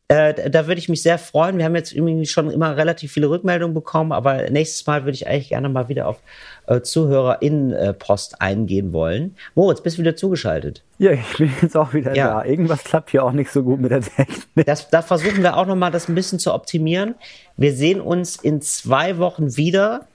Äh, 0.08 0.50
da 0.50 0.68
würde 0.68 0.78
ich 0.78 0.88
mich 0.88 1.02
sehr 1.02 1.18
freuen. 1.18 1.58
Wir 1.58 1.64
haben 1.64 1.74
jetzt 1.74 1.92
irgendwie 1.92 2.26
schon 2.26 2.48
immer 2.50 2.76
relativ 2.76 3.10
viele 3.12 3.28
Rückmeldungen 3.28 3.74
bekommen, 3.74 4.12
aber 4.12 4.48
nächstes 4.50 4.86
Mal 4.86 5.04
würde 5.04 5.16
ich 5.16 5.26
eigentlich 5.26 5.48
gerne 5.48 5.68
mal 5.68 5.88
wieder 5.88 6.06
auf 6.06 6.20
äh, 6.68 6.80
ZuhörerInnen-Post 6.80 8.40
eingehen 8.40 8.92
wollen. 8.92 9.34
Moritz, 9.56 9.80
bist 9.80 9.96
du 9.98 10.02
wieder 10.02 10.14
zugeschaltet? 10.14 10.82
Ja, 10.98 11.10
ich 11.10 11.36
bin 11.38 11.52
jetzt 11.60 11.76
auch 11.76 11.92
wieder 11.92 12.14
Ja. 12.14 12.34
da. 12.40 12.44
Irgendwas 12.44 12.84
klappt 12.84 13.10
hier 13.10 13.24
auch 13.24 13.32
nicht 13.32 13.50
so 13.50 13.64
gut 13.64 13.80
mit 13.80 13.90
der 13.90 14.00
Technik. 14.00 14.64
Das, 14.66 14.88
da 14.90 15.02
versuchen 15.02 15.42
wir 15.42 15.56
auch 15.56 15.66
nochmal 15.66 15.90
das 15.90 16.08
ein 16.08 16.14
bisschen 16.14 16.38
zu 16.38 16.54
optimieren. 16.54 17.16
Wir 17.56 17.72
sehen 17.72 18.00
uns 18.00 18.36
in 18.36 18.60
zwei 18.60 19.18
Wochen 19.18 19.56
wieder. 19.56 20.06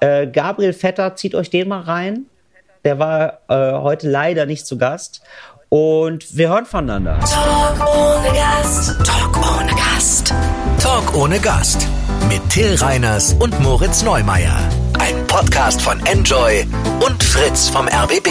Äh, 0.00 0.26
Gabriel 0.26 0.74
Vetter, 0.74 1.16
zieht 1.16 1.34
euch 1.34 1.48
den 1.48 1.68
mal 1.68 1.80
rein. 1.80 2.26
Der 2.84 2.98
war 2.98 3.40
äh, 3.48 3.72
heute 3.80 4.08
leider 4.08 4.44
nicht 4.46 4.66
zu 4.66 4.78
Gast. 4.78 5.22
Und 5.70 6.36
wir 6.36 6.48
hören 6.48 6.66
voneinander. 6.66 7.20
Talk 7.20 7.96
ohne 7.96 8.36
Gast. 8.36 8.96
Talk 9.06 9.36
ohne 9.38 9.70
Gast. 9.72 10.34
Talk 10.82 11.14
ohne 11.14 11.38
Gast. 11.38 11.86
Mit 12.28 12.40
Till 12.50 12.74
Reiners 12.74 13.34
und 13.34 13.58
Moritz 13.60 14.02
Neumeier. 14.02 14.58
Ein 14.98 15.24
Podcast 15.28 15.80
von 15.80 16.04
Enjoy 16.06 16.66
und 17.06 17.22
Fritz 17.22 17.68
vom 17.68 17.86
RBB. 17.86 18.28